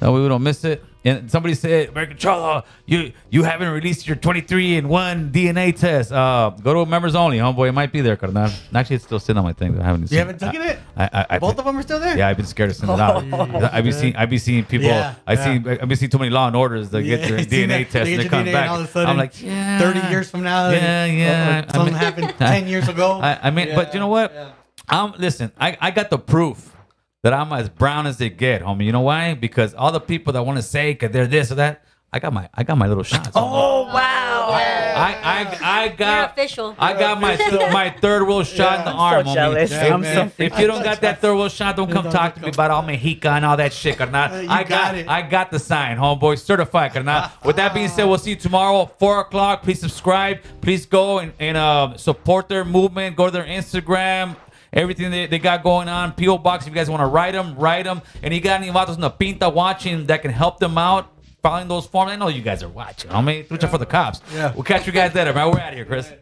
[0.00, 0.82] That way we don't miss it.
[1.02, 6.12] And somebody said, American Cholo, you you haven't released your 23 and one DNA test.
[6.12, 7.70] Uh, go to members only, homeboy.
[7.70, 8.50] It might be there, carnal.
[8.74, 9.80] Actually, it's still sitting on my thing.
[9.80, 10.12] I haven't.
[10.12, 10.78] You haven't taken it?
[10.98, 12.18] I, I, I, Both of them are still there.
[12.18, 13.24] yeah, I've been scared to send it out.
[13.72, 14.88] I've been seeing, I've been seeing people.
[14.88, 15.44] Yeah, I yeah.
[15.44, 17.38] seen I've been seeing too many Law and Orders that get Yeah, their
[17.68, 18.70] DNA test and they come DNA back.
[18.70, 20.68] all of a sudden, I'm like, yeah, 30 years from now.
[20.68, 21.64] Yeah, yeah.
[21.66, 23.20] uh, something happened 10 years ago.
[23.22, 24.32] I, I mean, but you know what?
[24.34, 24.50] Yeah.
[24.86, 25.50] I'm listen.
[25.58, 26.76] I, I got the proof
[27.22, 28.84] that I'm as brown as they get, homie.
[28.84, 29.34] You know why?
[29.34, 32.32] Because all the people that want to say, cause they're this or that, I got
[32.32, 33.30] my, I got my little shots.
[33.36, 34.50] Oh wow!
[34.50, 36.74] I, I, I got You're official.
[36.76, 37.36] I got my
[37.72, 39.24] my third whole shot in the arm.
[39.24, 39.34] so homie.
[39.34, 39.70] jealous.
[39.70, 42.34] If, I'm so if, if you don't got that third world shot, don't come talk
[42.34, 44.22] to me about all Mexica and all that shit, carnal.
[44.22, 45.08] Uh, you I got, got it.
[45.08, 47.30] I got the sign, homeboy, certified, carnal.
[47.44, 49.62] With that being said, we'll see you tomorrow, four o'clock.
[49.62, 50.40] Please subscribe.
[50.60, 53.14] Please go and, and uh, support their movement.
[53.14, 54.34] Go to their Instagram.
[54.72, 56.12] Everything they, they got going on.
[56.12, 56.38] P.O.
[56.38, 58.02] Box, if you guys want to write them, write them.
[58.22, 61.68] And you got any vatos in the pinta watching that can help them out, filing
[61.68, 62.12] those forms.
[62.12, 63.10] I know you guys are watching.
[63.10, 64.20] I mean, lucha for the cops.
[64.32, 64.52] Yeah.
[64.54, 65.50] We'll catch you guys later, man.
[65.50, 66.12] We're out of here, Chris.